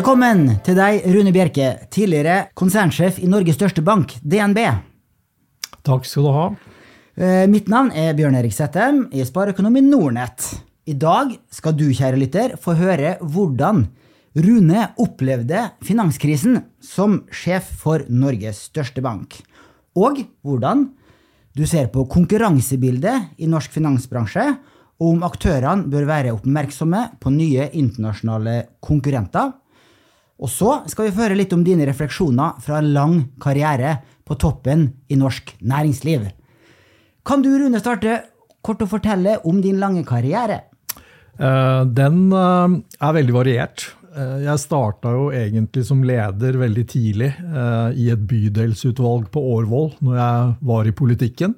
Velkommen 0.00 0.46
til 0.64 0.78
deg, 0.78 1.02
Rune 1.12 1.28
Bjerke, 1.28 1.66
tidligere 1.92 2.46
konsernsjef 2.56 3.18
i 3.20 3.26
Norges 3.28 3.58
største 3.58 3.82
bank, 3.84 4.14
DNB. 4.24 4.56
Takk 5.84 6.08
skal 6.08 6.24
du 6.24 6.30
ha. 6.32 6.44
Eh, 7.20 7.44
Mitt 7.52 7.68
navn 7.68 7.90
er 7.92 8.14
Bjørn 8.16 8.38
Erik 8.38 8.56
Settem 8.56 9.02
i 9.12 9.20
Spareøkonomi 9.28 9.82
Nordnett. 9.84 10.46
I 10.88 10.96
dag 10.96 11.34
skal 11.52 11.76
du, 11.76 11.84
kjære 11.92 12.16
lytter, 12.16 12.56
få 12.56 12.78
høre 12.80 13.18
hvordan 13.20 13.84
Rune 14.40 14.88
opplevde 15.04 15.66
finanskrisen 15.84 16.62
som 16.80 17.20
sjef 17.28 17.68
for 17.84 18.08
Norges 18.08 18.70
største 18.70 19.04
bank, 19.04 19.42
og 20.00 20.24
hvordan 20.40 20.88
du 21.52 21.66
ser 21.68 21.92
på 21.92 22.08
konkurransebildet 22.08 23.34
i 23.36 23.52
norsk 23.52 23.76
finansbransje, 23.76 24.48
og 24.96 25.18
om 25.18 25.28
aktørene 25.28 25.92
bør 25.92 26.08
være 26.08 26.38
oppmerksomme 26.38 27.10
på 27.20 27.36
nye 27.36 27.68
internasjonale 27.76 28.62
konkurrenter. 28.80 29.59
Og 30.40 30.48
så 30.48 30.80
skal 30.88 31.08
vi 31.08 31.14
få 31.14 31.26
høre 31.26 31.36
litt 31.36 31.52
om 31.52 31.64
dine 31.66 31.84
refleksjoner 31.88 32.60
fra 32.64 32.80
en 32.80 32.92
lang 32.94 33.16
karriere 33.42 33.98
på 34.24 34.38
toppen 34.40 34.86
i 35.12 35.18
norsk 35.20 35.56
næringsliv. 35.60 36.28
Kan 37.26 37.44
du, 37.44 37.50
Rune, 37.60 37.80
starte 37.82 38.22
kort 38.64 38.82
å 38.84 38.88
fortelle 38.88 39.38
om 39.48 39.60
din 39.60 39.80
lange 39.82 40.04
karriere? 40.08 40.62
Eh, 41.36 41.82
Den 41.84 42.30
eh, 42.32 42.76
er 43.00 43.16
veldig 43.16 43.36
variert. 43.36 43.90
Eh, 44.14 44.40
Jeg 44.46 44.62
starta 44.64 45.12
jo 45.16 45.28
egentlig 45.34 45.84
som 45.88 46.02
leder 46.04 46.58
veldig 46.60 46.86
tidlig 46.88 47.30
i 47.96 48.10
et 48.10 48.26
bydelsutvalg 48.26 49.30
på 49.32 49.44
Årvoll 49.56 49.92
når 50.00 50.20
jeg 50.22 50.52
var 50.72 50.88
i 50.88 50.96
politikken. 50.96 51.56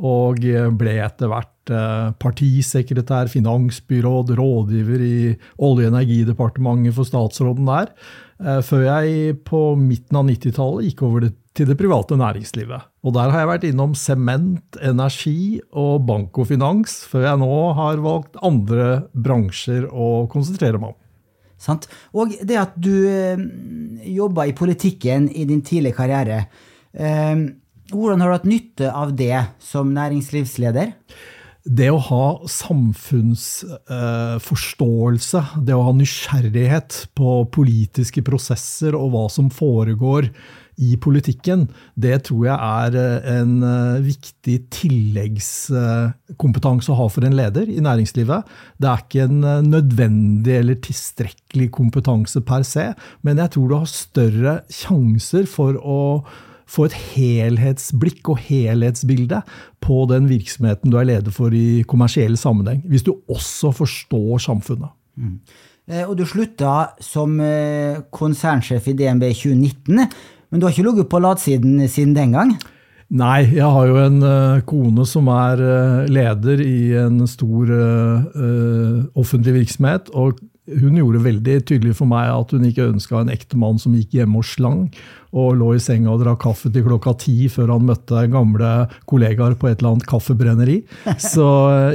Og 0.00 0.40
ble 0.80 0.94
etter 1.04 1.28
hvert 1.28 1.72
eh, 1.74 2.12
partisekretær, 2.22 3.28
finansbyråd, 3.28 4.32
rådgiver 4.38 5.02
i 5.04 5.18
Olje- 5.60 5.90
og 5.90 5.92
energidepartementet 5.92 6.96
for 6.96 7.08
statsråden 7.08 7.68
der. 7.68 7.92
eh, 8.40 8.62
Før 8.64 8.86
jeg 8.86 9.36
på 9.44 9.60
midten 9.76 10.16
av 10.16 10.24
90-tallet 10.30 10.88
gikk 10.88 11.04
over 11.04 11.28
til 11.28 11.66
det 11.68 11.76
private 11.76 12.16
næringslivet. 12.16 12.88
Og 13.04 13.14
der 13.16 13.32
har 13.32 13.42
jeg 13.42 13.50
vært 13.50 13.68
innom 13.68 13.94
sement, 13.98 14.78
energi 14.80 15.60
og 15.76 16.06
bank 16.06 16.38
og 16.38 16.48
finans, 16.48 17.00
før 17.10 17.26
jeg 17.26 17.42
nå 17.42 17.54
har 17.76 18.00
valgt 18.04 18.40
andre 18.46 19.06
bransjer 19.12 19.88
å 19.90 20.26
konsentrere 20.32 20.80
meg 20.80 20.94
om. 20.94 20.98
Sant? 21.60 21.90
Og 22.16 22.32
det 22.40 22.56
at 22.56 22.76
du 22.80 22.94
eh, 23.04 23.40
jobba 24.14 24.48
i 24.48 24.56
politikken 24.56 25.28
i 25.28 25.44
din 25.44 25.60
tidlige 25.60 25.98
karriere, 25.98 26.46
eh, 26.96 27.34
hvordan 27.90 28.22
har 28.22 28.30
du 28.30 28.36
hatt 28.38 28.48
nytte 28.48 28.94
av 28.94 29.16
det 29.18 29.44
som 29.62 29.94
næringslivsleder? 29.96 30.94
Det 31.60 31.90
å 31.92 31.98
ha 32.00 32.40
samfunnsforståelse, 32.48 35.42
det 35.60 35.76
å 35.76 35.84
ha 35.84 35.92
nysgjerrighet 35.92 37.12
på 37.18 37.44
politiske 37.52 38.22
prosesser 38.24 38.96
og 38.96 39.10
hva 39.12 39.28
som 39.32 39.50
foregår 39.52 40.30
i 40.80 40.96
politikken, 40.96 41.68
det 42.00 42.24
tror 42.30 42.46
jeg 42.48 42.56
er 42.56 42.96
eh, 42.96 43.20
en 43.36 43.62
eh, 43.66 44.00
viktig 44.00 44.72
tilleggskompetanse 44.72 46.88
å 46.92 46.96
ha 47.02 47.08
for 47.12 47.24
en 47.28 47.36
leder 47.36 47.68
i 47.68 47.84
næringslivet. 47.84 48.40
Det 48.80 48.88
er 48.88 49.00
ikke 49.04 49.28
en 49.28 49.44
eh, 49.44 49.60
nødvendig 49.66 50.54
eller 50.62 50.76
tilstrekkelig 50.80 51.68
kompetanse 51.76 52.40
per 52.48 52.64
se, 52.64 52.96
men 53.26 53.36
jeg 53.44 53.52
tror 53.52 53.66
du 53.68 53.74
har 53.76 53.84
større 53.92 54.64
sjanser 54.72 55.44
for 55.50 55.76
å 55.76 56.24
få 56.70 56.86
et 56.86 56.96
helhetsblikk 57.14 58.32
og 58.32 58.42
helhetsbilde 58.46 59.42
på 59.82 60.04
den 60.10 60.28
virksomheten 60.30 60.92
du 60.92 60.98
er 61.00 61.08
leder 61.08 61.34
for 61.34 61.54
i 61.54 61.82
kommersiell 61.88 62.38
sammenheng, 62.38 62.84
hvis 62.86 63.06
du 63.06 63.16
også 63.28 63.72
forstår 63.74 64.38
samfunnet. 64.46 64.94
Mm. 65.20 65.40
og 66.06 66.12
du 66.16 66.22
slutta 66.24 66.94
som 67.02 67.34
eh, 67.42 67.98
konsernsjef 68.14 68.86
i 68.88 68.94
DNB 68.96 69.26
i 69.26 69.34
2019, 69.34 69.98
men 70.50 70.60
du 70.60 70.66
har 70.66 70.72
ikke 70.72 70.86
ligget 70.86 71.10
på 71.10 71.20
latsiden 71.20 71.88
siden 71.90 72.14
den 72.16 72.36
gang? 72.38 72.54
Nei, 73.10 73.42
jeg 73.56 73.66
har 73.66 73.88
jo 73.90 73.96
en 73.98 74.20
eh, 74.22 74.60
kone 74.70 75.04
som 75.08 75.26
er 75.34 75.60
eh, 75.66 76.10
leder 76.14 76.60
i 76.62 76.92
en 77.00 77.24
stor 77.26 77.72
eh, 77.74 78.28
eh, 78.38 79.00
offentlig 79.18 79.56
virksomhet. 79.56 80.12
og 80.14 80.38
hun 80.80 80.98
gjorde 80.98 81.22
veldig 81.24 81.56
tydelig 81.68 81.96
for 81.98 82.10
meg 82.10 82.30
at 82.32 82.52
hun 82.54 82.66
ikke 82.68 82.88
ønska 82.92 83.20
en 83.20 83.32
ektemann 83.32 83.80
som 83.82 83.96
gikk 83.96 84.18
hjemme 84.20 84.40
og 84.40 84.46
slang 84.46 84.84
og 85.30 85.52
lå 85.58 85.72
i 85.76 85.82
senga 85.82 86.12
og 86.12 86.22
drakk 86.24 86.42
kaffe 86.44 86.70
til 86.72 86.86
klokka 86.86 87.14
ti 87.22 87.48
før 87.52 87.74
han 87.76 87.86
møtte 87.88 88.24
gamle 88.32 88.70
kollegaer 89.10 89.56
på 89.58 89.70
et 89.70 89.78
eller 89.78 89.94
annet 89.94 90.08
kaffebrenneri. 90.10 90.80
Så 91.32 91.46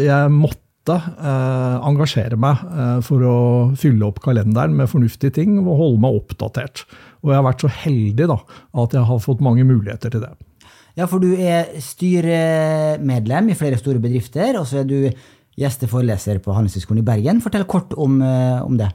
jeg 0.04 0.32
måtte 0.34 0.96
eh, 0.96 1.78
engasjere 1.90 2.40
meg 2.40 2.64
eh, 2.72 2.98
for 3.06 3.28
å 3.28 3.38
fylle 3.80 4.08
opp 4.08 4.22
kalenderen 4.24 4.76
med 4.78 4.92
fornuftige 4.92 5.36
ting 5.42 5.58
og 5.64 5.76
holde 5.82 6.04
meg 6.06 6.20
oppdatert. 6.22 6.86
Og 7.24 7.34
jeg 7.34 7.42
har 7.42 7.48
vært 7.48 7.66
så 7.66 7.72
heldig 7.84 8.30
da, 8.32 8.42
at 8.86 8.96
jeg 8.96 9.08
har 9.10 9.24
fått 9.24 9.44
mange 9.44 9.68
muligheter 9.68 10.14
til 10.14 10.28
det. 10.28 10.36
Ja, 10.96 11.10
for 11.12 11.20
du 11.20 11.34
er 11.36 11.74
styremedlem 11.84 13.50
i 13.52 13.58
flere 13.60 13.80
store 13.80 14.00
bedrifter, 14.00 14.56
og 14.62 14.70
så 14.70 14.80
er 14.84 14.86
du 14.88 15.00
gjesteforeleser 15.60 16.42
på 16.44 16.54
Handelshøyskolen 16.56 17.00
i 17.00 17.08
Bergen. 17.08 17.40
Fortell 17.44 17.64
kort 17.70 17.94
om, 17.96 18.22
eh, 18.22 18.60
om 18.64 18.76
det. 18.78 18.90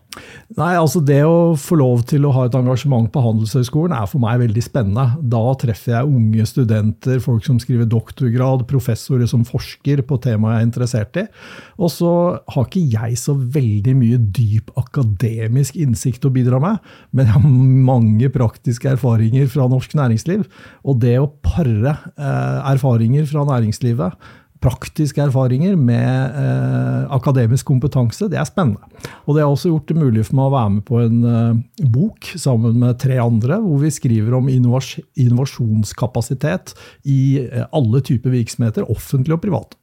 Nei, 0.59 0.75
altså 0.76 1.00
Det 1.04 1.22
å 1.25 1.56
få 1.56 1.78
lov 1.78 2.04
til 2.04 2.26
å 2.26 2.32
ha 2.32 2.44
et 2.44 2.54
engasjement 2.54 3.10
på 3.10 3.22
Handelshøyskolen 3.22 3.97
er 3.97 4.06
for 4.06 4.21
meg 4.21 4.41
veldig 4.41 4.62
spennende. 4.62 5.16
Da 5.22 5.54
treffer 5.54 5.94
jeg 5.97 6.10
unge 6.10 6.44
studenter, 6.47 7.20
folk 7.20 7.44
som 7.44 7.59
skriver 7.59 7.88
doktorgrad, 7.88 8.66
professorer 8.69 9.26
som 9.26 9.44
forsker 9.44 10.03
på 10.03 10.20
temaet 10.20 10.59
jeg 10.59 10.60
er 10.60 10.69
interessert 10.69 11.16
i. 11.16 11.26
Og 11.78 11.88
så 11.88 12.41
har 12.47 12.66
ikke 12.66 12.91
jeg 12.91 13.16
så 13.16 13.34
veldig 13.34 13.97
mye 13.97 14.19
dyp 14.19 14.70
akademisk 14.76 15.76
innsikt 15.76 16.26
å 16.28 16.32
bidra 16.34 16.60
med, 16.60 16.78
men 17.12 17.26
jeg 17.26 17.34
har 17.34 17.49
mange 17.91 18.28
praktiske 18.28 18.91
erfaringer 18.91 19.49
fra 19.49 19.66
norsk 19.66 19.97
næringsliv. 19.97 20.44
Og 20.84 21.00
det 21.00 21.16
å 21.19 21.31
pare 21.43 21.97
eh, 22.19 22.72
erfaringer 22.75 23.25
fra 23.31 23.47
næringslivet 23.49 24.12
praktiske 24.60 25.22
erfaringer 25.25 25.76
med 25.78 26.37
eh, 26.37 27.04
akademisk 27.16 27.71
kompetanse, 27.71 28.28
det 28.31 28.38
er 28.41 28.48
spennende. 28.48 28.84
Og 29.25 29.34
det 29.34 29.44
har 29.44 29.50
også 29.50 29.72
gjort 29.72 29.88
det 29.88 29.98
mulig 29.98 30.26
for 30.28 30.38
meg 30.38 30.48
å 30.50 30.54
være 30.54 30.72
med 30.76 30.87
på 30.88 31.00
en 31.00 31.19
eh, 31.32 31.87
bok 31.93 32.32
sammen 32.41 32.78
med 32.82 33.00
tre 33.00 33.16
andre, 33.22 33.60
hvor 33.65 33.81
vi 33.82 33.93
skriver 33.94 34.37
om 34.37 34.50
innovas 34.53 34.94
innovasjonskapasitet 35.20 36.75
i 37.09 37.20
eh, 37.47 37.69
alle 37.76 38.03
typer 38.04 38.37
virksomheter, 38.37 38.88
offentlige 38.93 39.38
og 39.38 39.44
private. 39.47 39.81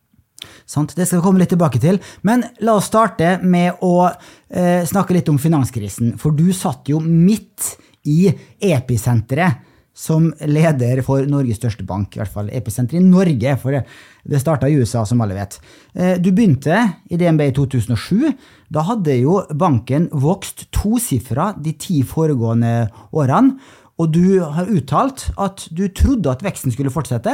Sant? 0.70 0.94
Det 0.94 1.08
skal 1.08 1.22
vi 1.22 1.26
komme 1.26 1.42
litt 1.42 1.52
tilbake 1.54 1.82
til. 1.82 1.98
Men 2.28 2.46
la 2.66 2.78
oss 2.78 2.90
starte 2.92 3.38
med 3.42 3.82
å 3.86 3.96
eh, 4.08 4.84
snakke 4.88 5.18
litt 5.18 5.32
om 5.32 5.40
finanskrisen. 5.42 6.16
For 6.22 6.36
du 6.36 6.52
satt 6.56 6.92
jo 6.92 7.02
midt 7.02 7.74
i 8.08 8.28
episenteret 8.64 9.66
som 9.98 10.30
leder 10.46 11.02
for 11.06 11.26
Norges 11.26 11.58
største 11.58 11.86
bank. 11.88 12.14
I 12.14 12.22
hvert 12.22 12.36
fall 12.36 12.52
episenteret 12.54 13.02
i 13.02 13.08
Norge, 13.08 13.56
for 13.58 13.74
det, 13.74 13.82
det 14.28 14.42
starta 14.44 14.70
i 14.70 14.76
USA, 14.78 15.06
som 15.08 15.22
alle 15.24 15.38
vet. 15.38 15.60
Eh, 15.96 16.16
du 16.20 16.32
begynte 16.32 16.82
i 17.10 17.18
DNB 17.20 17.46
i 17.48 17.54
2007. 17.56 18.34
Da 18.74 18.84
hadde 18.90 19.16
jo 19.22 19.40
banken 19.56 20.10
vokst 20.12 20.68
tosifra 20.76 21.54
de 21.64 21.74
ti 21.80 22.02
foregående 22.04 22.90
årene. 23.16 23.56
Og 23.98 24.12
du 24.14 24.40
har 24.44 24.70
uttalt 24.70 25.30
at 25.42 25.64
du 25.74 25.88
trodde 25.90 26.30
at 26.30 26.44
veksten 26.46 26.72
skulle 26.76 26.94
fortsette, 26.94 27.34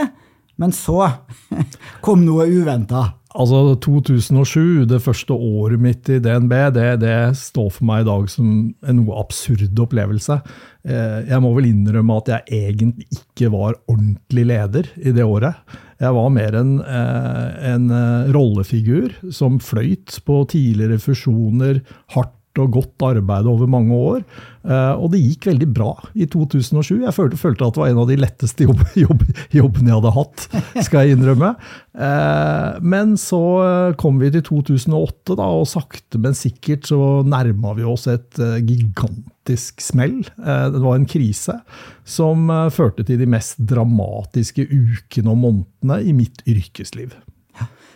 men 0.62 0.72
så 0.72 1.10
kom 2.06 2.24
noe 2.24 2.46
uventa. 2.48 3.10
Altså 3.34 3.74
2007, 3.82 4.86
det 4.86 5.00
første 5.02 5.34
året 5.34 5.82
mitt 5.82 6.10
i 6.14 6.20
DNB, 6.22 6.52
det, 6.76 6.86
det 7.02 7.16
står 7.40 7.72
for 7.74 7.88
meg 7.90 8.04
i 8.04 8.08
dag 8.12 8.28
som 8.30 8.52
en 8.86 9.00
noe 9.00 9.18
absurd 9.24 9.82
opplevelse. 9.82 10.38
Eh, 10.86 11.24
Jeg 11.32 11.42
må 11.42 11.50
vel 11.56 11.72
innrømme 11.72 12.20
at 12.22 12.30
jeg 12.30 12.70
egentlig 12.70 13.08
ikke 13.18 13.50
var 13.56 13.80
ordentlig 13.90 14.46
leder 14.54 14.92
i 15.02 15.16
det 15.18 15.26
året. 15.26 15.58
Jeg 16.04 16.16
var 16.18 16.32
mer 16.36 16.56
en, 16.60 16.72
eh, 16.84 17.50
en 17.72 17.90
eh, 17.96 18.32
rollefigur 18.36 19.14
som 19.32 19.60
fløyt 19.64 20.20
på 20.28 20.42
tidligere 20.52 21.00
fusjoner, 21.00 21.80
hardt 22.16 22.36
og 22.62 22.70
godt 22.76 23.04
arbeid 23.08 23.48
over 23.50 23.66
mange 23.72 23.96
år. 23.98 24.20
Eh, 24.64 24.94
Og 25.02 25.10
det 25.14 25.22
gikk 25.24 25.48
veldig 25.50 25.68
bra 25.74 25.92
i 26.14 26.28
2007. 26.30 27.00
Jeg 27.04 27.14
følte, 27.16 27.40
følte 27.42 27.66
at 27.66 27.74
det 27.74 27.82
var 27.82 27.90
en 27.90 28.02
av 28.04 28.08
de 28.12 28.18
letteste 28.22 28.68
jobb, 28.68 28.84
jobb, 29.06 29.24
jobbene 29.56 29.90
jeg 29.90 29.98
hadde 29.98 30.12
hatt, 30.18 30.46
skal 30.86 31.08
jeg 31.08 31.18
innrømme. 31.18 31.50
Eh, 31.98 32.78
Men 32.94 33.16
så 33.18 33.42
eh, 33.64 33.96
kom 33.98 34.20
vi 34.22 34.30
til 34.36 34.46
2008, 34.46 35.36
da, 35.40 35.48
og 35.62 35.66
sakte, 35.72 36.22
men 36.22 36.38
sikkert 36.38 36.86
så 36.92 37.00
nærma 37.26 37.74
vi 37.80 37.88
oss 37.90 38.06
et 38.12 38.38
gigantisk 38.68 39.82
smell. 39.84 40.22
Det 40.38 40.82
var 40.84 40.96
en 41.00 41.08
krise 41.10 41.58
som 42.06 42.48
førte 42.74 43.04
til 43.08 43.18
de 43.22 43.28
mest 43.30 43.58
dramatiske 43.70 44.66
ukene 44.70 45.32
og 45.34 45.42
månedene 45.42 46.00
i 46.06 46.14
mitt 46.16 46.44
yrkesliv. 46.50 47.16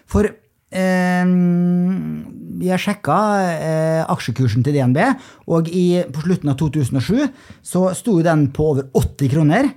For 0.08 0.28
jeg 2.68 2.82
sjekka 2.84 3.18
eh, 3.54 4.02
aksjekursen 4.12 4.66
til 4.66 4.76
DNB, 4.76 5.00
og 5.54 5.70
i, 5.72 6.04
på 6.12 6.24
slutten 6.26 6.52
av 6.52 6.58
2007 6.60 7.28
så 7.64 7.84
sto 7.96 8.18
den 8.26 8.50
på 8.56 8.72
over 8.74 8.90
80 8.98 9.32
kroner. 9.32 9.70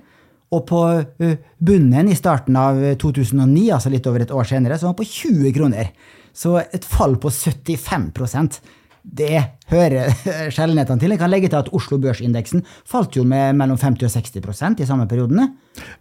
Og 0.51 0.65
på 0.67 0.81
eh, 1.23 1.37
bunnen 1.63 2.09
i 2.11 2.17
starten 2.17 2.57
av 2.59 2.81
2009, 2.99 3.69
altså 3.71 3.91
litt 3.93 4.07
over 4.09 4.25
et 4.25 4.33
år 4.35 4.49
senere, 4.49 4.75
så 4.75 4.89
var 4.89 4.97
den 4.97 4.99
på 4.99 5.07
20 5.07 5.55
kroner. 5.55 5.93
Så 6.35 6.57
et 6.61 6.87
fall 6.87 7.17
på 7.19 7.31
75% 7.31 8.61
Det 9.01 9.39
hører 9.71 10.11
sjeldenhetene 10.55 11.01
til. 11.01 11.15
Jeg 11.15 11.21
kan 11.21 11.31
legge 11.31 11.51
til 11.51 11.61
at 11.61 11.71
Oslo 11.75 11.99
Børsindeksen 12.01 12.65
falt 12.87 13.15
jo 13.17 13.25
med 13.27 13.57
mellom 13.59 13.79
50 13.79 14.07
og 14.09 14.15
60% 14.27 14.83
i 14.83 14.89
samme 14.89 15.07
periodene. 15.09 15.51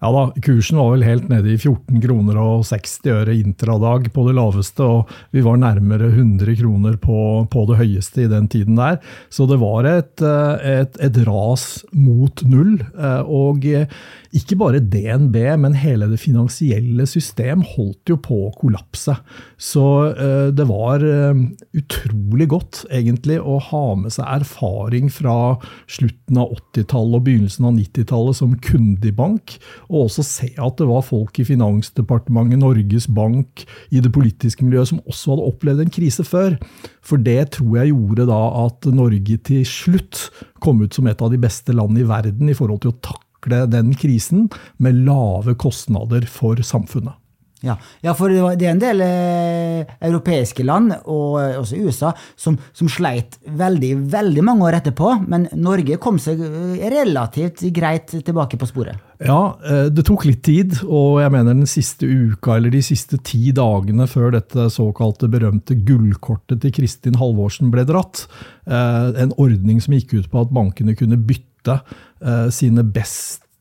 Ja 0.01 0.11
da, 0.11 0.23
kursen 0.43 0.81
var 0.81 0.89
vel 0.97 1.05
helt 1.07 1.29
nede 1.31 1.53
i 1.53 1.59
14 1.59 2.01
kroner 2.03 2.39
og 2.43 2.65
60 2.67 2.97
øre 3.13 3.37
intradag 3.39 4.09
på 4.15 4.25
det 4.27 4.35
laveste, 4.35 4.83
og 4.83 5.13
vi 5.35 5.45
var 5.47 5.61
nærmere 5.63 6.09
100 6.11 6.57
kroner 6.59 6.97
på, 7.01 7.19
på 7.53 7.65
det 7.69 7.79
høyeste 7.79 8.25
i 8.25 8.31
den 8.31 8.49
tiden 8.51 8.81
der. 8.81 8.99
Så 9.31 9.47
det 9.51 9.61
var 9.63 9.87
et, 9.87 10.25
et, 10.67 10.99
et 10.99 11.21
ras 11.29 11.85
mot 11.95 12.43
null. 12.51 12.81
Og 13.31 13.67
ikke 14.35 14.59
bare 14.59 14.83
DNB, 14.83 15.37
men 15.63 15.79
hele 15.79 16.11
det 16.11 16.21
finansielle 16.23 17.07
system 17.11 17.63
holdt 17.77 18.11
jo 18.11 18.19
på 18.23 18.43
å 18.49 18.55
kollapse. 18.59 19.15
Så 19.61 19.85
det 20.57 20.67
var 20.67 21.05
utrolig 21.05 22.51
godt 22.51 22.85
egentlig 22.91 23.39
å 23.39 23.60
ha 23.69 23.83
med 23.99 24.15
seg 24.15 24.27
erfaring 24.27 25.11
fra 25.13 25.35
slutten 25.91 26.41
av 26.41 26.55
80-tallet 26.57 27.19
og 27.19 27.27
begynnelsen 27.29 27.69
av 27.69 27.77
90-tallet 27.77 28.39
som 28.41 28.57
kunde 28.65 29.11
i 29.11 29.15
bank, 29.15 29.57
og 29.89 30.07
også 30.07 30.25
se 30.27 30.51
at 30.57 30.81
det 30.81 30.89
var 30.91 31.07
folk 31.07 31.41
i 31.41 31.47
Finansdepartementet, 31.49 32.61
Norges 32.61 33.09
Bank, 33.13 33.65
i 33.91 34.03
det 34.03 34.13
politiske 34.15 34.67
miljøet 34.67 34.93
som 34.93 35.03
også 35.05 35.35
hadde 35.35 35.49
opplevd 35.53 35.85
en 35.85 35.95
krise 35.95 36.27
før. 36.27 36.57
For 37.05 37.21
det 37.21 37.57
tror 37.57 37.81
jeg 37.81 37.95
gjorde 37.95 38.29
da 38.31 38.43
at 38.65 38.91
Norge 38.95 39.41
til 39.47 39.65
slutt 39.69 40.29
kom 40.65 40.83
ut 40.85 40.97
som 40.97 41.09
et 41.11 41.23
av 41.23 41.33
de 41.33 41.41
beste 41.41 41.75
landene 41.77 42.05
i 42.05 42.11
verden 42.11 42.51
i 42.53 42.57
forhold 42.57 42.85
til 42.85 42.95
å 42.95 43.01
takle 43.05 43.65
den 43.73 43.95
krisen 43.97 44.49
med 44.83 45.03
lave 45.07 45.57
kostnader 45.61 46.27
for 46.29 46.61
samfunnet. 46.65 47.20
Ja, 47.61 47.75
ja, 48.01 48.15
for 48.17 48.33
det 48.33 48.65
er 48.65 48.73
en 48.73 48.81
del 48.81 49.03
eh, 49.05 49.91
europeiske 50.09 50.65
land, 50.65 50.95
og 51.13 51.37
eh, 51.43 51.59
også 51.61 51.77
USA, 51.85 52.13
som, 52.39 52.57
som, 52.73 52.89
sleit 52.89 53.37
veldig 53.45 53.91
veldig 54.11 54.45
mange 54.47 54.65
år 54.65 54.79
etterpå. 54.79 55.13
Men 55.29 55.45
Norge 55.61 55.99
kom 56.01 56.17
seg 56.23 56.41
eh, 56.47 56.87
relativt 56.93 57.61
greit 57.77 58.15
tilbake 58.25 58.57
på 58.61 58.69
sporet. 58.71 59.03
Ja, 59.21 59.59
eh, 59.61 59.91
det 59.93 60.07
tok 60.09 60.25
litt 60.25 60.41
tid, 60.49 60.79
og 60.87 61.21
jeg 61.21 61.35
mener 61.37 61.53
den 61.53 61.69
siste 61.69 62.09
uka 62.09 62.57
eller 62.57 62.73
de 62.73 62.81
siste 62.85 63.21
ti 63.29 63.53
dagene 63.57 64.09
før 64.09 64.33
dette 64.39 64.71
såkalte 64.73 65.29
berømte 65.29 65.77
gullkortet 65.85 66.65
til 66.65 66.75
Kristin 66.81 67.21
Halvorsen 67.21 67.69
ble 67.75 67.85
dratt, 67.89 68.25
en 68.71 69.33
ordning 69.41 69.81
som 69.83 69.97
gikk 69.97 70.13
ut 70.15 70.27
på 70.31 70.45
at 70.45 70.53
bankene 70.55 70.93
kunne 70.95 71.17
bytte 71.19 71.81
sine 72.55 72.85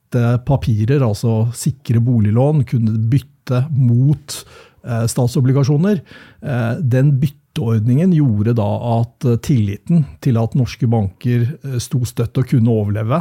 beste 0.09 0.43
papirer, 0.45 1.03
altså 1.05 1.49
sikre 1.53 1.99
boliglån, 2.01 2.65
kunne 2.65 2.97
bytte 3.09 3.67
mot 3.69 4.45
eh, 4.85 5.05
statsobligasjoner. 5.05 6.01
den 6.81 6.81
den 6.81 7.19
bytteordningen 7.49 8.13
gjorde 8.13 8.53
da 8.57 8.67
at 8.99 9.25
eh, 9.25 9.37
tilliten 9.41 10.05
til 10.23 10.37
at 10.39 10.55
norske 10.55 10.87
banker 10.87 11.45
sto 11.81 12.03
støtt 12.05 12.37
og 12.37 12.47
kunne 12.49 12.71
overleve, 12.71 13.19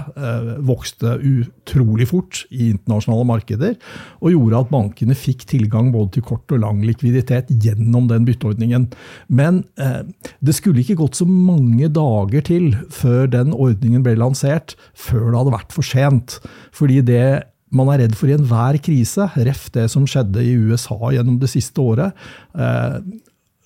vokste 0.65 1.17
utrolig 1.19 2.09
fort 2.09 2.45
i 2.51 2.71
internasjonale 2.73 3.27
markeder, 3.27 3.75
og 4.21 4.33
gjorde 4.33 4.61
at 4.63 4.71
bankene 4.73 5.17
fikk 5.19 5.47
tilgang 5.49 5.91
både 5.93 6.17
til 6.17 6.27
kort 6.29 6.51
og 6.55 6.63
lang 6.63 6.83
likviditet 6.87 7.51
gjennom 7.51 8.09
den 8.11 8.27
bytteordningen. 8.29 8.89
Men 9.29 9.63
det 10.41 10.55
skulle 10.57 10.83
ikke 10.83 10.99
gått 11.03 11.19
så 11.19 11.27
mange 11.29 11.91
dager 11.93 12.45
til 12.47 12.73
før 12.95 13.29
den 13.33 13.55
ordningen 13.57 14.05
ble 14.07 14.17
lansert, 14.19 14.77
før 14.95 15.31
det 15.31 15.39
hadde 15.41 15.57
vært 15.57 15.77
for 15.77 15.87
sent. 15.87 16.39
Fordi 16.77 17.01
det 17.07 17.25
man 17.75 17.91
er 17.93 18.05
redd 18.05 18.17
for 18.17 18.31
i 18.31 18.37
enhver 18.37 18.79
krise, 18.81 19.29
ref 19.45 19.69
det 19.75 19.89
som 19.93 20.07
skjedde 20.09 20.45
i 20.45 20.55
USA 20.57 20.97
gjennom 21.13 21.37
det 21.41 21.51
siste 21.53 21.83
året. 21.85 22.17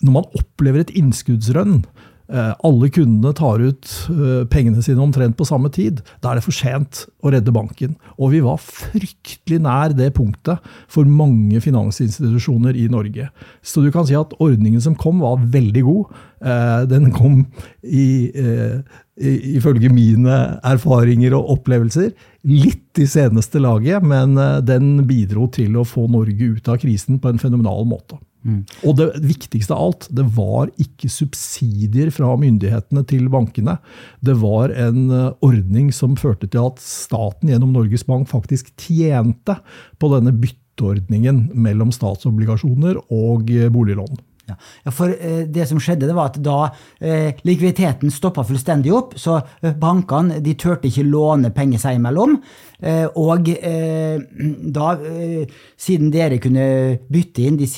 Eh, 0.02 0.06
når 0.06 0.12
man 0.12 0.32
opplever 0.38 0.82
et 0.82 0.94
innskuddsrønn, 0.98 1.84
eh, 2.32 2.52
alle 2.64 2.88
kundene 2.90 3.32
tar 3.34 3.60
ut 3.60 3.92
eh, 4.10 4.44
pengene 4.50 4.82
sine 4.82 5.02
omtrent 5.02 5.36
på 5.36 5.46
samme 5.46 5.70
tid, 5.70 6.02
da 6.22 6.32
er 6.32 6.40
det 6.40 6.44
for 6.46 6.52
sent 6.52 7.06
å 7.22 7.32
redde 7.32 7.54
banken. 7.54 7.96
Og 8.18 8.32
vi 8.34 8.40
var 8.40 8.58
fryktelig 8.58 9.60
nær 9.62 9.94
det 9.94 10.12
punktet 10.14 10.58
for 10.88 11.04
mange 11.04 11.60
finansinstitusjoner 11.60 12.76
i 12.76 12.88
Norge. 12.88 13.30
Så 13.62 13.82
du 13.82 13.90
kan 13.92 14.06
si 14.06 14.18
at 14.18 14.34
ordningen 14.40 14.82
som 14.82 14.98
kom, 14.98 15.20
var 15.22 15.38
veldig 15.38 15.82
god. 15.86 16.20
Den 16.90 17.12
kom 17.14 17.44
i 17.86 18.32
ifølge 19.22 19.90
mine 19.92 20.36
erfaringer 20.64 21.34
og 21.36 21.58
opplevelser, 21.58 22.12
litt 22.48 22.98
i 22.98 23.06
seneste 23.06 23.60
laget, 23.62 24.04
men 24.04 24.36
eh, 24.40 24.60
den 24.64 25.04
bidro 25.08 25.48
til 25.52 25.76
å 25.78 25.86
få 25.86 26.08
Norge 26.10 26.56
ut 26.56 26.68
av 26.72 26.80
krisen 26.82 27.20
på 27.20 27.32
en 27.32 27.42
fenomenal 27.42 27.84
måte. 27.88 28.18
Mm. 28.42 28.62
Og 28.88 28.96
det 28.98 29.08
viktigste 29.22 29.74
av 29.74 29.84
alt, 29.86 30.08
det 30.10 30.24
var 30.34 30.70
ikke 30.82 31.10
subsidier 31.12 32.10
fra 32.14 32.32
myndighetene 32.40 33.04
til 33.08 33.28
bankene. 33.32 33.76
Det 34.24 34.34
var 34.40 34.74
en 34.74 35.04
eh, 35.10 35.28
ordning 35.46 35.92
som 35.94 36.18
førte 36.18 36.50
til 36.50 36.66
at 36.66 36.82
staten 36.82 37.52
gjennom 37.52 37.74
Norges 37.76 38.06
Bank 38.08 38.30
faktisk 38.32 38.72
tjente 38.74 39.60
på 40.02 40.10
denne 40.14 40.34
bytteordningen 40.34 41.48
mellom 41.54 41.94
statsobligasjoner 41.94 42.98
og 43.14 43.54
eh, 43.54 43.70
boliglån. 43.72 44.28
Ja. 44.50 44.56
for 44.90 45.06
eh, 45.14 45.44
det 45.46 45.68
som 45.70 45.78
skjedde, 45.78 46.08
det 46.10 46.16
var 46.18 46.32
at 46.32 46.40
da 46.42 46.72
likviditeten 47.46 48.10
stoppa 48.10 48.42
fullstendig 48.44 48.90
opp, 48.92 49.14
så 49.14 49.38
bankene 49.78 50.40
de 50.42 50.56
turte 50.58 50.90
ikke 50.90 51.06
låne 51.06 51.52
penger 51.54 51.78
seg 51.84 52.00
imellom. 52.00 52.34
Og 53.22 53.46
da, 54.74 54.86
siden 55.78 56.10
dere 56.10 56.40
kunne 56.42 56.64
bytte 57.06 57.44
inn 57.46 57.60
de 57.60 57.68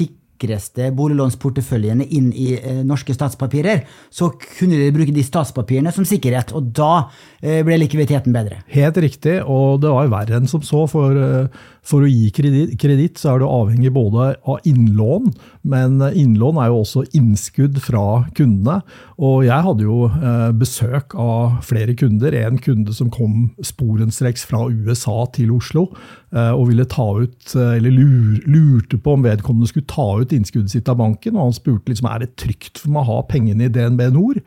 sikreste 0.44 0.90
boliglånsporteføljene 0.96 2.06
inn 2.14 2.30
i 2.32 2.54
norske 2.86 3.14
statspapirer, 3.16 3.84
så 4.12 4.30
kunne 4.58 4.78
de 4.78 4.92
bruke 4.94 5.14
de 5.14 5.24
statspapirene 5.24 5.92
som 5.94 6.06
sikkerhet, 6.08 6.52
og 6.54 6.72
da 6.76 7.08
ble 7.40 7.78
likviditeten 7.80 8.34
bedre. 8.34 8.62
Helt 8.72 8.98
riktig, 9.02 9.40
og 9.42 9.80
det 9.82 9.92
var 9.92 10.12
verre 10.12 10.40
enn 10.40 10.50
som 10.50 10.62
så. 10.64 10.84
for 10.90 11.48
for 11.84 12.04
å 12.04 12.08
gi 12.08 12.30
kreditt 12.32 13.20
så 13.20 13.34
er 13.34 13.42
du 13.42 13.46
avhengig 13.48 13.92
både 13.94 14.30
av 14.48 14.64
innlån, 14.68 15.34
men 15.64 15.96
innlån 16.12 16.58
er 16.60 16.68
jo 16.68 16.82
også 16.82 17.06
innskudd 17.16 17.78
fra 17.82 18.26
kundene. 18.36 18.82
Og 19.16 19.46
jeg 19.46 19.64
hadde 19.64 19.86
jo 19.86 20.10
eh, 20.10 20.50
besøk 20.60 21.16
av 21.16 21.62
flere 21.64 21.94
kunder. 21.96 22.36
En 22.36 22.60
kunde 22.60 22.92
som 22.96 23.08
kom 23.12 23.48
sporenstreks 23.64 24.44
fra 24.50 24.66
USA 24.68 25.24
til 25.32 25.54
Oslo 25.56 25.86
eh, 26.34 26.52
og 26.52 26.68
ville 26.68 26.84
ta 26.90 27.06
ut, 27.16 27.56
eh, 27.56 27.76
eller 27.78 27.96
lurte 28.44 29.00
på 29.00 29.16
om 29.16 29.24
vedkommende 29.24 29.70
skulle 29.70 29.88
ta 29.88 30.08
ut 30.20 30.36
innskuddet 30.36 30.76
sitt 30.76 30.92
av 30.92 31.00
banken. 31.00 31.38
Og 31.38 31.48
han 31.48 31.56
spurte 31.56 31.92
liksom, 31.92 32.10
er 32.12 32.26
det 32.26 32.34
trygt 32.40 32.82
for 32.82 32.92
meg 32.92 33.06
å 33.06 33.14
ha 33.14 33.28
pengene 33.30 33.68
i 33.68 33.72
DNB 33.72 34.10
Nord. 34.12 34.44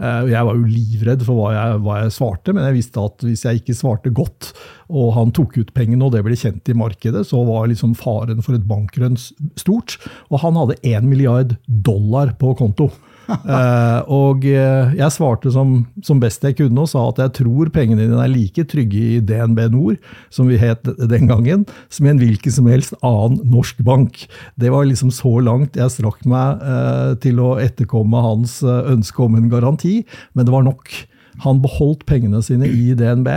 Eh, 0.00 0.30
jeg 0.32 0.46
var 0.48 0.56
jo 0.56 0.64
livredd 0.64 1.24
for 1.26 1.36
hva 1.36 1.50
jeg, 1.52 1.80
hva 1.84 1.98
jeg, 2.00 2.14
svarte, 2.16 2.54
men 2.56 2.64
jeg 2.64 2.78
visste 2.78 3.04
at 3.04 3.24
hvis 3.26 3.44
jeg 3.44 3.60
ikke 3.60 3.76
svarte 3.76 4.12
godt, 4.16 4.52
og 4.88 5.12
han 5.18 5.34
tok 5.36 5.58
ut 5.60 5.74
pengene 5.76 6.06
og 6.06 6.14
det 6.14 6.24
ble 6.24 6.38
kjent 6.38 6.72
i 6.72 6.76
markedet, 6.78 7.26
så 7.28 7.42
var 7.46 7.68
liksom 7.70 7.92
faren 7.98 8.40
for 8.44 8.56
et 8.56 8.66
bankrønn 8.70 9.18
stort. 9.60 9.98
Og 10.32 10.40
han 10.44 10.56
hadde 10.58 10.80
én 10.88 11.06
milliard 11.10 11.54
dollar 11.68 12.32
på 12.40 12.54
konto. 12.58 12.88
Uh, 13.30 14.00
og 14.10 14.46
eh, 14.48 14.94
jeg 14.98 15.14
svarte 15.14 15.52
som, 15.54 15.74
som, 16.06 16.20
best 16.22 16.44
jeg 16.44 16.56
kunne 16.58 16.84
og 16.84 16.90
sa 16.90 17.02
at 17.10 17.20
jeg 17.22 17.34
tror 17.40 17.70
pengene 17.74 18.02
dine 18.02 18.18
er 18.22 18.32
like 18.32 18.64
trygge 18.70 19.02
i 19.16 19.20
DNB 19.24 19.62
Nord, 19.72 20.00
som 20.34 20.50
vi 20.50 20.58
het 20.60 20.84
den 20.98 21.30
gangen, 21.30 21.66
som 21.92 22.06
i 22.06 22.12
en 22.12 22.20
hvilken 22.22 22.54
som 22.54 22.68
helst 22.70 22.96
annen 23.06 23.40
norsk 23.52 23.80
bank. 23.86 24.24
Det 24.60 24.72
var 24.74 24.88
liksom 24.88 25.12
så 25.14 25.36
langt 25.44 25.78
jeg 25.78 25.94
strakk 25.94 26.26
meg 26.28 26.64
uh, 26.64 27.14
til 27.22 27.40
å 27.42 27.54
etterkomme 27.62 28.24
hans 28.24 28.60
ønske 28.66 29.24
om 29.24 29.38
en 29.38 29.50
garanti, 29.52 30.00
men 30.34 30.46
det 30.46 30.54
var 30.54 30.66
nok. 30.66 30.92
Han 31.44 31.62
beholdt 31.62 32.02
pengene 32.10 32.42
sine 32.44 32.68
i 32.68 32.90
DNB, 32.98 33.28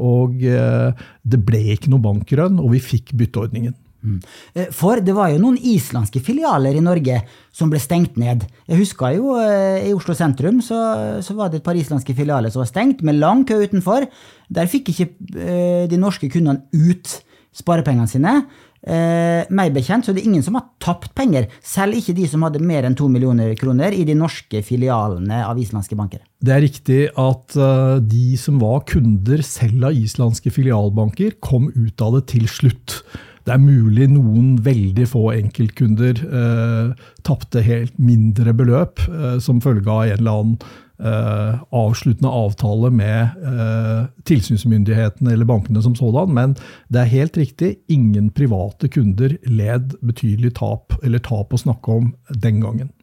og 0.00 0.38
det 0.40 1.40
ble 1.44 1.60
ikke 1.74 1.90
noe 1.92 2.00
bankrønn, 2.00 2.56
og 2.62 2.72
vi 2.72 2.80
fikk 2.80 3.12
bytteordningen. 3.18 3.74
Mm. 4.02 4.18
Eh, 4.54 4.68
for 4.74 5.00
det 5.04 5.14
var 5.16 5.30
jo 5.32 5.40
noen 5.42 5.58
islandske 5.58 6.22
filialer 6.24 6.76
i 6.78 6.84
Norge 6.84 7.20
som 7.54 7.70
ble 7.72 7.80
stengt 7.82 8.18
ned. 8.20 8.44
Jeg 8.68 8.80
husker 8.82 9.16
jo 9.16 9.36
eh, 9.38 9.88
i 9.88 9.94
Oslo 9.96 10.16
sentrum 10.18 10.60
så, 10.64 10.78
så, 11.22 11.36
var 11.38 11.52
det 11.52 11.60
et 11.60 11.66
par 11.66 11.78
islandske 11.78 12.16
filialer 12.18 12.52
som 12.52 12.64
var 12.64 12.70
stengt, 12.70 13.04
med 13.06 13.20
lang 13.20 13.46
kø 13.48 13.60
utenfor. 13.62 14.08
Der 14.52 14.70
fikk 14.70 14.92
ikke 14.92 15.08
eh, 15.38 15.86
de 15.90 16.00
norske 16.00 16.30
kundene 16.32 16.66
ut 16.72 17.20
sparepengene 17.52 18.10
sine. 18.10 18.36
Eh, 18.82 19.46
meg 19.54 19.70
bekjent 19.76 20.08
så 20.08 20.10
det 20.10 20.24
er 20.24 20.32
ingen 20.32 20.42
som 20.42 20.56
har 20.58 20.64
tapt 20.82 21.12
penger, 21.14 21.46
selv 21.62 21.94
ikke 21.94 22.16
de 22.16 22.26
som 22.26 22.42
hadde 22.42 22.62
mer 22.66 22.88
enn 22.88 22.96
2 22.98 23.06
millioner 23.14 23.52
kroner 23.58 23.94
i 23.94 24.02
de 24.08 24.16
norske 24.18 24.58
filialene 24.66 25.38
av 25.46 25.60
islandske 25.62 25.98
banker. 25.98 26.24
Det 26.42 26.54
er 26.54 26.64
riktig 26.64 27.02
at 27.14 27.54
uh, 27.54 28.02
de 28.02 28.34
som 28.40 28.58
var 28.58 28.82
kunder 28.90 29.44
selv 29.46 29.86
av 29.86 29.94
islandske 29.94 30.50
filialbanker, 30.50 31.38
kom 31.38 31.70
ut 31.76 32.02
av 32.02 32.18
det 32.18 32.24
til 32.34 32.50
slutt. 32.50 33.04
Det 33.46 33.54
er 33.54 33.62
mulig 33.62 34.08
noen 34.12 34.54
veldig 34.62 35.06
få 35.10 35.24
enkeltkunder 35.34 36.22
eh, 36.22 37.08
tapte 37.26 37.64
helt 37.66 37.96
mindre 37.98 38.54
beløp 38.54 39.02
eh, 39.08 39.38
som 39.42 39.60
følge 39.64 39.90
av 39.90 40.04
en 40.06 40.20
eller 40.20 40.38
annen 40.38 40.54
eh, 41.02 41.64
avsluttende 41.82 42.30
avtale 42.42 42.92
med 42.94 43.42
eh, 43.52 44.04
tilsynsmyndighetene 44.30 45.34
eller 45.34 45.48
bankene 45.48 45.82
som 45.82 45.96
sådan. 45.98 46.34
Men 46.36 46.54
det 46.92 47.02
er 47.02 47.12
helt 47.16 47.40
riktig, 47.40 47.74
ingen 47.90 48.30
private 48.30 48.90
kunder 48.92 49.34
led 49.50 49.98
betydelig 50.02 50.54
tap, 50.60 50.94
eller 51.02 51.22
tap 51.22 51.52
å 51.52 51.62
snakke 51.64 52.00
om, 52.00 52.14
den 52.30 52.62
gangen. 52.62 52.94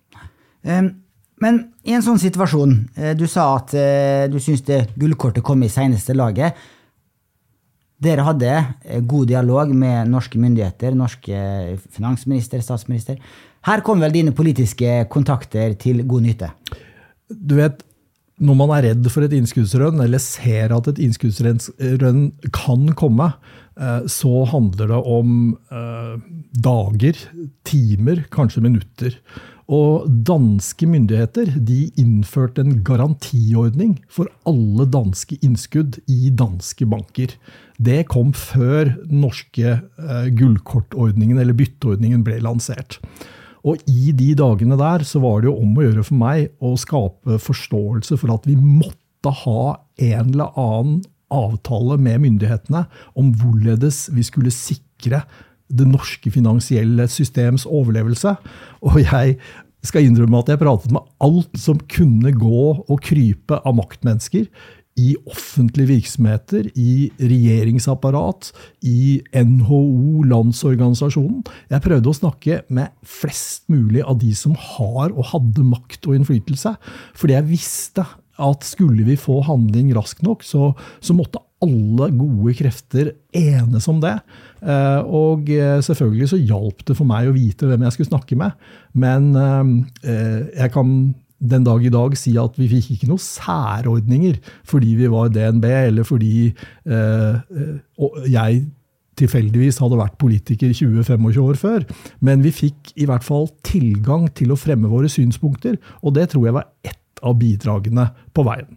Um 0.63 0.97
Men 1.39 1.59
i 1.87 1.95
en 1.95 2.03
sånn 2.03 2.19
situasjon, 2.19 2.73
eh, 2.99 3.13
du 3.15 3.25
sa 3.31 3.53
at 3.55 3.73
eh, 3.77 4.27
du 4.31 4.39
syns 4.43 4.65
gullkortet 4.99 5.43
kom 5.45 5.63
i 5.63 5.71
seneste 5.71 6.15
laget. 6.17 6.57
Dere 7.99 8.23
hadde 8.23 8.51
eh, 8.55 9.01
god 9.03 9.27
dialog 9.31 9.73
med 9.75 10.09
norske 10.11 10.39
myndigheter, 10.39 10.95
norske 10.95 11.43
finansminister, 11.91 12.63
statsminister. 12.63 13.19
Her 13.67 13.83
kom 13.85 13.99
vel 14.03 14.15
dine 14.15 14.33
politiske 14.35 15.03
kontakter 15.11 15.75
til 15.79 16.05
god 16.07 16.23
nytte? 16.23 16.51
Du 17.29 17.57
vet, 17.59 17.83
når 18.39 18.55
man 18.55 18.71
er 18.77 18.85
redd 18.89 19.09
for 19.11 19.25
et 19.25 19.35
innskuddsrønn, 19.35 19.99
eller 20.05 20.21
ser 20.23 20.71
at 20.71 20.87
et 20.93 21.01
innskuddsrønn 21.03 22.21
kan 22.55 22.85
komme, 22.95 23.33
så 24.11 24.31
handler 24.47 24.89
det 24.91 24.99
om 25.11 25.33
dager, 26.55 27.19
timer, 27.67 28.23
kanskje 28.31 28.63
minutter. 28.63 29.19
Og 29.69 30.07
danske 30.25 30.87
myndigheter 30.89 31.51
de 31.61 31.91
innførte 32.01 32.63
en 32.63 32.79
garantiordning 32.85 33.99
for 34.09 34.31
alle 34.49 34.87
danske 34.89 35.37
innskudd 35.45 35.99
i 36.09 36.31
danske 36.33 36.87
banker. 36.89 37.35
Det 37.77 38.07
kom 38.09 38.31
før 38.33 38.95
norske 39.05 39.75
eh, 39.77 40.29
gullkortordningen 40.39 41.37
eller 41.37 41.57
bytteordningen 41.57 42.25
ble 42.25 42.39
lansert. 42.41 42.97
Og 43.61 43.77
i 43.91 44.09
de 44.15 44.31
dagene 44.39 44.77
der 44.79 45.05
så 45.05 45.21
var 45.21 45.43
det 45.43 45.51
jo 45.51 45.59
om 45.61 45.77
å 45.77 45.85
gjøre 45.85 46.07
for 46.07 46.17
meg 46.17 46.49
å 46.65 46.73
skape 46.79 47.37
forståelse 47.43 48.17
for 48.17 48.33
at 48.33 48.49
vi 48.49 48.57
måtte 48.57 49.35
ha 49.43 49.63
en 50.01 50.33
eller 50.33 50.57
annen 50.57 51.01
avtale 51.29 51.99
med 52.01 52.23
myndighetene 52.23 52.87
om 53.19 53.29
hvorledes 53.37 54.07
vi 54.15 54.25
skulle 54.25 54.53
sikre 54.55 55.21
det 55.69 55.87
norske 55.87 56.31
finansielle 56.33 57.07
systems 57.11 57.65
overlevelse. 57.69 58.35
Og 58.85 58.99
jeg 59.03 59.37
skal 59.85 60.03
innrømme 60.03 60.41
at 60.41 60.51
jeg 60.51 60.59
pratet 60.59 60.91
med 60.91 61.05
alt 61.23 61.55
som 61.59 61.79
kunne 61.91 62.33
gå 62.35 62.65
og 62.81 62.99
krype 63.05 63.61
av 63.63 63.77
maktmennesker 63.77 64.49
i 64.99 65.13
offentlige 65.29 65.93
virksomheter, 65.93 66.67
i 66.75 67.09
regjeringsapparat, 67.21 68.49
i 68.83 69.21
NHO, 69.31 70.25
Landsorganisasjonen. 70.27 71.43
Jeg 71.71 71.85
prøvde 71.85 72.11
å 72.11 72.17
snakke 72.17 72.61
med 72.73 72.91
flest 73.07 73.69
mulig 73.71 74.03
av 74.03 74.19
de 74.19 74.33
som 74.35 74.57
har 74.59 75.13
og 75.13 75.29
hadde 75.31 75.67
makt 75.67 76.09
og 76.09 76.17
innflytelse. 76.17 76.75
Fordi 77.15 77.37
jeg 77.37 77.49
visste 77.53 78.05
at 78.39 78.67
skulle 78.67 79.05
vi 79.07 79.19
få 79.19 79.41
handling 79.47 79.93
raskt 79.95 80.23
nok, 80.25 80.43
så, 80.47 80.73
så 81.03 81.15
måtte 81.15 81.43
alle 81.63 82.09
gode 82.15 82.53
krefter 82.57 83.13
enes 83.35 83.87
om 83.91 83.99
det. 84.03 84.15
Eh, 84.63 85.01
og 85.03 85.49
eh, 85.51 85.79
selvfølgelig 85.83 86.31
så 86.31 86.39
hjalp 86.39 86.85
det 86.87 86.95
for 86.97 87.09
meg 87.09 87.29
å 87.29 87.35
vite 87.35 87.67
hvem 87.67 87.83
jeg 87.85 87.95
skulle 87.95 88.11
snakke 88.11 88.37
med. 88.39 88.55
Men 88.99 89.31
eh, 89.35 90.47
jeg 90.55 90.73
kan 90.75 90.93
den 91.39 91.63
dag 91.63 91.83
i 91.87 91.91
dag 91.93 92.15
si 92.19 92.33
at 92.39 92.57
vi 92.59 92.67
fikk 92.67 92.89
ikke 92.95 93.07
noen 93.11 93.23
særordninger 93.23 94.41
fordi 94.67 94.97
vi 94.99 95.07
var 95.11 95.31
DNB, 95.31 95.69
eller 95.71 96.03
fordi 96.03 96.49
jeg 98.27 98.57
tilfeldigvis 99.19 99.79
hadde 99.79 99.99
vært 99.99 100.17
politiker 100.19 100.73
20-25 100.75 101.39
år 101.45 101.59
før. 101.61 101.87
Men 102.19 102.43
vi 102.43 102.51
fikk 102.55 102.91
i 102.99 103.07
hvert 103.07 103.23
fall 103.23 103.47
tilgang 103.63 104.27
til 104.35 104.51
å 104.51 104.59
fremme 104.59 104.91
våre 104.91 105.11
synspunkter, 105.11 105.79
og 106.03 106.19
det 106.19 106.27
tror 106.33 106.49
jeg 106.49 106.59
var 106.59 106.67
ett 106.83 107.23
av 107.23 107.39
bidragene 107.39 108.09
på 108.35 108.43
veien. 108.47 108.75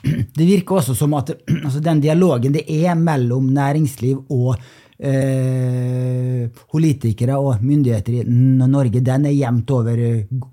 Det 0.36 0.46
virker 0.46 0.80
også 0.80 0.94
som 0.96 1.14
at 1.18 1.32
altså 1.64 1.80
den 1.84 2.02
dialogen 2.02 2.54
det 2.56 2.64
er 2.68 2.94
mellom 2.98 3.50
næringsliv 3.54 4.22
og 4.32 4.56
eh, 5.00 6.48
politikere 6.72 7.38
og 7.40 7.62
myndigheter 7.64 8.20
i 8.20 8.24
Norge, 8.26 9.02
den 9.04 9.28
er 9.28 9.36
jevnt 9.36 9.70
over 9.76 10.02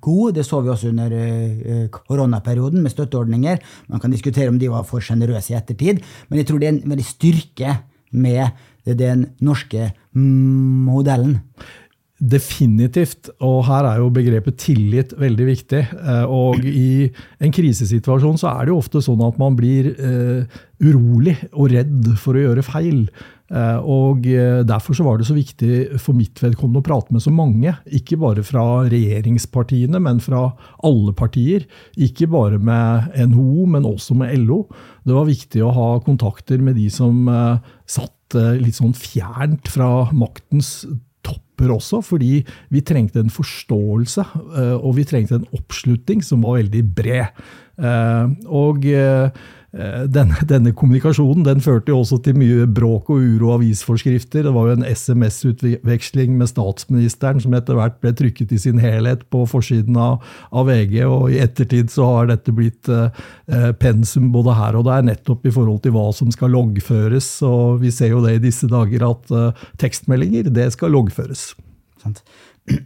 god. 0.01 0.37
Det 0.37 0.45
så 0.45 0.61
vi 0.61 0.71
også 0.73 0.91
under 0.93 1.17
eh, 1.17 1.87
koronaperioden 1.91 2.83
med 2.83 2.93
støtteordninger. 2.93 3.59
Man 3.87 4.03
kan 4.03 4.11
diskutere 4.11 4.49
om 4.49 4.59
de 4.59 4.71
var 4.71 4.87
for 4.87 5.03
sjenerøse 5.03 5.53
i 5.53 5.59
ettertid, 5.59 6.03
men 6.29 6.41
jeg 6.41 6.49
tror 6.49 6.61
det 6.61 6.69
er 6.69 6.77
en 6.77 6.95
veldig 6.95 7.07
styrke 7.07 7.77
med 8.11 8.47
den 8.87 9.27
norske 9.43 9.91
modellen. 10.15 11.41
Definitivt. 12.17 13.29
Og 13.45 13.59
her 13.67 13.86
er 13.86 14.00
jo 14.01 14.09
begrepet 14.09 14.57
tillit 14.57 15.13
veldig 15.21 15.45
viktig. 15.51 15.83
Eh, 15.86 16.25
og 16.25 16.65
i 16.65 17.05
en 17.43 17.53
krisesituasjon 17.53 18.39
så 18.41 18.50
er 18.55 18.65
det 18.65 18.74
jo 18.74 18.81
ofte 18.81 19.03
sånn 19.05 19.21
at 19.21 19.38
man 19.38 19.57
blir 19.57 19.91
uh, 20.01 20.57
urolig 20.81 21.36
og 21.51 21.69
redd 21.75 22.09
for 22.17 22.33
å 22.33 22.47
gjøre 22.47 22.65
feil. 22.65 23.05
Uh, 23.53 23.77
og 23.86 24.25
derfor 24.67 24.97
så 24.97 25.05
var 25.05 25.21
det 25.21 25.29
så 25.29 25.38
viktig 25.38 26.01
for 26.01 26.17
mitt 26.17 26.41
vedkommende 26.41 26.81
å 26.81 26.88
prate 26.89 27.13
med 27.13 27.21
så 27.21 27.31
mange. 27.33 27.75
Ikke 27.86 28.17
bare 28.19 28.41
fra 28.45 28.65
regjeringspartiene, 28.89 30.01
men 30.01 30.17
fra 30.24 30.47
alle 30.89 31.13
partier. 31.13 31.69
Ikke 32.01 32.25
bare 32.33 32.57
med 32.57 33.13
NHO, 33.29 33.69
men 33.77 33.86
også 33.86 34.17
med 34.17 34.33
LO. 34.41 34.63
Det 35.05 35.13
var 35.13 35.29
viktig 35.29 35.62
å 35.62 35.74
ha 35.77 35.89
kontakter 36.01 36.65
med 36.65 36.81
de 36.81 36.89
som 36.89 37.27
uh, 37.29 37.62
satt 37.86 38.13
litt 38.57 38.75
sånn 38.75 38.91
fjernt 38.91 39.69
fra 39.71 40.09
maktens 40.12 40.81
grupper 41.57 41.73
også, 41.73 42.01
fordi 42.01 42.45
vi 42.69 42.81
trengte 42.81 43.19
en 43.19 43.29
forståelse 43.29 44.23
eh, 44.57 44.77
og 44.77 44.97
vi 44.97 45.03
trengte 45.03 45.35
en 45.35 45.47
oppslutning 45.53 46.23
som 46.23 46.43
var 46.43 46.59
veldig 46.61 46.83
bred. 46.95 47.27
Eh, 47.77 48.29
og 48.47 48.85
eh, 48.85 49.29
denne, 50.10 50.39
denne, 50.50 50.72
kommunikasjonen 50.74 51.43
den 51.46 51.62
førte 51.62 51.91
jo 51.91 52.00
også 52.01 52.17
til 52.25 52.38
mye 52.39 52.65
bråk 52.69 53.12
og 53.13 53.22
uro 53.22 53.51
avisforskrifter. 53.57 54.46
Det 54.48 54.53
var 54.55 54.69
jo 54.69 54.77
en 54.77 54.88
SMS-utveksling 54.88 56.34
med 56.39 56.50
statsministeren 56.50 57.41
som 57.43 57.53
etter 57.57 57.77
hvert 57.77 58.00
ble 58.01 58.13
trykket 58.17 58.55
i 58.55 58.62
sin 58.62 58.81
helhet 58.81 59.25
på 59.34 59.43
forsiden 59.50 60.00
av, 60.01 60.25
av 60.50 60.67
VG, 60.72 60.98
og 61.05 61.29
i 61.34 61.41
ettertid 61.43 61.93
så 61.93 62.10
har 62.10 62.31
dette 62.31 62.55
blitt 62.55 62.89
eh, 62.89 63.69
pensum 63.81 64.31
både 64.34 64.57
her 64.57 64.79
og 64.79 64.88
der, 64.89 65.05
nettopp 65.12 65.46
i 65.46 65.53
forhold 65.53 65.84
til 65.86 65.93
hva 65.98 66.10
som 66.15 66.34
skal 66.34 66.53
loggføres. 66.55 67.29
Og 67.46 67.84
vi 67.84 67.93
ser 67.93 68.15
jo 68.15 68.24
det 68.25 68.38
i 68.38 68.43
disse 68.50 68.69
dager 68.72 69.05
at 69.12 69.34
eh, 69.34 69.65
tekstmeldinger, 69.84 70.50
det 70.53 70.72
skal 70.74 70.96
loggføres. 70.96 71.51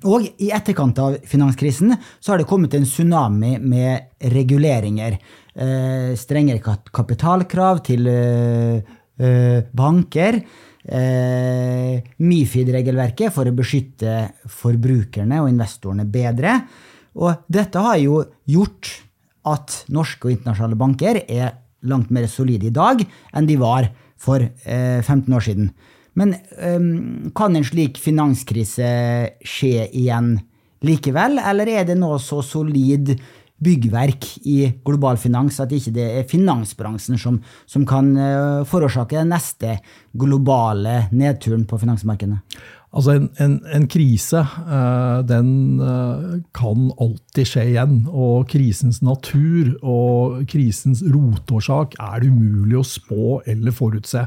Og 0.06 0.28
i 0.38 0.52
etterkant 0.54 1.00
av 1.02 1.16
finanskrisen 1.28 1.96
så 2.20 2.34
har 2.34 2.42
det 2.42 2.50
kommet 2.50 2.76
en 2.78 2.86
tsunami 2.86 3.56
med 3.58 4.12
reguleringer. 4.34 5.18
Eh, 5.52 6.16
strengere 6.16 6.64
kapitalkrav 6.64 7.82
til 7.84 8.08
eh, 8.08 8.80
eh, 9.20 9.60
banker. 9.76 10.40
Mifid-regelverket 10.82 13.30
for 13.36 13.46
å 13.46 13.54
beskytte 13.54 14.34
forbrukerne 14.50 15.38
og 15.44 15.50
investorene 15.52 16.08
bedre. 16.10 16.56
Og 17.22 17.44
dette 17.52 17.78
har 17.84 18.00
jo 18.02 18.24
gjort 18.50 18.90
at 19.52 19.86
norske 19.94 20.26
og 20.26 20.34
internasjonale 20.34 20.80
banker 20.80 21.22
er 21.28 21.54
langt 21.86 22.10
mer 22.10 22.26
solide 22.32 22.66
i 22.72 22.74
dag 22.74 22.98
enn 23.04 23.46
de 23.46 23.58
var 23.62 23.92
for 24.18 24.42
15 24.66 25.38
år 25.38 25.44
siden. 25.46 25.70
Men 26.18 26.34
um, 26.58 27.30
kan 27.38 27.54
en 27.56 27.64
slik 27.66 28.02
finanskrise 28.02 28.90
skje 29.46 29.86
igjen 29.86 30.42
likevel, 30.86 31.38
eller 31.38 31.70
er 31.70 31.86
det 31.90 31.98
nå 32.00 32.16
så 32.22 32.42
solid 32.46 33.14
byggverk 33.62 34.28
i 34.50 34.58
global 34.86 35.20
finans 35.22 35.60
at 35.62 35.74
ikke 35.76 35.94
det 35.96 36.08
er 36.20 36.30
finansbransjen 36.30 37.20
som, 37.22 37.40
som 37.70 37.86
kan 37.88 38.12
uh, 38.18 38.68
forårsake 38.68 39.20
den 39.20 39.34
neste 39.34 39.78
globale 40.18 41.06
nedturen 41.14 41.68
på 41.70 41.80
finansmarkedene? 41.82 42.42
Altså 42.92 43.14
en, 43.16 43.30
en, 43.40 43.54
en 43.72 43.86
krise 43.88 44.42
uh, 44.44 45.22
den 45.24 45.80
uh, 45.80 46.42
kan 46.56 46.90
alltid 47.00 47.48
skje 47.48 47.64
igjen. 47.70 47.94
Og 48.12 48.50
krisens 48.52 49.00
natur 49.06 49.72
og 49.80 50.42
krisens 50.52 51.00
rotårsak 51.14 51.96
er 51.96 52.20
det 52.20 52.34
umulig 52.34 52.82
å 52.82 52.84
spå 52.88 53.38
eller 53.48 53.76
forutse. 53.76 54.26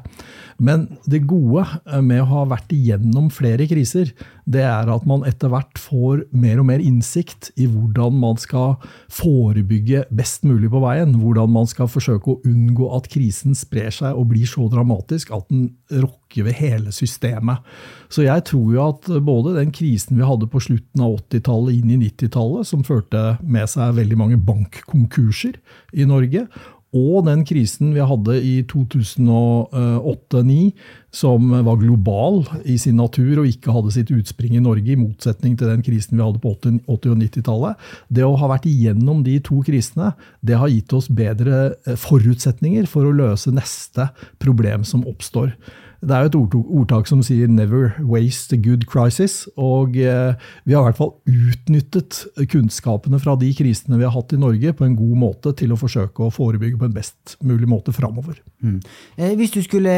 Men 0.56 0.86
det 1.10 1.26
gode 1.28 1.64
eh, 1.66 2.00
med 2.04 2.22
å 2.22 2.28
ha 2.30 2.44
vært 2.54 2.72
igjennom 2.72 3.26
flere 3.34 3.66
kriser, 3.66 4.12
det 4.46 4.62
er 4.62 4.90
at 4.92 5.06
man 5.08 5.24
etter 5.26 5.50
hvert 5.52 5.80
får 5.80 6.24
mer 6.36 6.60
og 6.62 6.68
mer 6.68 6.82
innsikt 6.84 7.50
i 7.60 7.66
hvordan 7.68 8.16
man 8.22 8.38
skal 8.40 8.76
forebygge 9.12 10.04
best 10.14 10.46
mulig 10.46 10.70
på 10.72 10.82
veien. 10.84 11.16
Hvordan 11.20 11.52
man 11.52 11.68
skal 11.68 11.90
forsøke 11.90 12.32
å 12.32 12.40
unngå 12.48 12.92
at 12.96 13.10
krisen 13.12 13.56
sprer 13.58 13.92
seg 13.92 14.16
og 14.16 14.30
blir 14.32 14.48
så 14.48 14.70
dramatisk 14.72 15.34
at 15.34 15.50
den 15.52 15.72
rokker 15.90 16.23
ved 16.42 16.58
hele 16.58 16.90
systemet. 16.92 17.62
Så 18.10 18.26
jeg 18.26 18.42
tror 18.50 18.74
jo 18.74 18.88
at 18.88 19.06
både 19.22 19.54
den 19.60 19.70
krisen 19.74 20.18
vi 20.18 20.26
hadde 20.26 20.50
på 20.50 20.62
slutten 20.62 21.04
av 21.04 21.20
80-tallet 21.20 21.78
inn 21.78 21.94
i 21.94 22.00
90-tallet, 22.08 22.66
som 22.66 22.82
førte 22.86 23.36
med 23.40 23.70
seg 23.70 23.94
veldig 23.94 24.18
mange 24.18 24.40
bankkonkurser 24.42 25.60
i 25.94 26.08
Norge, 26.10 26.48
og 26.94 27.24
den 27.26 27.40
krisen 27.46 27.90
vi 27.90 28.02
hadde 28.06 28.36
i 28.38 28.52
2008-2009, 28.70 30.70
som 31.14 31.50
var 31.66 31.80
global 31.80 32.44
i 32.70 32.76
sin 32.78 32.96
natur 32.98 33.40
og 33.42 33.48
ikke 33.50 33.74
hadde 33.74 33.94
sitt 33.96 34.12
utspring 34.14 34.54
i 34.54 34.62
Norge, 34.62 34.94
i 34.94 34.98
motsetning 34.98 35.56
til 35.58 35.72
den 35.72 35.82
krisen 35.86 36.18
vi 36.18 36.22
hadde 36.22 36.42
på 36.42 36.54
80- 36.54 36.86
og 36.86 37.18
90-tallet. 37.18 37.88
Det 38.14 38.26
å 38.26 38.36
ha 38.38 38.50
vært 38.54 38.68
igjennom 38.70 39.24
de 39.26 39.40
to 39.42 39.58
krisene, 39.66 40.12
det 40.38 40.60
har 40.60 40.70
gitt 40.70 40.94
oss 40.94 41.10
bedre 41.10 41.74
eh, 41.82 41.98
forutsetninger 41.98 42.86
for 42.90 43.08
å 43.08 43.14
løse 43.14 43.50
neste 43.54 44.12
problem 44.42 44.86
som 44.86 45.02
oppstår. 45.10 45.56
Det 46.04 46.14
er 46.14 46.26
jo 46.26 46.30
et 46.30 46.56
ordtak, 46.62 47.06
som 47.08 47.22
sier 47.22 47.48
'never 47.48 47.94
waste 48.00 48.52
a 48.52 48.56
good 48.56 48.84
crisis'. 48.86 49.48
Og 49.56 49.96
eh, 49.96 50.34
vi 50.64 50.74
har 50.74 50.82
i 50.82 50.92
hvert 50.92 50.96
fall 50.96 51.14
utnyttet 51.26 52.26
kunnskapene 52.48 53.20
fra 53.20 53.36
de 53.36 53.52
krisene 53.54 53.98
vi 53.98 54.04
har 54.04 54.12
hatt 54.12 54.32
i 54.32 54.40
Norge, 54.40 54.72
på 54.72 54.84
en 54.84 54.96
god 54.96 55.16
måte 55.16 55.54
til 55.56 55.72
å 55.72 55.80
forsøke 55.80 56.24
å 56.24 56.32
forebygge 56.32 56.78
på 56.78 56.84
en 56.84 56.94
best 56.94 57.36
mulig 57.42 57.68
måte 57.68 57.92
framover. 57.92 58.40
Mm. 58.62 58.80
Eh, 59.16 59.34
hvis 59.36 59.50
du 59.50 59.62
skulle 59.62 59.94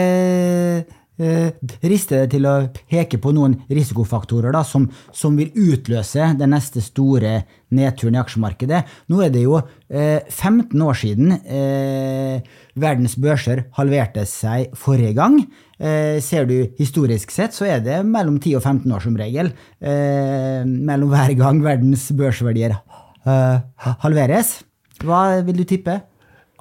eh, 1.18 1.50
riste 1.82 2.20
deg 2.22 2.30
til 2.34 2.46
å 2.48 2.54
peke 2.88 3.18
på 3.22 3.32
noen 3.34 3.56
risikofaktorer 3.68 4.54
da, 4.54 4.62
som, 4.64 4.88
som, 5.12 5.36
vil 5.36 5.50
utløse 5.54 6.32
den 6.38 6.52
neste 6.54 6.82
store 6.84 7.42
nedturen 7.75 8.16
i 8.16 8.22
aksjemarkedet. 8.22 8.84
Nå 9.10 9.22
er 9.25 9.32
det 9.34 9.46
jo 9.46 9.58
eh, 9.88 10.22
15 10.28 10.86
år 10.86 11.00
siden 11.00 11.34
eh, 11.42 12.40
verdens 12.76 13.16
børser 13.21 13.64
halverte 13.78 14.26
seg 14.28 14.75
forrige 14.76 15.14
gang. 15.16 15.40
Eh, 15.80 16.23
ser 16.25 16.49
du 16.49 16.56
historisk 16.78 17.33
sett, 17.35 17.56
så 17.56 17.68
er 17.68 17.85
det 17.85 18.00
mellom 18.06 18.38
10 18.40 18.56
og 18.59 18.64
15 18.64 18.97
år 18.97 19.04
som 19.04 19.18
regel. 19.18 19.52
Eh, 19.80 20.62
mellom 20.64 21.12
hver 21.12 21.35
gang 21.38 21.62
verdens 21.64 22.09
børsverdier 22.16 22.76
eh, 22.76 23.92
halveres. 24.04 24.59
Hva 25.04 25.42
vil 25.45 25.61
du 25.61 25.68
tippe? 25.68 26.00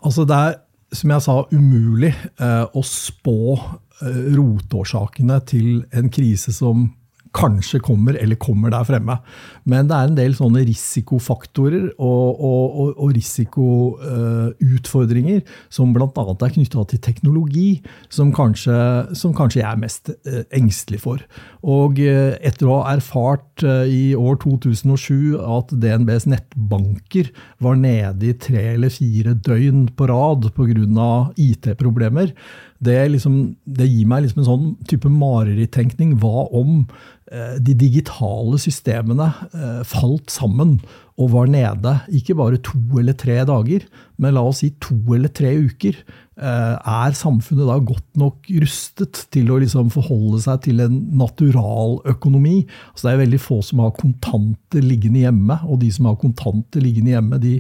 Altså 0.06 0.26
det 0.28 0.38
er, 0.38 0.62
som 0.96 1.12
jeg 1.16 1.24
sa, 1.26 1.40
umulig 1.56 2.12
å 2.46 2.82
spå 2.86 3.36
Eh, 4.04 4.36
rotårsakene 4.36 5.38
til 5.48 5.86
en 5.96 6.10
krise 6.12 6.52
som 6.52 6.90
kanskje 7.36 7.82
kommer, 7.84 8.16
eller 8.22 8.38
kommer 8.40 8.70
der 8.74 8.84
fremme. 8.88 9.16
Men 9.68 9.88
det 9.90 9.96
er 9.98 10.06
en 10.10 10.18
del 10.18 10.34
sånne 10.38 10.62
risikofaktorer 10.68 11.86
og, 11.98 12.40
og, 12.40 12.80
og, 12.82 12.90
og 12.96 13.10
risikoutfordringer 13.16 15.40
uh, 15.42 15.48
som 15.74 15.94
bl.a. 15.96 16.08
er 16.08 16.56
knytta 16.56 16.82
til 16.92 17.00
teknologi, 17.04 17.70
som 18.14 18.28
kanskje, 18.36 18.78
som 19.18 19.34
kanskje, 19.36 19.62
jeg 19.64 19.72
er 19.72 19.82
mest 19.82 20.10
uh, 20.14 20.44
engstelig 20.56 21.00
for. 21.04 21.18
Og 21.66 22.00
uh, 22.00 22.34
etter 22.40 22.68
å 22.70 22.80
ha 22.80 22.86
erfart 22.96 23.64
i 23.66 24.16
år 24.18 24.36
2007 24.44 25.38
at 25.40 25.72
DNBs 25.80 26.26
nettbanker 26.30 27.26
var 27.64 27.76
nede 27.80 28.26
i 28.30 28.34
tre 28.40 28.76
eller 28.76 28.90
fire 28.94 29.34
døgn 29.46 29.88
på 29.96 30.04
rad 30.12 30.42
pga. 30.56 30.66
IT-problemer, 31.40 32.28
det, 32.84 32.98
liksom, 33.14 33.56
det, 33.64 33.88
gir 33.88 34.08
meg 34.10 34.26
liksom 34.26 34.42
en 34.44 34.50
sånn 34.50 34.68
type 34.90 35.10
marerittenkning. 35.12 36.18
Hva 36.20 36.46
om 36.56 36.82
eh, 37.32 37.56
de 37.64 37.76
digitale 37.80 38.60
systemene 38.62 39.30
eh, 39.56 39.82
falt 39.88 40.34
sammen 40.34 40.78
og 41.16 41.32
var 41.32 41.48
nede 41.48 41.96
ikke 42.12 42.36
bare 42.36 42.60
to 42.60 42.80
eller 43.00 43.16
tre 43.16 43.40
dager, 43.48 43.86
men 44.20 44.36
la 44.36 44.44
oss 44.44 44.60
si 44.64 44.74
to 44.84 44.98
eller 45.16 45.32
tre 45.32 45.54
uker? 45.56 46.02
Eh, 46.36 46.76
er 46.76 47.14
samfunnet 47.16 47.64
da 47.64 47.78
godt 47.80 48.18
nok 48.20 48.50
rustet 48.60 49.22
til 49.32 49.54
å 49.54 49.60
liksom 49.62 49.88
forholde 49.94 50.42
seg 50.44 50.66
til 50.66 50.82
en 50.84 50.98
naturaløkonomi? 51.16 52.58
Altså 52.92 53.08
det 53.08 53.14
er 53.14 53.22
veldig 53.22 53.40
få 53.40 53.62
som 53.64 53.80
har 53.86 53.94
kontanter 53.96 54.84
liggende 54.84 55.22
hjemme, 55.24 55.56
og 55.64 55.80
de 55.80 55.94
som 55.96 56.10
har 56.10 56.18
kontanter 56.20 56.84
liggende 56.84 57.14
hjemme, 57.14 57.40
de, 57.40 57.54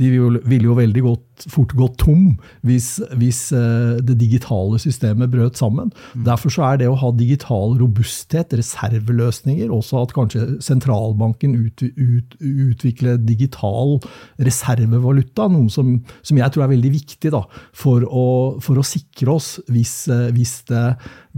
de 0.00 0.08
vil 0.48 0.64
jo 0.64 0.78
veldig 0.78 1.04
godt, 1.04 1.28
fort 1.50 1.72
gått 1.74 1.96
tom 1.98 2.36
hvis, 2.62 3.00
hvis, 3.18 3.40
eh, 3.56 4.00
det 4.00 4.14
digitale 4.20 4.80
systemet 4.80 5.32
brøt 5.32 5.60
sammen. 5.60 5.90
Mm. 6.14 6.24
Derfor 6.30 6.54
så 6.54 6.64
er 6.70 6.80
det 6.80 6.88
å 6.88 6.96
ha 7.02 7.12
digital 7.18 7.76
robusthet, 7.82 8.54
reserveløsninger, 8.56 9.68
også 9.68 10.06
at 10.06 10.16
kanskje 10.16 10.46
sentralbanken 10.64 11.58
ut, 11.66 11.84
ut, 11.84 12.36
utvikler 12.40 13.20
digital 13.20 13.98
reservevaluta, 14.40 15.50
noe 15.52 15.68
som, 15.72 15.98
som 16.24 16.40
jeg 16.40 16.54
tror 16.54 16.64
er 16.64 16.74
veldig 16.76 16.94
viktig 16.96 17.34
da, 17.34 17.44
for 17.76 18.06
å 18.08 18.21
for 18.62 18.80
å 18.80 18.84
sikre 18.86 19.34
oss 19.34 19.56
hvis, 19.72 19.94
eh, 20.12 20.28
hvis 20.34 20.54
det, 20.68 20.82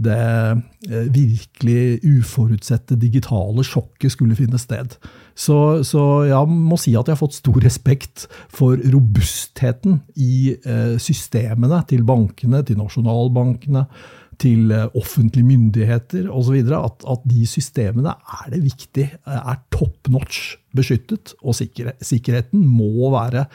det, 0.07 0.17
eh, 0.89 1.07
virkelig 1.13 1.99
uforutsette 2.03 2.97
digitale 3.01 3.65
sjokket 3.65 4.13
skulle 4.15 4.37
finne 4.37 4.59
sted. 4.61 4.97
Så, 5.35 5.83
så, 5.87 6.01
jeg 6.29 6.51
må 6.51 6.77
si 6.79 6.93
at 6.95 7.09
jeg 7.09 7.17
har 7.17 7.21
fått 7.21 7.39
stor 7.39 7.59
respekt 7.63 8.27
for 8.53 8.79
robustheten 8.79 9.99
i 10.15 10.53
eh, 10.55 10.95
systemene 11.01 11.81
til 11.89 12.05
bankene, 12.07 12.63
til 12.67 12.79
nasjonalbankene, 12.79 13.87
til 14.39 14.71
offentlige 14.99 15.47
myndigheter 15.47 16.25
osv. 16.27 16.57
At, 16.75 17.05
at 17.07 17.27
de 17.29 17.45
systemene 17.47 18.11
er 18.41 18.49
det 18.51 18.65
viktig, 18.65 19.05
er 19.31 19.61
top 19.71 20.09
notch 20.11 20.57
beskyttet. 20.75 21.31
Og 21.39 21.55
sikkerheten 21.55 22.65
må 22.67 23.13
være 23.15 23.45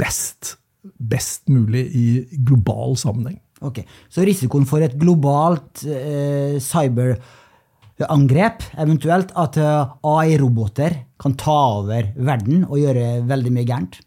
best 0.00 0.56
best 0.96 1.48
mulig 1.52 1.84
i 1.94 2.06
global 2.46 2.96
sammenheng. 2.98 3.38
Ok, 3.64 3.82
Så 4.10 4.22
risikoen 4.26 4.66
for 4.70 4.84
et 4.84 4.94
globalt 4.98 5.82
eh, 5.82 6.60
cyberangrep, 6.62 8.62
eventuelt 8.78 9.32
at 9.34 9.58
eh, 9.58 9.96
AI-roboter 10.06 11.00
kan 11.18 11.34
ta 11.38 11.58
over 11.80 12.12
verden 12.14 12.62
og 12.68 12.78
gjøre 12.78 13.26
veldig 13.26 13.54
mye 13.56 13.66
gærent? 13.66 13.98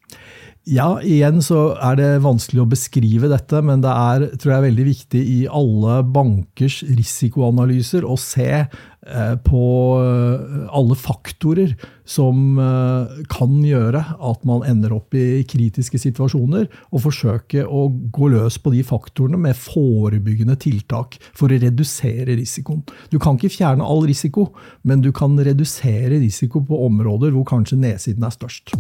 Ja, 0.69 0.99
igjen 1.01 1.39
så 1.41 1.71
er 1.81 1.95
det 1.97 2.09
vanskelig 2.21 2.61
å 2.61 2.69
beskrive 2.69 3.31
dette, 3.31 3.63
men 3.65 3.81
det 3.81 3.91
er 3.91 4.27
tror 4.37 4.53
jeg, 4.53 4.65
veldig 4.67 4.83
viktig 4.85 5.21
i 5.25 5.39
alle 5.49 6.03
bankers 6.05 6.83
risikoanalyser 6.85 8.05
å 8.05 8.13
se 8.21 8.67
på 9.01 9.63
eh, 9.97 10.67
alle 10.69 10.95
faktorer 10.95 11.73
som 12.05 12.59
eh, 12.61 13.21
kan 13.33 13.55
gjøre 13.65 14.03
at 14.21 14.43
man 14.45 14.65
ender 14.67 14.93
opp 14.93 15.15
i 15.17 15.41
kritiske 15.49 15.97
situasjoner, 16.01 16.67
og 16.93 17.03
forsøke 17.07 17.65
å 17.65 17.87
gå 18.13 18.31
løs 18.35 18.59
på 18.61 18.75
de 18.75 18.83
faktorene 18.85 19.41
med 19.41 19.57
forebyggende 19.57 20.57
tiltak 20.61 21.17
for 21.33 21.49
å 21.49 21.61
redusere 21.61 22.37
risikoen. 22.37 22.83
Du 23.09 23.17
kan 23.21 23.39
ikke 23.39 23.55
fjerne 23.57 23.85
all 23.85 24.05
risiko, 24.05 24.51
men 24.85 25.01
du 25.01 25.09
kan 25.15 25.33
redusere 25.39 26.21
risiko 26.21 26.61
på 26.61 26.85
områder 26.85 27.33
hvor 27.33 27.47
kanskje 27.49 27.81
nedsiden 27.81 28.27
er 28.27 28.37
størst. 28.37 28.75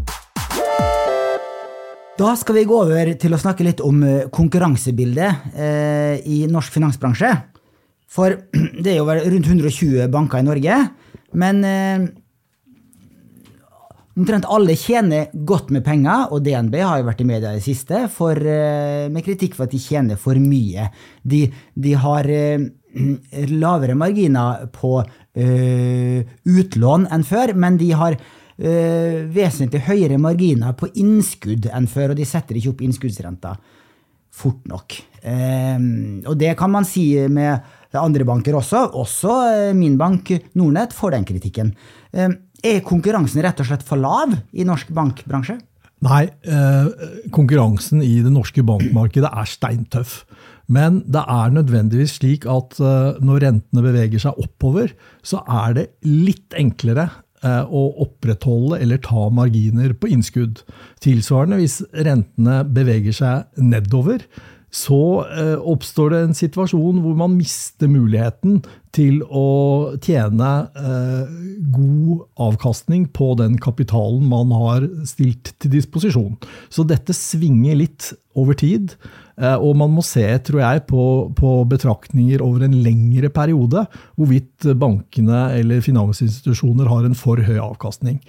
Da 2.21 2.35
skal 2.37 2.59
vi 2.59 2.67
gå 2.69 2.75
over 2.83 3.13
til 3.17 3.33
å 3.33 3.39
snakke 3.41 3.65
litt 3.65 3.81
om 3.81 4.03
eh, 4.05 4.27
konkurransebildet 4.29 5.55
eh, 5.55 6.19
i 6.29 6.43
norsk 6.51 6.75
finansbransje. 6.75 7.31
For 8.11 8.35
det 8.83 8.93
er 8.93 8.99
jo 8.99 9.07
rundt 9.07 9.47
120 9.47 10.09
banker 10.11 10.41
i 10.41 10.47
Norge. 10.47 10.81
Men 11.39 11.63
eh, 11.63 12.09
omtrent 14.19 14.49
alle 14.51 14.75
tjener 14.75 15.31
godt 15.47 15.71
med 15.71 15.85
penger, 15.85 16.27
og 16.33 16.43
DNB 16.43 16.75
har 16.83 16.99
jo 16.99 17.07
vært 17.07 17.23
i 17.23 17.29
media 17.29 17.53
i 17.53 17.61
det 17.61 17.65
siste 17.65 18.03
for, 18.11 18.35
eh, 18.35 19.07
med 19.11 19.25
kritikk 19.25 19.55
for 19.55 19.67
at 19.67 19.73
de 19.75 19.81
tjener 19.81 20.19
for 20.19 20.39
mye. 20.41 20.89
De, 21.23 21.45
de 21.73 21.95
har 22.03 22.27
eh, 22.27 22.67
lavere 23.63 23.95
marginer 23.95 24.67
på 24.75 24.97
eh, 24.99 26.27
utlån 26.51 27.07
enn 27.15 27.27
før, 27.27 27.55
men 27.55 27.79
de 27.79 27.93
har 27.95 28.17
øh, 28.19 29.21
vesentlig 29.31 29.85
høyere 29.87 30.19
marginer 30.19 30.75
på 30.75 30.91
innskudd 30.99 31.71
enn 31.71 31.87
før, 31.87 32.11
og 32.11 32.19
de 32.19 32.27
setter 32.27 32.59
ikke 32.59 32.75
opp 32.75 32.83
innskuddsrenta 32.83 33.55
fort 34.31 34.67
nok. 34.69 34.95
Um, 35.21 36.23
og 36.25 36.37
det 36.39 36.55
kan 36.57 36.71
man 36.73 36.85
si 36.87 37.03
med 37.29 37.59
andre 37.99 38.27
banker 38.27 38.55
også. 38.59 38.85
Også 38.95 39.33
uh, 39.33 39.73
min 39.77 39.97
bank, 39.99 40.31
Nordnett, 40.55 40.95
får 40.95 41.17
den 41.17 41.27
kritikken. 41.27 41.73
Um, 42.15 42.37
er 42.63 42.83
konkurransen 42.85 43.43
rett 43.43 43.59
og 43.59 43.67
slett 43.67 43.83
for 43.85 43.99
lav 43.99 44.37
i 44.53 44.65
norsk 44.67 44.93
bankbransje? 44.95 45.57
Nei, 46.01 46.23
eh, 46.49 47.09
konkurransen 47.33 47.99
i 48.01 48.23
det 48.25 48.31
norske 48.33 48.63
bankmarkedet 48.65 49.29
er 49.29 49.49
steintøff. 49.49 50.23
Men 50.71 51.03
det 51.05 51.21
er 51.29 51.53
nødvendigvis 51.53 52.15
slik 52.17 52.47
at 52.49 52.79
eh, 52.81 53.19
når 53.21 53.43
rentene 53.43 53.83
beveger 53.85 54.23
seg 54.23 54.39
oppover, 54.41 54.95
så 55.21 55.43
er 55.45 55.75
det 55.77 55.85
litt 56.05 56.57
enklere 56.57 57.05
Eh, 57.41 57.63
å 57.73 57.87
opprettholde 58.03 58.77
eller 58.83 58.99
ta 59.01 59.23
marginer 59.33 59.95
på 59.97 60.11
innskudd. 60.13 60.59
Tilsvarende, 61.01 61.57
hvis 61.57 61.79
rentene 62.05 62.59
beveger 62.69 63.15
seg 63.17 63.47
nedover, 63.57 64.21
så 64.71 65.25
eh, 65.27 65.57
oppstår 65.59 66.13
det 66.13 66.21
en 66.23 66.37
situasjon 66.37 67.01
hvor 67.03 67.17
man 67.19 67.35
mister 67.35 67.91
muligheten 67.91 68.61
til 68.95 69.21
å 69.23 69.95
tjene 70.03 70.49
eh, 70.75 71.33
god 71.71 72.25
avkastning 72.49 73.07
på 73.15 73.31
den 73.39 73.57
kapitalen 73.61 74.25
man 74.31 74.51
har 74.55 74.87
stilt 75.07 75.53
til 75.61 75.75
disposisjon. 75.77 76.35
Så 76.71 76.83
dette 76.87 77.15
svinger 77.15 77.79
litt 77.79 78.11
over 78.35 78.57
tid. 78.57 78.95
Eh, 79.39 79.55
og 79.55 79.77
man 79.79 79.93
må 79.95 80.03
se 80.05 80.25
tror 80.45 80.61
jeg, 80.63 80.83
på, 80.89 81.05
på, 81.37 81.53
betraktninger 81.71 82.43
over 82.43 82.67
en 82.67 82.75
lengre 82.83 83.31
periode 83.33 83.85
hvorvidt 84.19 84.67
bankene 84.79 85.45
eller 85.59 85.83
finansinstitusjoner 85.85 86.91
har 86.91 87.07
en 87.07 87.17
for 87.17 87.41
høy 87.47 87.57
avkastning. 87.61 88.19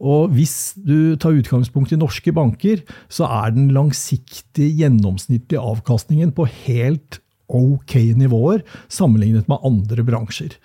Og 0.00 0.36
Hvis 0.36 0.74
du 0.76 1.16
tar 1.20 1.36
utgangspunkt 1.36 1.96
i 1.96 2.00
norske 2.00 2.32
banker, 2.36 2.84
så 3.08 3.28
er 3.40 3.56
den 3.56 3.72
langsiktige 3.76 4.84
gjennomsnittlige 4.84 5.64
avkastningen 5.72 6.36
på 6.36 6.48
helt 6.66 7.20
ok 7.50 7.96
nivåer 8.20 8.64
sammenlignet 8.92 9.50
med 9.50 9.66
andre 9.66 10.06
bransjer. 10.06 10.56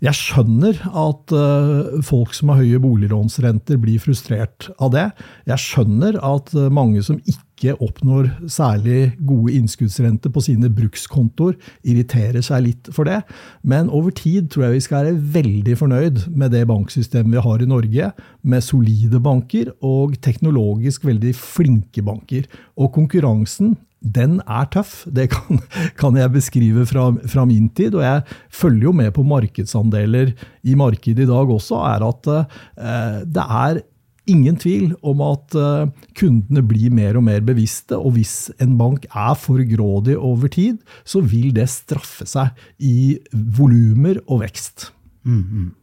Jeg 0.00 0.16
skjønner 0.16 0.78
at 0.96 1.32
uh, 1.36 2.00
folk 2.04 2.32
som 2.32 2.48
har 2.54 2.62
høye 2.62 2.80
boliglånsrenter, 2.80 3.76
blir 3.80 4.00
frustrert 4.00 4.70
av 4.80 4.94
det. 4.94 5.06
Jeg 5.50 5.60
skjønner 5.60 6.16
at 6.24 6.54
uh, 6.56 6.70
mange 6.72 7.02
som 7.04 7.18
ikke 7.28 7.74
oppnår 7.84 8.30
særlig 8.48 9.10
gode 9.28 9.52
innskuddsrenter 9.58 10.32
på 10.32 10.40
sine 10.46 10.70
brukskontoer, 10.72 11.58
irriterer 11.84 12.40
seg 12.40 12.64
litt 12.64 12.88
for 12.96 13.10
det. 13.10 13.18
Men 13.60 13.92
over 13.92 14.16
tid 14.16 14.48
tror 14.48 14.70
jeg 14.70 14.78
vi 14.78 14.86
skal 14.86 15.10
være 15.10 15.20
veldig 15.36 15.76
fornøyd 15.82 16.24
med 16.32 16.56
det 16.56 16.64
banksystemet 16.72 17.36
vi 17.36 17.44
har 17.50 17.60
i 17.60 17.68
Norge, 17.68 18.10
med 18.40 18.64
solide 18.64 19.20
banker 19.20 19.68
og 19.84 20.16
teknologisk 20.24 21.04
veldig 21.10 21.36
flinke 21.36 22.00
banker. 22.08 22.48
Og 22.80 22.88
konkurransen 22.96 23.76
den 24.00 24.40
er 24.48 24.68
tøff. 24.72 25.04
Det 25.06 25.28
kan, 25.34 25.60
kan 26.00 26.16
jeg 26.16 26.32
beskrive 26.32 26.86
fra, 26.88 27.10
fra, 27.28 27.44
min 27.48 27.68
tid. 27.76 27.94
Og 27.98 28.04
jeg 28.04 28.24
følger 28.50 28.88
jo 28.88 28.96
med 28.96 29.12
på 29.16 29.24
markedsandeler 29.26 30.34
i 30.62 30.76
markedet 30.78 31.26
i 31.26 31.30
dag 31.30 31.54
også, 31.56 31.80
er 31.90 32.06
at 32.08 32.30
eh, 32.34 33.22
det 33.28 33.46
er 33.46 33.82
ingen 34.30 34.56
tvil 34.60 34.92
om 35.06 35.22
at 35.24 35.56
eh, 35.58 35.90
kundene 36.18 36.62
blir 36.66 36.92
mer 36.94 37.18
og 37.18 37.26
mer 37.26 37.42
bevisste, 37.44 37.98
og 37.98 38.14
hvis 38.16 38.50
en 38.62 38.76
bank 38.78 39.08
er 39.10 39.34
for 39.38 39.62
grådig 39.72 40.16
over 40.18 40.52
tid, 40.52 40.78
så 41.04 41.22
vil 41.24 41.52
det 41.56 41.68
straffe 41.72 42.28
seg 42.28 42.54
i 42.78 43.18
volumer 43.32 44.22
og 44.28 44.44
vekst. 44.44 44.90
Mm, 45.26 45.40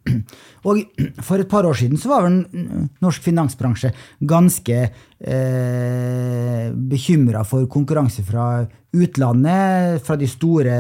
mm. 0.07 0.21
Og 0.65 0.79
For 1.21 1.37
et 1.37 1.49
par 1.49 1.67
år 1.69 1.77
siden 1.77 1.99
så 2.01 2.09
var 2.09 2.25
vel 2.25 2.39
norsk 3.03 3.21
finansbransje 3.27 3.91
ganske 4.25 4.79
eh, 4.81 6.73
bekymra 6.73 7.43
for 7.45 7.67
konkurranse 7.69 8.25
fra 8.25 8.65
utlandet, 8.97 10.01
fra 10.05 10.15
de 10.17 10.27
store 10.29 10.75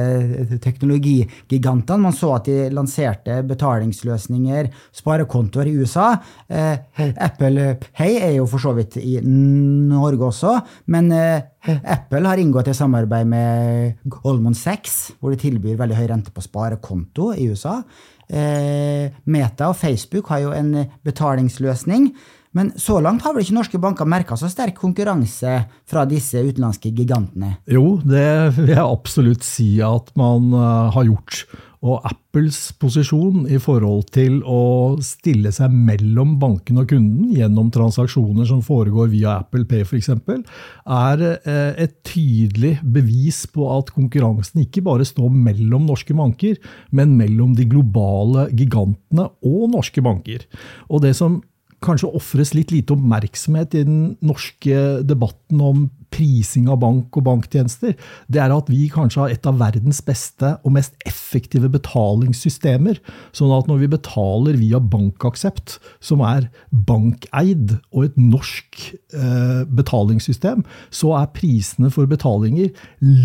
teknologigigantene. 0.63 2.01
Man 2.07 2.15
så 2.15 2.31
at 2.37 2.47
de 2.47 2.69
lanserte 2.73 3.41
betalingsløsninger, 3.47 4.71
sparekontoer 4.95 5.69
i 5.69 5.75
USA. 5.77 6.09
Eh, 6.47 7.11
Apple 7.13 7.75
Pay 7.91 8.17
er 8.21 8.35
jo 8.39 8.47
for 8.49 8.63
så 8.63 8.73
vidt 8.77 8.97
i 9.01 9.19
Norge 9.21 10.31
også, 10.31 10.55
men 10.93 11.11
eh, 11.13 11.45
Apple 11.67 12.23
har 12.29 12.39
inngått 12.41 12.71
et 12.71 12.79
samarbeid 12.79 13.27
med 13.27 13.97
Goldman 14.17 14.55
Sachs, 14.55 15.11
hvor 15.19 15.33
de 15.33 15.41
tilbyr 15.41 15.79
veldig 15.79 15.97
høy 15.97 16.07
rente 16.13 16.33
på 16.33 16.45
sparekonto 16.45 17.33
i 17.35 17.49
USA. 17.51 17.81
Eh, 18.27 19.13
Meta 19.25 19.69
og 19.71 19.77
Facebook 19.79 20.31
har 20.33 20.43
jo 20.43 20.55
en 20.55 20.73
betalingsløsning. 21.07 22.11
Men 22.57 22.71
så 22.79 22.97
langt 23.03 23.21
har 23.25 23.35
vel 23.35 23.43
ikke 23.45 23.57
norske 23.57 23.79
banker 23.81 24.07
merka 24.09 24.37
så 24.39 24.49
sterk 24.49 24.79
konkurranse 24.79 25.59
fra 25.87 26.05
disse 26.09 26.41
utenlandske 26.41 26.89
gigantene? 26.95 27.57
Jo, 27.69 27.99
det 28.01 28.55
vil 28.57 28.71
jeg 28.73 28.83
absolutt 28.83 29.45
si 29.45 29.75
at 29.85 30.09
man 30.17 30.49
eh, 30.55 30.93
har 30.95 31.09
gjort. 31.11 31.43
Og 31.85 32.01
Apples 32.07 32.57
posisjon 32.81 33.45
i 33.53 33.59
forhold 33.61 34.07
til 34.15 34.39
å 34.41 34.97
stille 35.05 35.51
seg 35.53 35.73
mellom 35.73 36.35
banken 36.41 36.81
og 36.81 36.89
kunden 36.89 37.33
gjennom 37.35 37.69
transaksjoner 37.73 38.47
som 38.49 38.63
foregår 38.65 39.11
via 39.13 39.35
Apple 39.43 39.67
Pay 39.69 39.85
f.eks., 39.85 40.09
er 40.17 41.25
eh, 41.37 41.83
et 41.85 41.99
tydelig 42.07 42.77
bevis 42.81 43.43
på 43.53 43.67
at 43.75 43.91
konkurransen 43.93 44.63
ikke 44.65 44.85
bare 44.87 45.05
står 45.05 45.29
mellom 45.33 45.85
norske 45.89 46.17
banker, 46.17 46.57
men 46.89 47.13
mellom 47.19 47.53
de 47.57 47.67
globale 47.69 48.47
gigantene 48.57 49.29
og 49.45 49.69
norske 49.75 50.01
banker. 50.01 50.47
Og 50.89 51.05
det 51.05 51.13
som 51.19 51.41
kanskje 51.85 52.09
ofres 52.17 52.53
litt 52.57 52.71
lite 52.73 52.95
oppmerksomhet 52.95 53.75
i 53.77 53.85
den 53.85 54.01
norske 54.25 55.03
debatten 55.05 55.61
om 55.61 55.87
prising 56.13 56.69
av 56.71 56.79
bank 56.81 57.17
og 57.19 57.25
banktjenester, 57.27 57.93
det 58.31 58.39
er 58.41 58.53
at 58.55 58.69
vi 58.71 58.87
kanskje 58.91 59.21
har 59.21 59.33
et 59.33 59.47
av 59.49 59.59
verdens 59.59 59.99
beste 60.05 60.53
og 60.63 60.73
mest 60.77 60.95
effektive 61.07 61.69
betalingssystemer. 61.73 63.01
Sånn 63.35 63.53
at 63.53 63.67
når 63.69 63.83
vi 63.83 63.91
betaler 63.91 64.57
via 64.59 64.79
bankaksept, 64.79 65.77
som 65.99 66.23
er 66.25 66.47
bankeid 66.71 67.75
og 67.91 68.07
et 68.07 68.17
norsk 68.19 68.79
eh, 68.87 69.63
betalingssystem, 69.67 70.63
så 70.89 71.13
er 71.19 71.33
prisene 71.35 71.91
for 71.93 72.09
betalinger 72.09 72.71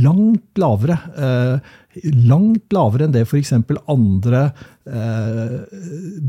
langt 0.03 0.61
lavere. 0.61 0.99
Eh, 1.17 1.73
langt 2.29 2.73
lavere 2.73 3.07
enn 3.07 3.15
det 3.15 3.25
f.eks. 3.27 3.53
andre 3.91 4.43
eh, 4.89 5.57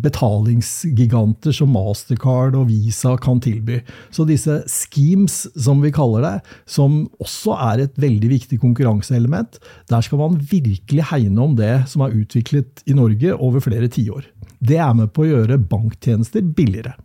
betalingsgiganter 0.03 1.55
som 1.55 1.71
Mastercard 1.73 2.57
og 2.59 2.67
Visa 2.71 3.15
kan 3.21 3.41
tilby. 3.43 3.79
Så 4.13 4.27
disse 4.29 4.59
schemes, 4.69 5.43
som 5.55 5.83
vi 5.83 5.93
kaller 5.95 6.25
det, 6.27 6.35
som 6.65 7.03
også 7.23 7.55
er 7.69 7.85
et 7.85 7.97
veldig 8.01 8.33
viktig 8.33 8.59
konkurranseelement, 8.63 9.59
der 9.91 10.05
skal 10.05 10.21
man 10.21 10.41
virkelig 10.51 11.09
hegne 11.13 11.47
om 11.47 11.57
det 11.59 11.75
som 11.91 12.05
er 12.05 12.17
utviklet 12.19 12.83
i 12.89 12.97
Norge 12.97 13.35
over 13.37 13.63
flere 13.63 13.91
tiår. 13.91 14.27
Det 14.63 14.79
er 14.79 14.93
med 14.95 15.11
på 15.15 15.25
å 15.25 15.31
gjøre 15.31 15.61
banktjenester 15.71 16.45
billigere. 16.55 16.95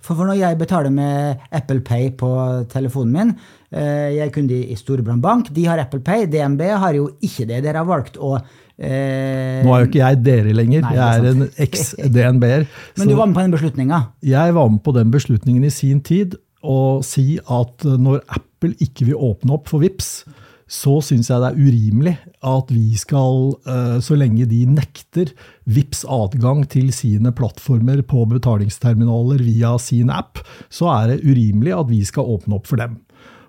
For, 0.00 0.14
for 0.14 0.24
når 0.24 0.38
jeg 0.40 0.58
betaler 0.60 0.92
med 0.94 1.42
Apple 1.52 1.82
Pay 1.84 2.10
på 2.18 2.30
telefonen 2.72 3.12
min 3.12 3.32
eh, 3.34 4.16
Jeg 4.16 4.24
er 4.26 4.34
kunde 4.34 4.56
i 4.56 4.76
Storebrand 4.78 5.22
Bank. 5.22 5.50
De 5.54 5.66
har 5.68 5.82
Apple 5.82 6.00
Pay. 6.04 6.26
DNB 6.32 6.64
har 6.80 6.96
jo 6.96 7.10
ikke 7.20 7.46
det. 7.50 7.62
Dere 7.66 7.82
har 7.82 7.88
valgt 7.88 8.16
å 8.16 8.36
eh, 8.38 9.60
Nå 9.64 9.74
er 9.74 9.84
jo 9.84 9.90
ikke 9.90 10.02
jeg 10.02 10.20
dere 10.24 10.56
lenger. 10.56 10.86
Nei, 10.86 10.94
jeg 10.96 11.24
er 11.24 11.30
en 11.34 11.48
eks-DNB-er. 11.66 12.68
Men 13.00 13.12
du 13.12 13.16
var 13.18 13.28
med 13.28 13.36
på 13.36 13.44
den 13.44 13.56
beslutninga? 13.56 14.04
Jeg 14.24 14.56
var 14.56 14.70
med 14.72 14.84
på 14.86 14.96
den 14.96 15.12
beslutningen 15.12 15.68
i 15.68 15.74
sin 15.74 16.00
tid. 16.06 16.38
Å 16.60 17.00
si 17.04 17.38
at 17.40 17.84
når 18.00 18.20
Apple 18.28 18.74
ikke 18.84 19.08
vil 19.08 19.20
åpne 19.30 19.56
opp 19.56 19.70
for 19.72 19.84
VIPS, 19.84 20.10
så 20.70 21.00
syns 21.02 21.26
jeg 21.32 21.42
det 21.42 21.48
er 21.50 21.56
urimelig 21.58 22.12
at 22.46 22.68
vi 22.70 22.94
skal, 22.98 23.56
eh, 23.66 23.98
så 24.04 24.14
lenge 24.18 24.46
de 24.50 24.66
nekter 24.70 25.32
VIPs 25.66 26.04
adgang 26.06 26.68
til 26.70 26.92
sine 26.94 27.32
plattformer 27.34 28.02
på 28.06 28.26
betalingsterminaler 28.30 29.42
via 29.42 29.78
sin 29.82 30.10
app, 30.14 30.38
så 30.70 30.86
er 30.94 31.06
det 31.10 31.24
urimelig 31.26 31.74
at 31.74 31.90
vi 31.90 32.04
skal 32.06 32.30
åpne 32.36 32.54
opp 32.60 32.66
for 32.70 32.76
dem. 32.80 32.98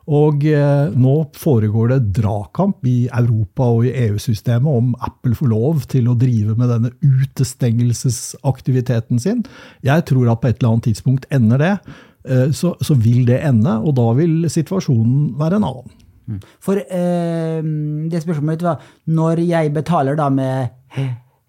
Og 0.10 0.41
eh, 0.49 0.89
nå 0.97 1.29
foregår 1.38 1.93
det 1.93 2.10
dragkamp 2.17 2.81
i 2.89 3.05
Europa 3.13 3.69
og 3.77 3.86
i 3.86 3.93
EU-systemet 4.07 4.65
om 4.65 4.97
Apple 5.05 5.38
får 5.38 5.49
lov 5.53 5.86
til 5.93 6.10
å 6.10 6.17
drive 6.17 6.57
med 6.57 6.73
denne 6.73 6.89
utestengelsesaktiviteten 7.05 9.21
sin. 9.21 9.45
Jeg 9.86 10.10
tror 10.10 10.25
at 10.34 10.41
på 10.41 10.49
et 10.49 10.57
eller 10.57 10.73
annet 10.73 10.89
tidspunkt 10.89 11.29
ender 11.29 11.62
det. 11.62 11.77
Eh, 12.25 12.49
så, 12.49 12.73
så 12.81 12.97
vil 12.97 13.29
det 13.29 13.45
ende, 13.45 13.77
og 13.77 13.93
da 14.01 14.10
vil 14.17 14.49
situasjonen 14.49 15.38
være 15.38 15.62
en 15.62 15.69
annen. 15.69 16.00
For 16.63 16.80
eh, 16.82 17.60
det 18.12 18.24
spørsmålet 18.24 18.54
mitt 18.54 18.65
var 18.67 18.88
når 19.12 19.44
jeg 19.44 19.74
betaler 19.76 20.17
da 20.20 20.30
med 20.34 20.70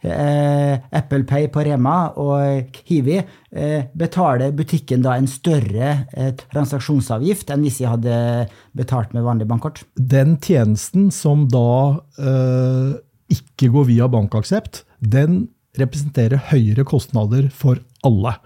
eh, 0.02 0.74
Apple 0.90 1.24
Pay 1.28 1.48
på 1.52 1.64
Rema 1.66 1.96
og 2.20 2.74
Kiwi, 2.74 3.20
eh, 3.52 3.86
betaler 3.94 4.54
butikken 4.56 5.04
da 5.04 5.16
en 5.16 5.30
større 5.30 5.92
eh, 6.12 6.32
transaksjonsavgift 6.52 7.52
enn 7.52 7.64
hvis 7.66 7.80
jeg 7.82 7.92
hadde 7.92 8.48
betalt 8.78 9.14
med 9.14 9.26
vanlig 9.26 9.48
bankkort? 9.50 9.84
Den 9.96 10.36
tjenesten 10.42 11.10
som 11.14 11.46
da 11.52 12.02
eh, 12.18 12.92
ikke 13.32 13.70
går 13.72 13.88
via 13.92 14.10
bankaksept, 14.12 14.84
den 14.98 15.46
representerer 15.78 16.50
høyere 16.50 16.84
kostnader 16.84 17.48
for 17.54 17.80
alle. 18.04 18.36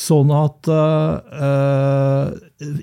Sånn 0.00 0.30
at 0.32 0.68
uh, 0.70 2.30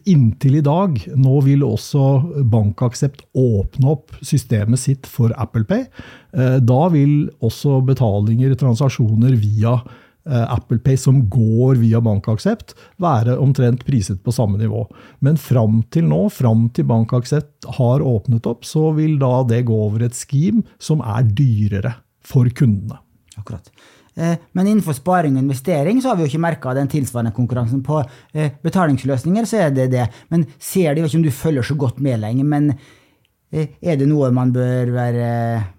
inntil 0.06 0.60
i 0.60 0.66
dag 0.66 1.00
Nå 1.18 1.40
vil 1.48 1.64
også 1.66 2.04
BankAksept 2.52 3.24
åpne 3.38 3.94
opp 3.96 4.18
systemet 4.26 4.82
sitt 4.84 5.10
for 5.10 5.34
Apple 5.40 5.66
Pay. 5.70 5.88
Uh, 6.36 6.58
da 6.62 6.82
vil 6.94 7.32
også 7.42 7.80
betalinger, 7.88 8.54
transaksjoner 8.60 9.34
via 9.42 9.80
uh, 9.80 10.46
Apple 10.46 10.78
Pay 10.84 11.00
som 11.02 11.24
går 11.32 11.82
via 11.82 12.04
BankAksept, 12.06 12.76
være 13.02 13.40
omtrent 13.42 13.86
priset 13.88 14.22
på 14.22 14.36
samme 14.36 14.62
nivå. 14.62 14.86
Men 15.26 15.42
fram 15.42 15.82
til 15.94 16.10
nå, 16.12 16.28
fram 16.34 16.68
til 16.76 16.86
BankAksept 16.92 17.72
har 17.80 18.06
åpnet 18.06 18.50
opp, 18.50 18.68
så 18.68 18.92
vil 18.98 19.18
da 19.24 19.42
det 19.50 19.66
gå 19.72 19.82
over 19.90 20.06
et 20.06 20.18
scheme 20.18 20.68
som 20.78 21.02
er 21.02 21.26
dyrere 21.32 21.98
for 22.28 22.50
kundene. 22.54 23.02
Akkurat. 23.40 23.72
Eh, 24.18 24.38
men 24.58 24.68
innenfor 24.68 24.96
sparing 24.98 25.38
og 25.38 25.46
investering 25.46 26.02
så 26.02 26.12
har 26.12 26.18
vi 26.18 26.26
jo 26.26 26.32
ikke 26.32 26.42
merka 26.42 26.74
den 26.74 26.90
tilsvarende 26.90 27.36
konkurransen. 27.36 27.84
På 27.86 28.02
eh, 28.34 28.56
betalingsløsninger 28.66 29.46
så 29.46 29.68
er 29.68 29.74
det 29.76 29.92
det. 29.94 30.08
Men 30.34 30.48
ser 30.58 30.96
de, 30.96 31.06
ikke 31.06 31.20
om 31.20 31.26
du 31.26 31.34
følger 31.34 31.68
så 31.68 31.78
godt 31.78 32.02
med 32.04 32.24
lenger, 32.24 32.48
men 32.50 32.72
eh, 32.74 33.76
er 33.78 34.00
det 34.00 34.08
noe 34.10 34.32
man 34.34 34.54
bør 34.56 34.94
være 34.96 35.28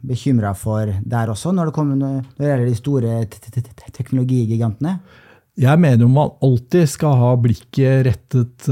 bekymra 0.06 0.54
for 0.58 0.92
der 1.02 1.32
også, 1.34 1.54
når 1.56 1.72
det, 1.72 2.12
gjelder 2.38 2.68
de 2.68 2.76
store 2.78 3.16
teknologigigantene? 3.96 5.00
Jeg 5.58 5.82
mener 5.82 6.04
jo 6.04 6.12
man 6.14 6.36
alltid 6.46 6.86
skal 6.86 7.16
ha 7.18 7.32
blikket 7.42 8.04
rettet 8.06 8.68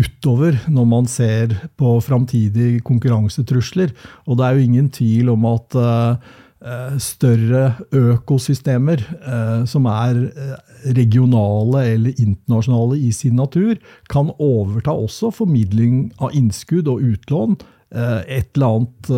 utover 0.00 0.56
når 0.72 0.86
man 0.88 1.08
ser 1.12 1.52
på 1.76 1.90
framtidige 2.00 2.80
konkurransetrusler. 2.80 3.92
Og 4.24 4.38
det 4.38 4.46
er 4.46 4.56
jo 4.56 4.64
ingen 4.64 4.88
tvil 4.88 5.28
om 5.34 5.44
at 5.50 5.76
større 7.02 7.76
økosystemer 7.92 9.02
eh, 9.04 9.62
som 9.68 9.86
er 9.90 10.22
eh, 10.32 10.56
regionale 10.96 11.84
eller 11.92 12.20
internasjonale 12.22 12.98
i 13.04 13.12
sin 13.12 13.36
natur, 13.36 13.76
kan 14.08 14.32
overta 14.38 14.94
også 14.96 15.34
formidling 15.36 16.08
av 16.16 16.36
innskudd 16.36 16.88
og 16.88 17.02
utlån 17.04 17.58
et 17.96 18.58
annet, 18.66 19.08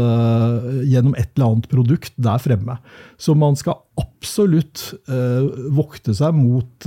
gjennom 0.84 1.14
et 1.16 1.30
eller 1.32 1.46
annet 1.46 1.68
produkt 1.72 2.12
der 2.20 2.36
fremme. 2.38 2.74
Så 3.16 3.32
man 3.34 3.56
skal 3.56 3.78
absolutt 3.98 4.82
vokte 5.74 6.12
seg 6.14 6.36
mot 6.36 6.86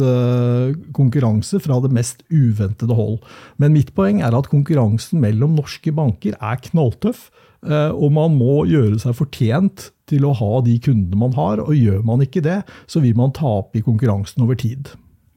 konkurranse 0.94 1.58
fra 1.60 1.80
det 1.82 1.90
mest 1.98 2.22
uventede 2.30 2.96
hold. 2.96 3.18
Men 3.58 3.74
mitt 3.74 3.90
poeng 3.98 4.22
er 4.22 4.38
at 4.38 4.52
konkurransen 4.54 5.26
mellom 5.26 5.58
norske 5.58 5.92
banker 5.98 6.38
er 6.38 6.62
knalltøff. 6.70 7.32
Og 7.62 8.08
man 8.10 8.34
må 8.34 8.64
gjøre 8.66 8.98
seg 8.98 9.14
fortjent 9.14 9.92
til 10.10 10.26
å 10.26 10.34
ha 10.34 10.62
de 10.66 10.80
kundene 10.82 11.20
man 11.22 11.36
har. 11.38 11.62
Og 11.62 11.78
gjør 11.78 12.02
man 12.08 12.24
ikke 12.26 12.42
det, 12.46 12.62
så 12.90 13.04
vil 13.04 13.14
man 13.20 13.36
tape 13.38 13.78
i 13.78 13.86
konkurransen 13.86 14.42
over 14.46 14.58
tid. 14.58 14.90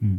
Mm. 0.05 0.19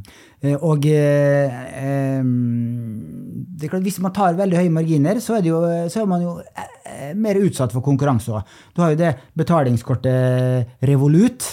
Og 0.65 0.85
eh, 0.89 2.21
det 2.23 3.67
er 3.67 3.71
klart, 3.71 3.83
Hvis 3.85 3.99
man 4.01 4.13
tar 4.15 4.37
veldig 4.37 4.57
høye 4.57 4.73
marginer, 4.73 5.19
så 5.23 5.37
er, 5.37 5.49
jo, 5.49 5.59
så 5.91 6.01
er 6.01 6.09
man 6.09 6.23
jo 6.23 6.37
eh, 6.41 7.11
mer 7.17 7.39
utsatt 7.41 7.75
for 7.75 7.85
konkurranse 7.85 8.33
òg. 8.33 8.55
Du 8.73 8.81
har 8.83 8.93
jo 8.93 9.01
det 9.03 9.11
betalingskortet 9.37 10.81
Revolut, 10.89 11.49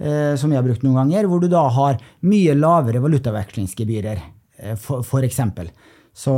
eh, 0.00 0.34
som 0.38 0.50
jeg 0.50 0.60
har 0.60 0.66
brukt 0.66 0.86
noen 0.86 1.02
ganger, 1.02 1.30
hvor 1.30 1.42
du 1.42 1.50
da 1.52 1.66
har 1.76 2.00
mye 2.26 2.56
lavere 2.58 3.02
valutavekslingsgebyrer, 3.04 4.24
for, 4.80 5.20
eksempel. 5.20 5.68
Så 6.16 6.32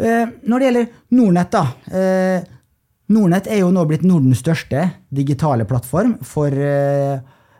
Når 0.00 0.56
det 0.56 0.66
gjelder 0.66 0.86
Nordnett, 1.12 1.52
da. 1.52 1.64
Nordnett 3.10 3.50
er 3.50 3.60
jo 3.60 3.72
nå 3.74 3.82
blitt 3.90 4.06
Nordens 4.06 4.40
største 4.40 4.86
digitale 5.12 5.66
plattform 5.68 6.14
for 6.24 6.56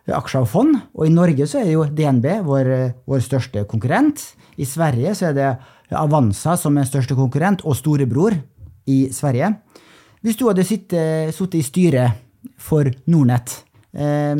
aksjer 0.09 0.41
og 0.41 0.49
fond. 0.49 0.79
Og 0.97 1.05
i 1.05 1.13
Norge 1.13 1.45
så 1.49 1.61
er 1.61 1.73
jo 1.73 1.85
DNB 1.85 2.27
vår, 2.47 2.71
vår 3.05 3.21
største 3.25 3.65
konkurrent. 3.69 4.23
I 4.57 4.65
Sverige 4.65 5.13
så 5.17 5.29
er 5.29 5.37
det 5.37 5.51
Avanza 5.97 6.55
som 6.59 6.77
er 6.79 6.87
største 6.87 7.17
konkurrent, 7.17 7.65
og 7.67 7.75
storebror 7.75 8.35
i 8.89 9.09
Sverige. 9.13 9.53
Hvis 10.21 10.37
du 10.37 10.47
hadde 10.47 10.65
sittet 10.67 11.55
i 11.57 11.63
styret 11.65 12.21
for 12.61 12.87
Nordnett, 13.09 13.63
eh, 13.93 14.35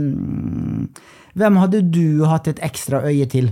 hvem 1.34 1.58
hadde 1.58 1.82
du 1.82 2.24
hatt 2.26 2.48
et 2.48 2.62
ekstra 2.64 3.04
øye 3.08 3.26
til? 3.26 3.52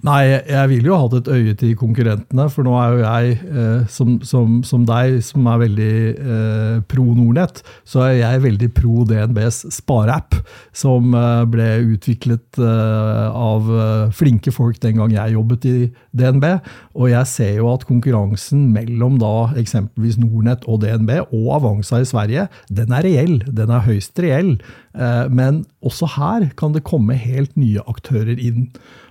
Nei, 0.00 0.20
jeg 0.48 0.68
ville 0.70 0.88
jo 0.88 0.96
hatt 0.96 1.14
et 1.18 1.28
øye 1.28 1.54
til 1.60 1.74
konkurrentene. 1.76 2.46
For 2.48 2.64
nå 2.64 2.72
er 2.80 2.92
jo 2.94 3.00
jeg, 3.02 3.34
eh, 3.52 3.82
som, 3.92 4.14
som, 4.24 4.60
som, 4.64 4.86
deg, 4.88 5.18
som 5.24 5.48
er 5.52 5.58
veldig 5.60 5.96
eh, 6.08 6.76
pro 6.88 7.04
Nordnett, 7.16 7.60
så 7.84 8.06
er 8.06 8.14
jeg 8.22 8.44
veldig 8.46 8.70
pro 8.76 9.04
DNBs 9.08 9.66
spareapp, 9.76 10.38
som 10.72 11.12
eh, 11.12 11.42
ble 11.52 11.68
utviklet 11.96 12.60
eh, 12.64 13.26
av 13.28 13.68
eh, 13.74 14.06
flinke 14.16 14.54
folk 14.56 14.80
den 14.80 14.96
gang 15.02 15.12
jeg 15.12 15.36
jobbet 15.36 15.68
i 15.68 15.74
DNB. 16.16 16.48
Og 16.96 17.12
jeg 17.12 17.32
ser 17.34 17.52
jo 17.58 17.68
at 17.74 17.84
konkurransen 17.88 18.70
mellom 18.72 19.20
da 19.20 19.50
eksempelvis 19.60 20.16
Nordnett 20.22 20.64
og 20.64 20.80
DNB, 20.86 21.12
og 21.28 21.52
Avanza 21.58 22.00
i 22.00 22.08
Sverige, 22.08 22.48
den 22.72 22.96
er 22.96 23.04
reell. 23.04 23.36
Den 23.44 23.76
er 23.76 23.84
høyst 23.84 24.16
reell. 24.24 24.56
Eh, 24.96 25.28
men 25.28 25.66
også 25.84 26.08
her 26.16 26.48
kan 26.56 26.72
det 26.72 26.86
komme 26.88 27.20
helt 27.20 27.52
nye 27.60 27.84
aktører 27.84 28.40
inn. 28.40 28.70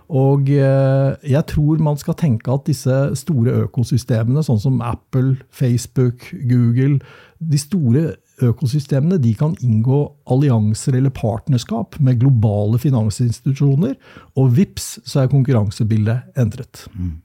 Og 0.10 0.50
eh, 0.50 1.18
jeg 1.30 1.46
tror 1.52 1.82
man 1.86 2.00
skal 2.02 2.18
tenke 2.18 2.50
at 2.54 2.66
disse 2.66 2.96
store 3.20 3.54
økosystemene, 3.66 4.42
sånn 4.46 4.62
som 4.62 4.82
Apple, 4.82 5.38
Facebook, 5.54 6.26
Google 6.50 6.98
De 7.40 7.60
store 7.62 8.16
økosystemene 8.44 9.20
de 9.22 9.34
kan 9.38 9.54
inngå 9.64 10.00
allianser 10.32 10.98
eller 10.98 11.14
partnerskap 11.14 12.00
med 12.04 12.22
globale 12.24 12.80
finansinstitusjoner. 12.82 13.96
Og 14.40 14.56
vips, 14.58 14.98
så 15.06 15.24
er 15.24 15.32
konkurransebildet 15.32 16.40
endret. 16.40 16.88
Mm. 16.96 17.20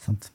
Sant. 0.00 0.30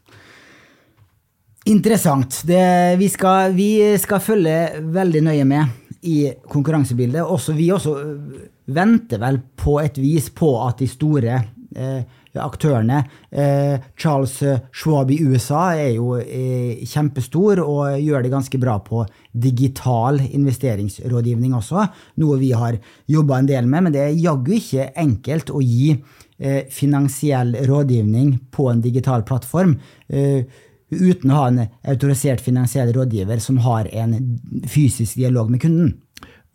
Interessant. 1.65 2.43
Det, 2.45 2.62
vi, 3.02 3.10
skal, 3.10 3.56
vi 3.58 3.71
skal 4.02 4.21
følge 4.21 4.86
veldig 4.93 5.26
nøye 5.26 5.48
med 5.50 5.85
i 6.06 6.20
konkurransebildet. 6.52 7.24
Også, 7.24 7.56
vi 7.58 7.72
også 7.74 7.96
øh, 8.02 8.44
venter 8.65 9.22
vel 9.22 9.39
på 9.58 9.80
et 9.84 9.98
vis 10.02 10.30
på 10.34 10.52
at 10.65 10.80
de 10.82 10.88
store 10.89 11.36
eh, 11.76 12.02
aktørene 12.41 12.98
eh, 13.32 13.78
Charles 14.00 14.34
Schwab 14.76 15.12
i 15.13 15.22
USA 15.24 15.70
er 15.78 15.94
jo 15.96 16.15
eh, 16.20 16.82
kjempestor 16.88 17.62
og 17.63 18.00
gjør 18.02 18.26
det 18.26 18.34
ganske 18.34 18.60
bra 18.62 18.80
på 18.84 19.06
digital 19.32 20.20
investeringsrådgivning 20.26 21.56
også. 21.56 21.88
Noe 22.22 22.41
vi 22.41 22.52
har 22.58 22.80
jobba 23.12 23.39
en 23.39 23.50
del 23.50 23.70
med, 23.70 23.88
men 23.88 23.96
det 23.96 24.04
er 24.04 24.20
jaggu 24.20 24.58
ikke 24.60 24.91
enkelt 25.06 25.54
å 25.54 25.63
gi 25.63 25.96
finansiell 26.68 27.54
rådgivning 27.63 28.34
på 28.52 28.65
en 28.68 28.82
digital 28.84 29.22
plattform 29.24 29.78
uten 30.95 31.31
å 31.31 31.41
ha 31.41 31.51
en 31.51 31.62
autorisert 31.91 32.43
finansiell 32.43 32.93
rådgiver 32.95 33.41
som 33.43 33.62
har 33.65 33.89
en 33.91 34.15
fysisk 34.69 35.19
dialog 35.19 35.51
med 35.53 35.63
kunden. 35.63 35.93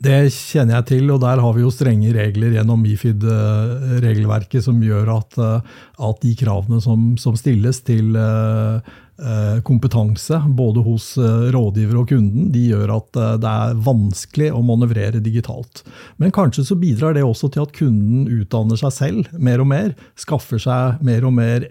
Det 0.00 0.30
kjenner 0.32 0.78
jeg 0.78 0.86
til, 0.94 1.10
og 1.12 1.20
der 1.20 1.42
har 1.44 1.52
vi 1.52 1.60
jo 1.60 1.70
strenge 1.74 2.14
regler 2.16 2.54
gjennom 2.56 2.80
Mifid-regelverket 2.80 4.64
som 4.64 4.78
gjør 4.80 5.10
at, 5.18 5.36
eh, 5.36 5.74
at, 6.00 6.22
de 6.22 6.32
kravene 6.40 6.80
som, 6.80 7.18
som 7.20 7.36
stilles 7.36 7.82
til 7.84 8.16
eh, 8.16 8.80
eh, 8.80 8.94
kompetanse, 9.66 10.38
både 10.56 10.84
hos 10.86 11.12
rådgiver 11.54 11.98
og 12.00 12.08
kunden, 12.12 12.48
de 12.54 12.62
gjør 12.70 12.92
at 12.94 13.18
det 13.42 13.50
er 13.50 13.82
vanskelig 13.84 14.50
å 14.54 14.62
manøvrere 14.64 15.20
digitalt. 15.24 15.82
Men 16.22 16.32
kanskje 16.34 16.64
så 16.68 16.76
bidrar 16.80 17.16
det 17.16 17.24
også 17.26 17.50
til 17.52 17.66
at 17.66 17.74
kunden 17.76 18.28
utdanner 18.40 18.80
seg 18.80 18.94
selv 18.96 19.34
mer 19.36 19.62
og 19.62 19.70
mer, 19.72 19.92
skaffer 20.20 20.62
seg 20.62 21.02
mer 21.04 21.26
og 21.28 21.36
mer 21.36 21.68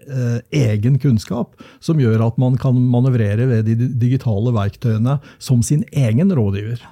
egen 0.56 1.00
kunnskap, 1.02 1.58
som 1.84 2.02
gjør 2.02 2.28
at 2.28 2.40
man 2.42 2.60
kan 2.62 2.78
manøvrere 2.94 3.50
ved 3.50 3.70
de 3.72 3.90
digitale 4.00 4.54
verktøyene 4.56 5.20
som 5.42 5.66
sin 5.66 5.86
egen 5.90 6.34
rådgiver. 6.36 6.86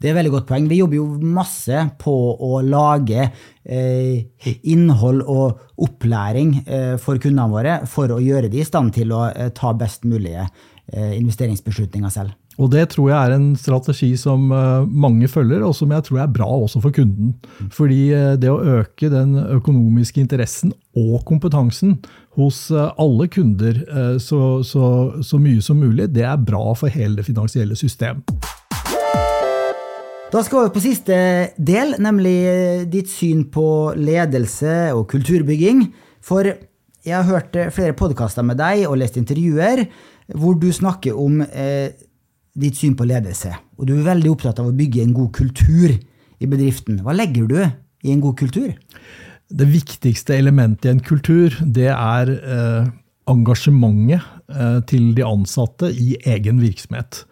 Det 0.00 0.08
er 0.08 0.14
et 0.14 0.16
veldig 0.22 0.32
godt 0.32 0.48
poeng. 0.48 0.66
Vi 0.70 0.78
jobber 0.80 0.96
jo 0.96 1.06
masse 1.36 1.84
på 2.00 2.14
å 2.40 2.62
lage 2.64 3.26
eh, 3.68 4.50
innhold 4.72 5.20
og 5.28 5.82
opplæring 5.84 6.54
eh, 6.64 6.94
for 7.00 7.20
kundene 7.20 7.52
våre 7.52 7.74
for 7.90 8.14
å 8.14 8.20
gjøre 8.24 8.48
de 8.48 8.62
i 8.62 8.64
stand 8.64 8.94
til 8.96 9.12
å 9.12 9.26
eh, 9.28 9.50
ta 9.52 9.74
best 9.76 10.06
mulige 10.08 10.46
eh, 10.46 11.18
investeringsbeslutninger 11.18 12.14
selv. 12.14 12.32
Og 12.60 12.72
Det 12.72 12.86
tror 12.92 13.10
jeg 13.10 13.16
er 13.18 13.34
en 13.34 13.50
strategi 13.60 14.08
som 14.20 14.48
eh, 14.56 14.88
mange 14.88 15.28
følger, 15.28 15.66
og 15.68 15.76
som 15.76 15.92
jeg 15.92 16.06
tror 16.08 16.22
er 16.24 16.32
bra 16.32 16.48
også 16.48 16.80
for 16.80 16.96
kunden. 16.96 17.34
Fordi 17.68 18.00
eh, 18.16 18.38
det 18.40 18.48
å 18.48 18.80
øke 18.80 19.12
den 19.12 19.36
økonomiske 19.36 20.24
interessen 20.24 20.72
og 20.96 21.20
kompetansen 21.28 21.98
hos 22.40 22.70
alle 22.72 23.26
kunder 23.28 23.82
så, 24.22 24.62
så, 24.64 24.86
så 25.20 25.40
mye 25.42 25.60
som 25.60 25.80
mulig, 25.82 26.08
det 26.14 26.24
er 26.24 26.40
bra 26.40 26.72
for 26.78 26.88
hele 26.94 27.18
det 27.18 27.26
finansielle 27.26 27.76
systemet. 27.76 28.38
Da 30.30 30.44
skal 30.46 30.68
vi 30.68 30.70
på 30.76 30.80
siste 30.84 31.14
del, 31.58 31.96
nemlig 31.98 32.36
eh, 32.46 32.82
ditt 32.86 33.08
syn 33.10 33.48
på 33.50 33.90
ledelse 33.98 34.92
og 34.94 35.08
kulturbygging. 35.10 35.88
For 36.22 36.46
jeg 36.46 37.16
har 37.16 37.26
hørt 37.26 37.58
eh, 37.58 37.72
flere 37.74 37.96
podkaster 37.98 38.46
med 38.46 38.60
deg 38.60 38.84
og 38.86 39.00
lest 39.00 39.18
intervjuer 39.18 39.82
hvor 40.38 40.54
du 40.54 40.68
snakker 40.70 41.18
om 41.18 41.40
eh, 41.42 41.90
ditt 42.54 42.78
syn 42.78 42.94
på 42.94 43.08
ledelse. 43.10 43.50
Og 43.74 43.90
du 43.90 43.96
er 43.96 44.06
veldig 44.06 44.30
opptatt 44.30 44.62
av 44.62 44.70
å 44.70 44.76
bygge 44.78 45.02
en 45.02 45.16
god 45.18 45.32
kultur 45.34 45.96
i 45.98 46.46
bedriften. 46.46 47.02
Hva 47.02 47.16
legger 47.18 47.50
du 47.50 47.58
i 47.66 48.14
en 48.14 48.22
god 48.22 48.38
kultur? 48.38 48.70
Det 49.50 49.66
viktigste 49.66 50.38
elementet 50.38 50.86
i 50.86 50.94
en 50.94 51.02
kultur, 51.02 51.58
det 51.58 51.90
er 51.90 52.36
eh, 52.38 52.90
engasjementet 53.34 54.22
eh, 54.46 54.78
til 54.86 55.10
de 55.18 55.26
ansatte 55.26 55.90
i 55.90 56.14
egen 56.22 56.62
virksomhet. 56.62 57.24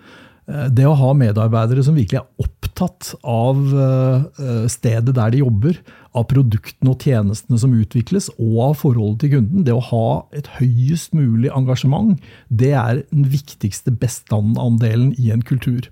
Eh, 0.48 0.68
det 0.72 0.86
å 0.88 0.96
ha 0.96 1.14
medarbeidere 1.16 1.84
som 1.84 1.96
virkelig 1.98 2.22
er 2.22 2.44
opptatt 2.44 3.12
av 3.26 3.58
eh, 3.68 4.66
stedet 4.70 5.14
der 5.16 5.34
de 5.34 5.42
jobber, 5.42 5.80
av 6.16 6.24
produktene 6.30 6.94
og 6.94 7.04
tjenestene 7.04 7.60
som 7.60 7.74
utvikles, 7.76 8.30
og 8.40 8.54
av 8.64 8.78
forholdet 8.80 9.20
til 9.22 9.34
kunden. 9.36 9.66
Det 9.66 9.74
å 9.76 9.84
ha 9.90 10.08
et 10.36 10.48
høyest 10.56 11.12
mulig 11.16 11.52
engasjement, 11.54 12.16
det 12.48 12.72
er 12.80 13.02
den 13.12 13.28
viktigste 13.28 13.92
bestandandelen 13.92 15.12
i 15.20 15.30
en 15.34 15.44
kultur. 15.44 15.90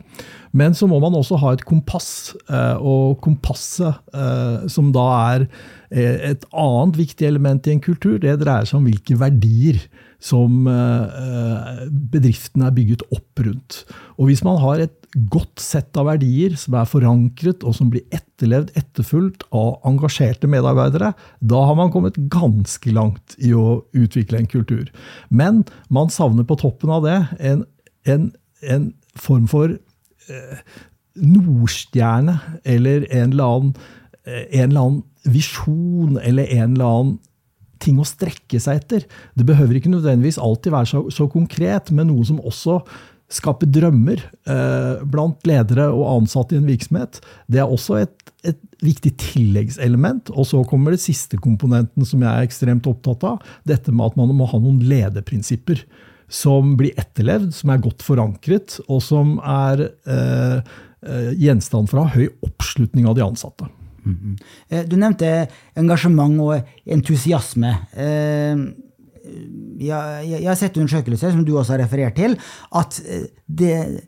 Men 0.57 0.75
så 0.75 0.89
må 0.89 0.99
man 1.05 1.15
også 1.19 1.39
ha 1.43 1.53
et 1.53 1.67
kompass, 1.69 2.33
eh, 2.49 2.81
og 2.81 3.21
kompasset, 3.25 4.01
eh, 4.17 4.67
som 4.73 4.93
da 4.97 5.09
er 5.37 5.49
et 5.87 6.43
annet 6.51 6.97
viktig 6.99 7.29
element 7.29 7.69
i 7.69 7.77
en 7.77 7.81
kultur, 7.81 8.17
det 8.19 8.41
dreier 8.41 8.67
seg 8.67 8.81
om 8.81 8.89
hvilke 8.89 9.15
verdier 9.21 9.79
som 10.23 10.65
bedriften 12.13 12.65
er 12.65 12.75
bygget 12.75 13.03
opp 13.15 13.43
rundt. 13.45 13.83
Og 14.17 14.31
hvis 14.31 14.43
man 14.47 14.57
har 14.63 14.81
et 14.81 15.07
godt 15.31 15.63
sett 15.63 15.97
av 15.97 16.09
verdier 16.11 16.57
som 16.61 16.77
er 16.77 16.89
forankret 16.89 17.65
og 17.65 17.77
som 17.79 17.89
blir 17.93 18.05
etterlevd 18.15 18.75
etterfulgt 18.77 19.47
av 19.57 19.79
engasjerte 19.89 20.49
medarbeidere, 20.51 21.13
da 21.41 21.63
har 21.69 21.79
man 21.79 21.93
kommet 21.95 22.19
ganske 22.33 22.93
langt 22.93 23.37
i 23.41 23.55
å 23.57 23.81
utvikle 23.97 24.43
en 24.43 24.51
kultur. 24.51 24.91
Men 25.29 25.65
man 25.89 26.13
savner 26.13 26.47
på 26.49 26.59
toppen 26.61 26.93
av 26.93 27.07
det 27.07 27.19
en, 27.41 27.65
en, 28.05 28.29
en 28.63 28.91
form 29.17 29.49
for 29.51 29.73
eh, 29.73 30.65
nordstjerne 31.17 32.39
eller 32.65 33.07
en 33.09 33.33
eller 33.33 33.55
annen, 33.57 33.77
eh, 34.27 34.45
en 34.61 34.69
eller 34.69 34.83
annen 34.83 35.05
visjon 35.27 36.21
eller 36.21 36.53
en 36.61 36.77
eller 36.77 36.93
annen 36.93 37.17
ting 37.83 38.01
å 38.01 38.07
strekke 38.09 38.61
seg 38.63 38.81
etter. 38.81 39.05
Det 39.37 39.47
behøver 39.49 39.79
ikke 39.79 39.93
nødvendigvis 39.93 40.41
alltid 40.43 40.75
være 40.75 40.91
så, 40.93 41.05
så 41.13 41.29
konkret, 41.33 41.93
men 41.95 42.11
noe 42.11 42.27
som 42.29 42.41
også 42.41 42.81
skaper 43.33 43.69
drømmer 43.75 44.21
eh, 44.23 45.03
blant 45.11 45.43
ledere 45.49 45.89
og 45.91 46.07
ansatte 46.13 46.55
i 46.55 46.61
en 46.61 46.69
virksomhet. 46.69 47.19
Det 47.51 47.59
er 47.63 47.71
også 47.71 47.99
et, 48.05 48.15
et, 48.47 48.61
viktig 48.85 49.15
tilleggselement. 49.19 50.31
Og 50.37 50.47
så 50.47 50.61
kommer 50.69 50.95
det 50.95 51.03
siste 51.03 51.39
komponenten 51.43 52.07
som 52.07 52.23
jeg 52.23 52.31
er 52.31 52.47
ekstremt 52.47 52.87
opptatt 52.91 53.25
av. 53.27 53.55
Dette 53.67 53.95
med 53.95 54.13
at 54.13 54.19
man 54.21 54.35
må 54.37 54.47
ha 54.51 54.61
noen 54.63 54.83
lederprinsipper 54.87 55.83
som 56.31 56.75
blir 56.79 56.95
etterlevd, 56.99 57.53
som 57.55 57.71
er 57.73 57.83
godt 57.83 58.05
forankret, 58.05 58.81
og 58.91 59.01
som 59.05 59.37
er 59.41 59.89
eh, 59.89 60.77
eh 61.07 61.33
gjenstand 61.39 61.91
for 61.91 62.03
å 62.03 62.07
ha 62.07 62.15
høy 62.19 62.29
oppslutning 62.47 63.07
av 63.07 63.19
de 63.19 63.27
ansatte. 63.27 63.71
Mm 64.07 64.17
-hmm. 64.17 64.89
Du 64.89 64.97
nevnte 64.97 65.49
engasjement 65.77 66.41
og 66.41 66.61
entusiasme. 66.87 67.77
Eh, 67.97 68.57
jeg, 69.81 70.47
har 70.47 70.55
sett 70.55 70.77
undersøkelser, 70.77 71.31
som 71.31 71.45
du 71.45 71.59
også 71.59 71.73
har 71.73 71.85
referert 71.85 72.15
til, 72.15 72.39
at 72.73 73.03
det 73.47 74.03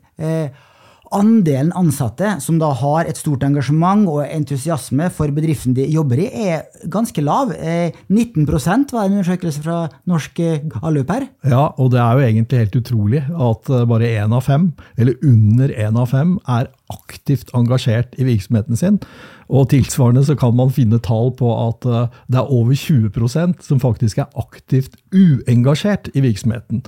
andelen 1.15 1.71
ansatte 1.77 2.35
som 2.43 2.59
da 2.61 2.69
har 2.77 3.07
et 3.09 3.17
stort 3.19 3.43
engasjement 3.45 4.07
og 4.09 4.21
entusiasme 4.25 5.09
for 5.13 5.33
bedriften 5.33 5.75
de 5.77 5.87
jobber 5.89 6.21
i, 6.23 6.27
er 6.53 6.67
ganske 6.91 7.23
lav. 7.23 7.53
19% 7.53 8.93
var 8.95 9.07
en 9.07 9.17
undersøkelse 9.17 9.63
fra 9.65 9.79
Norsk 10.09 10.41
Gallup 10.75 11.13
her. 11.13 11.27
Ja, 11.49 11.69
og 11.77 11.93
det 11.95 12.01
er 12.03 12.13
jo 12.13 12.27
egentlig 12.27 12.63
helt 12.63 12.79
utrolig 12.81 13.23
at 13.25 13.73
bare 13.89 14.13
én 14.21 14.35
av 14.35 14.45
fem, 14.45 14.71
eller 14.97 15.17
under 15.25 15.73
én 15.73 15.99
av 15.99 16.13
fem, 16.13 16.37
er 16.47 16.71
aktivt 16.93 17.53
engasjert 17.57 18.15
i 18.17 18.25
virksomheten 18.29 18.79
sin. 18.79 19.01
Og 19.49 19.69
tilsvarende 19.71 20.21
så 20.25 20.35
kan 20.37 20.53
man 20.57 20.69
finne 20.73 21.01
tall 21.01 21.31
på 21.37 21.49
at 21.49 21.85
det 22.29 22.37
er 22.37 22.51
over 22.53 22.75
20% 22.77 23.63
som 23.65 23.81
faktisk 23.81 24.21
er 24.21 24.29
aktivt 24.37 24.93
uengasjert 25.09 26.11
i 26.13 26.21
virksomheten 26.21 26.83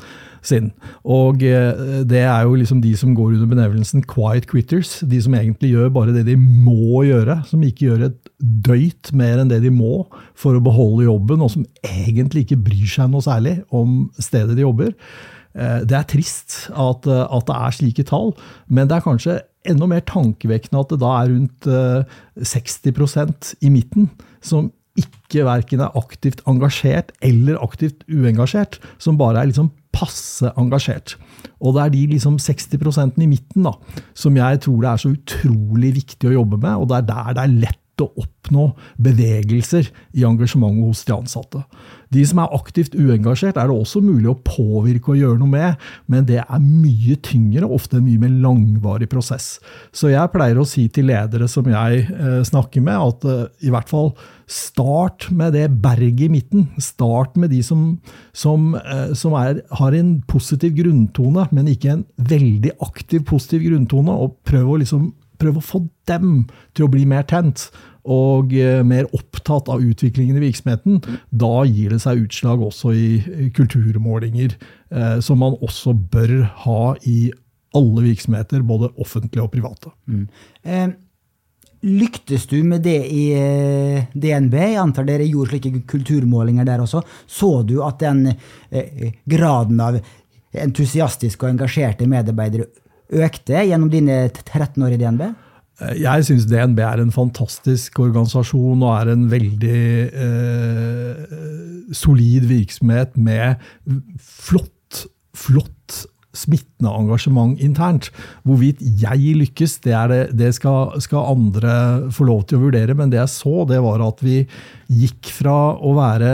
sin. 0.45 0.71
Og 1.05 1.43
eh, 1.45 2.01
det 2.07 2.23
er 2.25 2.45
jo 2.45 2.57
liksom 2.57 2.81
de 2.83 2.91
som 2.97 3.13
går 3.17 3.35
under 3.35 3.49
benevnelsen 3.49 4.03
quiet 4.09 4.47
quitters. 4.49 4.99
De 5.07 5.21
som 5.21 5.35
egentlig 5.37 5.73
gjør 5.75 5.91
bare 5.93 6.15
det 6.15 6.25
de 6.29 6.37
må 6.37 7.03
gjøre. 7.07 7.41
Som 7.49 7.65
ikke 7.65 7.87
gjør 7.89 8.07
et 8.09 8.31
døyt 8.41 9.13
mer 9.17 9.41
enn 9.41 9.51
det 9.51 9.61
de 9.65 9.73
må 9.73 10.05
for 10.37 10.57
å 10.57 10.63
beholde 10.63 11.07
jobben, 11.07 11.43
og 11.45 11.53
som 11.53 11.67
egentlig 11.85 12.45
ikke 12.45 12.61
bryr 12.65 12.89
seg 12.89 13.11
noe 13.11 13.25
særlig 13.25 13.59
om 13.69 14.09
stedet 14.19 14.57
de 14.57 14.65
jobber. 14.65 14.95
Eh, 15.55 15.79
det 15.87 15.97
er 15.97 16.09
trist 16.09 16.57
at, 16.71 17.07
eh, 17.07 17.23
at 17.25 17.47
det 17.47 17.57
er 17.57 17.77
slike 17.77 18.05
tall, 18.09 18.35
men 18.67 18.89
det 18.89 18.97
er 18.97 19.07
kanskje 19.07 19.39
enda 19.69 19.87
mer 19.89 20.01
tankevekkende 20.09 20.81
at 20.81 20.93
det 20.93 21.01
da 21.03 21.09
er 21.19 21.33
rundt 21.35 21.67
60% 22.49 23.51
i 23.61 23.69
midten 23.69 24.07
som 24.41 24.71
ikke 24.99 25.45
verken 25.47 25.83
er 25.85 25.97
aktivt 25.97 26.41
engasjert 26.49 27.13
eller 27.23 27.59
aktivt 27.63 28.03
uengasjert, 28.09 28.79
som 28.99 29.19
bare 29.19 29.41
er 29.41 29.51
liksom 29.51 29.69
passe 29.95 30.49
engasjert. 30.59 31.15
Og 31.61 31.75
det 31.75 31.83
er 31.83 31.93
de 31.93 32.01
liksom 32.15 32.39
60% 32.41 33.21
i 33.21 33.29
midten 33.29 33.67
da, 33.67 33.75
som 34.17 34.35
jeg 34.39 34.63
tror 34.65 34.81
det 34.81 34.91
er 34.91 35.03
så 35.03 35.13
utrolig 35.13 35.93
viktig 35.99 36.31
å 36.31 36.35
jobbe 36.39 36.59
med, 36.59 36.75
og 36.75 36.89
det 36.91 36.99
er 37.01 37.07
der 37.11 37.37
det 37.37 37.45
er 37.45 37.55
lett 37.67 37.77
å 38.01 38.09
oppnå 38.17 38.71
bevegelser 39.03 39.91
i 40.17 40.25
engasjementet 40.25 40.87
hos 40.87 41.03
de 41.05 41.15
ansatte. 41.15 41.63
De 42.11 42.23
som 42.27 42.41
er 42.43 42.55
aktivt 42.55 42.95
uengasjert, 42.97 43.55
er 43.55 43.69
det 43.69 43.75
også 43.75 44.01
mulig 44.03 44.27
å 44.31 44.39
påvirke 44.43 45.13
og 45.13 45.21
gjøre 45.21 45.39
noe 45.39 45.51
med, 45.51 45.85
men 46.11 46.27
det 46.27 46.41
er 46.41 46.63
mye 46.63 47.15
tyngre 47.23 47.69
ofte 47.71 47.99
en 47.99 48.05
mye 48.07 48.19
mer 48.19 48.33
langvarig 48.43 49.07
prosess. 49.11 49.53
Så 49.95 50.11
jeg 50.11 50.33
pleier 50.33 50.59
å 50.59 50.67
si 50.67 50.87
til 50.91 51.07
ledere 51.11 51.47
som 51.51 51.67
jeg 51.71 52.03
eh, 52.11 52.41
snakker 52.47 52.83
med, 52.83 52.99
at 52.99 53.27
eh, 53.31 53.47
i 53.67 53.71
hvert 53.73 53.91
fall 53.91 54.11
start 54.51 55.29
med 55.31 55.55
det 55.55 55.69
berget 55.83 56.27
i 56.27 56.31
midten. 56.33 56.67
Start 56.83 57.37
med 57.39 57.53
de 57.55 57.61
som, 57.63 57.95
som, 58.35 58.73
eh, 58.75 59.15
som 59.15 59.37
er, 59.39 59.63
har 59.79 59.95
en 59.95 60.17
positiv 60.27 60.75
grunntone, 60.81 61.47
men 61.55 61.71
ikke 61.71 61.95
en 61.95 62.05
veldig 62.19 62.75
aktiv 62.83 63.23
positiv 63.31 63.69
grunntone, 63.69 64.11
og 64.11 64.35
prøv 64.47 64.75
å 64.75 64.79
liksom 64.83 65.13
prøv 65.41 65.57
å 65.57 65.65
få 65.65 65.85
dem 66.09 66.43
til 66.77 66.85
å 66.85 66.91
bli 66.91 67.05
mer 67.09 67.25
tent 67.29 67.69
og 68.09 68.53
eh, 68.57 68.81
mer 68.87 69.09
opptatt 69.15 69.69
av 69.69 69.83
utviklingen 69.83 70.39
i 70.39 70.47
virksomheten, 70.47 71.01
da 71.29 71.61
gir 71.67 71.93
det 71.93 72.01
seg 72.03 72.23
utslag 72.25 72.63
også 72.65 72.93
i 72.97 73.51
kulturmålinger, 73.55 74.57
eh, 74.89 75.19
som 75.21 75.41
man 75.43 75.57
også 75.61 75.93
bør 75.93 76.41
ha 76.65 76.81
i 77.05 77.31
alle 77.77 78.07
virksomheter, 78.09 78.65
både 78.67 78.91
offentlige 78.99 79.45
og 79.45 79.53
private. 79.53 79.93
Mm. 80.09 80.25
Eh, 80.63 80.87
lyktes 81.81 82.47
du 82.49 82.59
med 82.67 82.83
det 82.85 82.99
i 83.09 83.23
DNB? 84.13 84.57
Jeg 84.59 84.81
antar 84.81 85.07
dere 85.07 85.25
gjorde 85.25 85.55
slike 85.55 85.85
kulturmålinger 85.89 86.67
der 86.67 86.83
også. 86.83 87.01
Så 87.25 87.63
du 87.65 87.79
at 87.81 88.03
den 88.03 88.35
graden 89.25 89.81
av 89.81 89.97
entusiastiske 90.51 91.41
og 91.41 91.55
engasjerte 91.55 92.05
medarbeidere 92.11 92.67
økte 93.11 93.63
gjennom 93.65 93.89
dine 93.89 94.27
13 94.29 94.83
år 94.85 94.93
i 94.93 94.99
DNB? 95.01 95.25
Jeg 95.97 96.25
syns 96.27 96.45
DNB 96.49 96.79
er 96.85 97.01
en 97.01 97.13
fantastisk 97.13 97.99
organisasjon 98.03 98.83
og 98.85 98.91
er 98.99 99.11
en 99.15 99.25
veldig 99.31 99.83
eh, 100.27 101.35
solid 101.97 102.45
virksomhet 102.51 103.17
med 103.17 103.61
flott, 104.21 105.05
flott 105.33 106.03
smittende 106.37 106.91
engasjement 106.95 107.59
internt. 107.59 108.11
Hvorvidt 108.47 108.81
jeg 109.01 109.35
lykkes, 109.41 109.79
det, 109.85 109.97
det, 110.11 110.21
det 110.39 110.53
skal, 110.55 110.93
skal, 111.03 111.33
andre 111.33 111.73
få 112.13 112.27
lov 112.29 112.45
til 112.47 112.59
å 112.59 112.67
vurdere. 112.67 112.95
Men 112.97 113.11
det 113.11 113.19
jeg 113.19 113.33
så, 113.33 113.55
det 113.69 113.81
var 113.83 114.03
at 114.05 114.23
vi 114.25 114.41
gikk 115.01 115.33
fra 115.41 115.57
å 115.75 115.95
være 115.97 116.33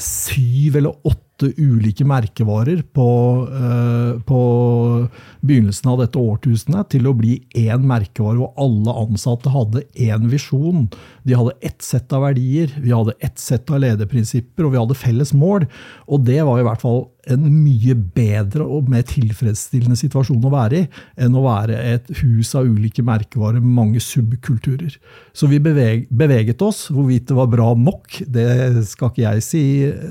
syv 0.00 0.80
eller 0.80 0.98
åtte 1.06 1.23
ulike 1.58 2.06
merkevarer 2.08 2.82
på, 2.96 3.08
uh, 3.48 4.20
på, 4.26 4.40
begynnelsen 5.44 5.90
av 5.92 6.02
dette 6.02 6.20
årtusenet 6.20 6.92
til 6.94 7.08
å 7.08 7.14
bli 7.16 7.38
én 7.58 7.84
merkevare 7.88 8.40
hvor 8.40 8.54
alle 8.60 8.94
ansatte 9.04 9.52
hadde 9.52 9.84
én 10.00 10.28
visjon. 10.32 10.86
De 11.24 11.36
hadde 11.38 11.56
ett 11.60 11.84
sett 11.84 12.12
av 12.14 12.24
verdier, 12.26 12.72
vi 12.80 12.94
hadde 12.94 13.16
ett 13.24 13.40
sett 13.40 13.70
av 13.70 13.82
lederprinsipper, 13.84 14.66
og 14.66 14.74
vi 14.74 14.80
hadde 14.82 14.98
felles 14.98 15.34
mål. 15.36 15.68
Og 16.08 16.24
det 16.28 16.40
var 16.46 16.62
i 16.62 16.66
hvert 16.66 16.84
fall 16.84 17.04
en 17.30 17.44
mye 17.48 17.94
bedre 17.94 18.64
og 18.66 18.88
mer 18.92 19.04
tilfredsstillende 19.08 19.96
situasjon 19.98 20.44
å 20.44 20.52
være 20.52 20.80
i 20.82 20.88
enn 21.24 21.36
å 21.36 21.44
være 21.44 21.78
et 21.94 22.10
hus 22.20 22.52
av 22.58 22.68
ulike 22.68 23.04
merkevarer 23.06 23.62
med 23.62 23.76
mange 23.78 24.02
subkulturer. 24.02 24.96
Så 25.36 25.48
vi 25.50 25.60
beveg, 25.62 26.06
beveget 26.10 26.62
oss. 26.64 26.86
Hvorvidt 26.94 27.28
det 27.30 27.38
var 27.38 27.50
bra 27.52 27.70
nok, 27.78 28.20
det 28.30 28.84
skal 28.90 29.12
ikke 29.12 29.24
jeg 29.24 29.46
si 29.46 29.64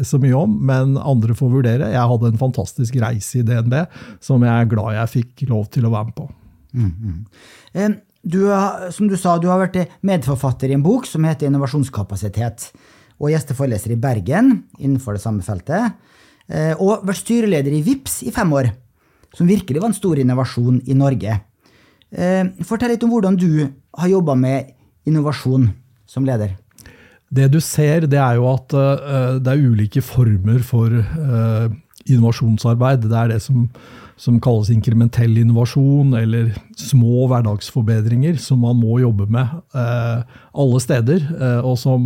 så 0.07 0.19
mye 0.21 0.37
om, 0.37 0.55
men 0.69 0.95
andre 1.01 1.35
får 1.37 1.53
vurdere. 1.53 1.91
Jeg 1.93 2.13
hadde 2.13 2.31
en 2.31 2.41
fantastisk 2.41 2.97
reise 3.03 3.41
i 3.41 3.45
DNB 3.47 3.77
som 4.23 4.43
jeg 4.43 4.53
er 4.53 4.71
glad 4.71 4.97
jeg 4.97 5.13
fikk 5.19 5.45
lov 5.51 5.69
til 5.73 5.87
å 5.87 5.93
være 5.93 6.09
med 6.09 6.17
på. 6.17 6.29
Mm 6.73 6.91
-hmm. 6.91 7.95
du 8.23 8.39
som 8.91 9.07
du 9.07 9.17
sa, 9.17 9.37
du 9.37 9.47
har 9.47 9.59
vært 9.59 9.87
medforfatter 10.01 10.69
i 10.69 10.73
en 10.73 10.83
bok 10.83 11.05
som 11.05 11.23
heter 11.23 11.47
Innovasjonskapasitet, 11.47 12.71
og 13.19 13.29
gjesteforeleser 13.29 13.91
i 13.91 13.95
Bergen 13.95 14.63
innenfor 14.79 15.13
det 15.13 15.21
samme 15.21 15.43
feltet. 15.43 15.93
Eh, 16.51 16.73
og 16.75 17.05
vært 17.07 17.21
styreleder 17.21 17.73
i 17.73 17.83
VIPS 17.85 18.21
i 18.27 18.33
fem 18.35 18.51
år, 18.55 18.71
som 19.33 19.49
virkelig 19.49 19.81
var 19.81 19.91
en 19.91 19.97
stor 19.97 20.19
innovasjon 20.19 20.81
i 20.89 20.97
Norge. 20.97 21.37
Eh, 22.11 22.43
fortell 22.67 22.93
litt 22.93 23.05
om 23.05 23.13
hvordan 23.13 23.39
du 23.39 23.65
har 23.99 24.11
jobba 24.11 24.35
med 24.35 24.73
innovasjon 25.07 25.69
som 26.09 26.27
leder. 26.27 26.57
Det 27.33 27.47
du 27.49 27.59
ser, 27.63 28.05
det 28.05 28.19
er 28.21 28.37
jo 28.37 28.45
at 28.51 28.75
uh, 28.77 29.39
det 29.41 29.49
er 29.49 29.63
ulike 29.65 30.03
former 30.05 30.59
for 30.61 30.93
innovasjonsarbeid. 32.05 33.07
Det 33.09 33.17
er 33.17 33.31
det 33.31 33.39
som, 33.41 33.63
som, 34.19 34.39
kalles 34.43 34.69
inkrementell 34.73 35.37
innovasjon, 35.41 36.13
eller 36.17 36.51
små 36.79 37.27
hverdagsforbedringer 37.31 38.35
som 38.41 38.59
man 38.63 38.75
må 38.79 38.99
jobbe 39.01 39.25
med 39.31 39.47
uh, 39.75 40.19
alle 40.53 40.79
steder. 40.83 41.21
og 41.65 41.77
som, 41.81 42.01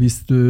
hvis 0.00 0.18
du 0.28 0.40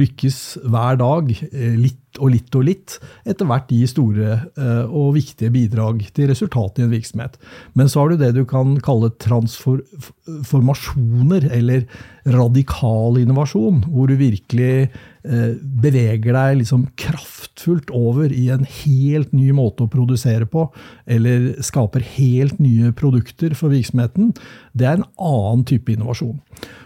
lykkes 0.00 0.58
hver 0.64 0.94
dag, 1.00 1.24
litt 1.52 1.96
og 2.18 2.30
litt 2.32 2.54
og 2.56 2.64
litt, 2.66 2.98
etter 3.28 3.46
hvert 3.46 3.68
gir 3.70 3.86
store 3.86 4.40
og 4.88 5.14
viktige 5.14 5.50
bidrag 5.54 6.10
til 6.16 6.28
resultatet 6.32 6.78
i 6.80 6.84
en 6.86 6.94
virksomhet. 6.94 7.34
Men 7.78 7.88
så 7.92 8.00
har 8.00 8.08
du 8.10 8.16
det 8.18 8.32
du 8.34 8.44
kan 8.48 8.68
kalle 8.82 9.10
transformasjoner, 9.22 11.42
eller 11.52 11.80
radikal 12.26 13.18
innovasjon, 13.20 13.84
hvor 13.92 14.06
du 14.08 14.16
virkelig 14.20 14.90
beveger 15.22 16.32
deg 16.32 16.60
liksom 16.62 16.86
kraftfullt 17.00 17.90
over 17.92 18.32
i 18.32 18.46
en 18.54 18.64
helt 18.64 19.34
ny 19.36 19.50
måte 19.52 19.84
å 19.84 19.92
produsere 19.92 20.48
på, 20.48 20.64
eller 21.04 21.50
skaper 21.64 22.04
helt 22.16 22.60
nye 22.62 22.92
produkter 22.96 23.52
for 23.58 23.74
virksomheten. 23.74 24.32
Det 24.72 24.88
er 24.88 24.98
en 24.98 25.08
annen 25.20 25.66
type 25.68 25.92
innovasjon. 25.92 26.38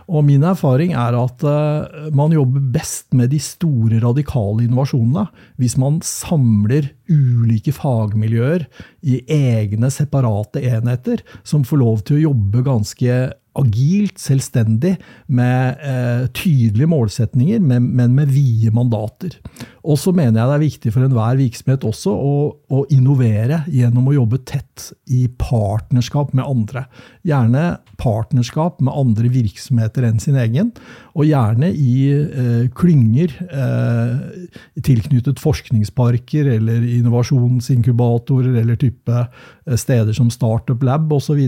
Og 0.05 0.25
min 0.27 0.45
erfaring 0.45 0.93
er 0.93 1.17
at 1.17 1.45
uh, 1.49 2.11
man 2.13 2.35
jobber 2.35 2.65
best 2.75 3.15
med 3.17 3.31
de 3.33 3.41
store, 3.41 4.01
radikale 4.03 4.67
innovasjonene 4.67 5.27
hvis 5.61 5.79
man 5.81 6.01
samler 6.05 6.91
ulike 7.09 7.73
fagmiljøer 7.75 8.67
i 9.07 9.23
egne, 9.31 9.91
separate 9.93 10.61
enheter 10.61 11.25
som 11.47 11.65
får 11.65 11.81
lov 11.81 12.05
til 12.05 12.19
å 12.19 12.25
jobbe 12.29 12.65
ganske 12.67 13.19
agilt, 13.61 14.19
selvstendig, 14.21 14.97
med 15.27 15.85
eh, 15.85 16.27
tydelige 16.37 16.91
målsetninger, 16.91 17.63
men, 17.63 17.91
men 17.97 18.17
med 18.17 18.33
vide 18.35 18.73
mandater. 18.75 19.39
Og 19.85 19.99
så 20.01 20.15
mener 20.17 20.41
jeg 20.41 20.49
det 20.49 20.55
er 20.57 20.63
viktig 20.63 20.93
for 20.95 21.05
enhver 21.05 21.37
virksomhet 21.37 21.85
også 21.85 22.13
å, 22.17 22.37
å, 22.73 22.85
innovere 22.95 23.61
gjennom 23.69 24.09
å 24.09 24.15
jobbe 24.17 24.41
tett 24.49 24.89
i 25.13 25.27
partnerskap 25.41 26.33
med 26.37 26.47
andre. 26.49 26.87
Gjerne 27.29 27.65
partnerskap 28.01 28.81
med 28.85 28.97
andre 28.97 29.29
virksomheter 29.33 30.07
enn 30.09 30.23
sin 30.23 30.39
egen, 30.41 30.73
og 31.13 31.29
gjerne 31.29 31.69
i 31.71 31.97
eh, 32.15 32.65
klynger 32.75 33.37
eh, 33.45 34.49
tilknyttet 34.85 35.43
forskningsparker 35.43 36.49
eller 36.57 36.89
innovasjonsinkubatorer 36.97 38.57
eller 38.63 38.81
type 38.81 39.21
eh, 39.21 39.77
steder 39.79 40.17
som 40.17 40.33
Startup 40.33 40.81
Lab 40.85 41.13
osv., 41.13 41.45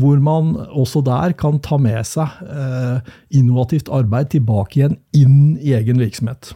hvor 0.00 0.20
man 0.24 0.56
også 0.68 1.04
der 1.06 1.29
kan 1.38 1.60
ta 1.62 1.78
med 1.80 2.00
seg 2.08 2.42
eh, 2.46 3.14
innovativt 3.38 3.90
arbeid 3.92 4.32
tilbake 4.34 4.80
igjen 4.80 4.98
inn 5.16 5.40
i 5.60 5.74
egen 5.78 6.00
virksomhet. 6.02 6.52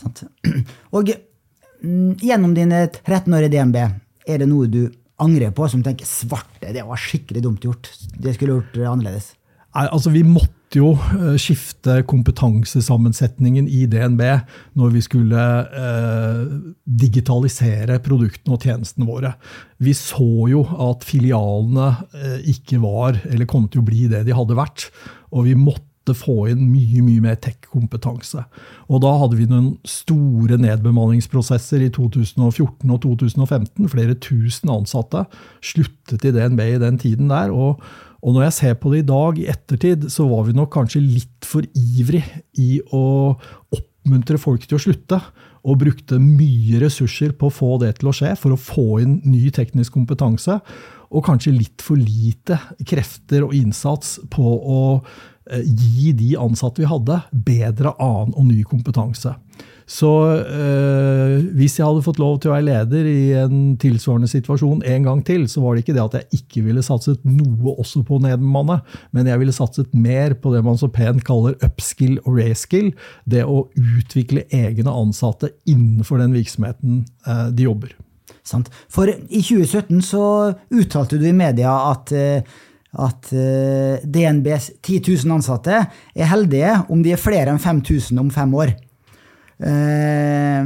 Sant. 0.00 0.24
Og 0.96 1.10
mm, 1.12 2.16
gjennom 2.22 2.54
dine 2.56 2.86
13 2.92 3.36
år 3.36 3.48
i 3.48 3.52
DNB, 3.52 3.82
er 4.30 4.40
det 4.42 4.48
noe 4.50 4.70
du 4.70 4.84
angrer 5.20 5.52
på, 5.52 5.66
som 5.68 5.82
tenker 5.84 6.08
svarte, 6.08 6.72
det 6.72 6.86
var 6.86 7.00
skikkelig 7.00 7.44
dumt 7.44 7.66
gjort? 7.66 7.90
Det 8.16 8.36
skulle 8.36 8.60
gjort 8.60 8.80
annerledes? 8.80 9.34
Nei, 9.76 9.86
altså 9.86 10.10
Vi 10.14 10.24
måtte 10.26 10.59
jo 10.78 10.92
eh, 10.94 11.34
skifte 11.40 12.00
kompetansesammensetningen 12.08 13.66
i 13.66 13.86
DNB 13.90 14.22
når 14.78 14.94
vi 14.94 15.02
skulle 15.02 15.44
eh, 15.66 16.40
digitalisere 16.84 17.98
produktene 18.04 18.54
og 18.54 18.66
tjenestene 18.66 19.08
våre. 19.08 19.34
Vi 19.82 19.94
så 19.98 20.46
jo 20.52 20.62
at 20.90 21.06
filialene 21.08 21.92
eh, 22.14 22.40
ikke 22.54 22.78
var, 22.84 23.18
eller 23.26 23.50
kom 23.50 23.66
til 23.68 23.82
å 23.82 23.88
bli 23.88 24.06
det 24.12 24.22
de 24.28 24.36
hadde 24.36 24.58
vært. 24.58 24.90
Og 25.34 25.48
vi 25.48 25.56
måtte 25.58 26.14
få 26.16 26.48
inn 26.52 26.62
mye 26.70 27.02
mye 27.04 27.22
mer 27.22 27.40
tech-kompetanse. 27.42 28.44
Og 28.90 29.02
Da 29.02 29.10
hadde 29.20 29.36
vi 29.38 29.48
noen 29.50 29.72
store 29.86 30.56
nedbemanningsprosesser 30.58 31.82
i 31.86 31.90
2014 31.94 32.86
og 32.86 33.02
2015. 33.04 33.90
Flere 33.90 34.14
tusen 34.22 34.70
ansatte 34.72 35.26
sluttet 35.66 36.24
i 36.26 36.32
DNB 36.34 36.62
i 36.66 36.78
den 36.82 37.02
tiden 37.02 37.34
der. 37.34 37.50
og 37.50 37.82
og 38.20 38.36
når 38.36 38.46
jeg 38.46 38.56
ser 38.56 38.74
på 38.80 38.92
det 38.92 39.02
i 39.02 39.08
dag, 39.08 39.38
i 39.38 39.48
ettertid, 39.48 40.08
så 40.12 40.26
var 40.28 40.44
vi 40.48 40.56
nok 40.56 40.72
kanskje 40.74 41.00
litt 41.00 41.46
for 41.48 41.64
ivrig 41.76 42.22
i 42.60 42.80
å 42.92 43.32
oppmuntre 43.72 44.40
folk 44.40 44.66
til 44.66 44.76
å 44.76 44.82
slutte. 44.82 45.20
Og 45.60 45.80
brukte 45.80 46.16
mye 46.20 46.80
ressurser 46.80 47.34
på 47.36 47.48
å 47.48 47.52
få 47.52 47.74
det 47.82 47.94
til 47.98 48.10
å 48.10 48.14
skje, 48.16 48.34
for 48.40 48.54
å 48.54 48.60
få 48.60 49.00
inn 49.02 49.18
ny 49.28 49.48
teknisk 49.56 49.96
kompetanse. 49.96 50.58
Og 51.10 51.24
kanskje 51.26 51.56
litt 51.56 51.84
for 51.84 52.00
lite 52.00 52.60
krefter 52.88 53.44
og 53.48 53.56
innsats 53.56 54.18
på 54.32 54.44
å 54.44 54.80
gi 55.50 56.12
de 56.16 56.34
ansatte 56.40 56.82
vi 56.82 56.88
hadde, 56.90 57.20
bedre 57.32 57.94
annen 57.98 58.36
og 58.36 58.48
ny 58.48 58.62
kompetanse. 58.66 59.34
Så 59.90 60.06
øh, 60.46 61.46
hvis 61.58 61.78
jeg 61.78 61.86
hadde 61.86 62.04
fått 62.06 62.20
lov 62.22 62.36
til 62.38 62.52
å 62.52 62.54
være 62.54 62.66
leder 62.68 63.08
i 63.10 63.22
en 63.40 63.72
tilsvarende 63.80 64.28
situasjon 64.30 64.84
en 64.86 65.08
gang 65.08 65.22
til, 65.26 65.48
så 65.50 65.64
var 65.64 65.74
det 65.74 65.82
ikke 65.82 65.96
det 65.96 66.04
at 66.04 66.14
jeg 66.18 66.38
ikke 66.38 66.62
ville 66.68 66.84
satset 66.86 67.24
noe 67.26 67.74
også 67.74 68.04
på 68.06 68.20
nedbemanne, 68.22 68.78
men 69.10 69.30
jeg 69.30 69.42
ville 69.42 69.54
satset 69.56 69.90
mer 69.90 70.36
på 70.38 70.54
det 70.54 70.62
man 70.66 70.78
så 70.78 70.86
pent 70.94 71.24
kaller 71.26 71.58
upskill 71.66 72.20
og 72.22 72.38
reskill. 72.38 72.92
Det 73.26 73.42
å 73.42 73.64
utvikle 73.74 74.46
egne 74.54 74.94
ansatte 74.94 75.56
innenfor 75.66 76.22
den 76.22 76.38
virksomheten 76.38 77.02
øh, 77.26 77.48
de 77.50 77.66
jobber. 77.66 77.98
Sant. 78.46 78.70
For 78.90 79.10
i 79.10 79.42
2017 79.42 80.00
så 80.06 80.24
uttalte 80.70 81.18
du 81.18 81.26
i 81.26 81.34
media 81.36 81.74
at 81.90 82.14
øh, 82.14 82.58
at 82.98 83.30
uh, 83.32 84.00
DNBs 84.02 84.70
10 84.82 85.02
000 85.06 85.36
ansatte 85.36 85.76
er 86.14 86.30
heldige 86.32 86.72
om 86.90 87.04
de 87.04 87.12
er 87.14 87.20
flere 87.22 87.52
enn 87.52 87.62
5000 87.62 88.18
om 88.18 88.30
fem 88.34 88.54
år. 88.58 88.74
Uh, 89.60 90.64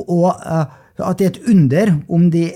og 0.00 0.30
uh, 0.32 0.64
at 1.00 1.20
det 1.20 1.26
er 1.26 1.30
et 1.30 1.44
under 1.52 1.94
om 2.08 2.30
de 2.32 2.48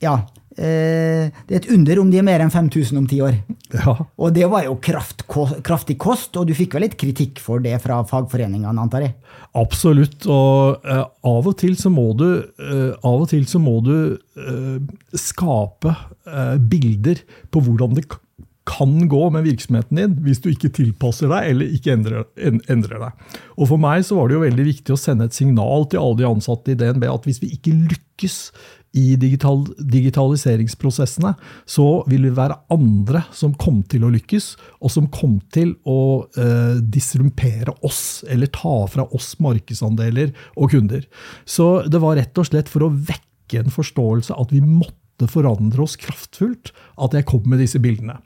Ja. 0.00 0.14
Det 0.56 1.54
er 1.54 1.58
et 1.60 1.68
under 1.72 2.00
om 2.02 2.08
de 2.10 2.18
er 2.18 2.24
mer 2.26 2.42
enn 2.42 2.50
5000 2.52 2.98
om 2.98 3.06
ti 3.08 3.20
år. 3.22 3.36
Ja. 3.70 3.94
Og 4.18 4.32
det 4.34 4.48
var 4.50 4.64
jo 4.66 4.74
kraft, 4.82 5.22
kraftig 5.64 5.94
kost, 6.02 6.34
og 6.36 6.48
du 6.48 6.54
fikk 6.58 6.74
vel 6.74 6.84
litt 6.88 6.96
kritikk 7.00 7.38
for 7.42 7.62
det 7.62 7.76
fra 7.84 8.00
fagforeningene, 8.08 8.74
antar 8.82 9.06
jeg? 9.06 9.14
Absolutt. 9.58 10.26
Og 10.26 10.82
av 10.90 11.46
og 11.46 11.54
til 11.60 11.76
så 11.78 11.92
må 11.94 12.08
du, 12.18 12.26
av 12.98 13.14
og 13.22 13.28
til 13.30 13.46
så 13.48 13.62
må 13.62 13.78
du 13.86 13.94
skape 15.14 15.94
bilder 16.70 17.22
på 17.54 17.62
hvordan 17.68 17.94
det 18.00 18.08
kan 18.70 19.08
gå 19.08 19.22
med 19.34 19.46
virksomheten 19.48 19.98
din 19.98 20.12
hvis 20.22 20.42
du 20.44 20.50
ikke 20.52 20.70
tilpasser 20.76 21.30
deg 21.32 21.48
eller 21.54 21.72
ikke 21.74 21.94
endrer, 21.96 22.26
endrer, 22.70 23.00
deg. 23.02 23.38
Og 23.56 23.70
For 23.70 23.82
meg 23.82 24.04
så 24.06 24.18
var 24.18 24.28
det 24.28 24.36
jo 24.36 24.44
veldig 24.44 24.66
viktig 24.68 24.94
å 24.94 25.00
sende 25.00 25.26
et 25.26 25.34
signal 25.34 25.88
til 25.90 26.02
alle 26.02 26.20
de 26.20 26.28
ansatte 26.28 26.74
i 26.74 26.78
DNB 26.78 27.08
at 27.10 27.26
hvis 27.26 27.40
vi 27.42 27.54
ikke 27.56 27.74
lykkes 27.90 28.36
i 28.96 29.14
digital, 29.16 29.62
digitaliseringsprosessene, 29.78 31.34
så 31.68 31.86
vil 32.10 32.26
det 32.26 32.34
være 32.38 32.58
andre 32.74 33.22
som 33.36 33.54
kom 33.58 33.82
til 33.90 34.06
å 34.06 34.12
lykkes, 34.14 34.52
og 34.82 34.92
som 34.92 35.06
kom 35.14 35.38
til 35.54 35.76
å 35.88 36.26
eh, 36.34 36.80
disrumpere 36.82 37.76
oss, 37.86 38.22
eller 38.28 38.50
ta 38.54 38.74
fra 38.90 39.06
oss 39.14 39.36
markedsandeler 39.42 40.34
og 40.56 40.74
kunder. 40.74 41.06
Så 41.46 41.84
det 41.86 42.02
var 42.02 42.18
rett 42.18 42.42
og 42.42 42.50
slett 42.50 42.70
for 42.72 42.86
å 42.86 42.94
vekke 42.94 43.62
en 43.62 43.70
forståelse 43.74 44.34
at 44.34 44.54
vi 44.54 44.62
måtte 44.64 45.28
forandre 45.30 45.84
oss 45.84 45.98
kraftfullt 46.00 46.72
at 46.98 47.14
jeg 47.14 47.28
kom 47.28 47.46
med 47.50 47.60
disse 47.62 47.78
bildene. 47.82 48.18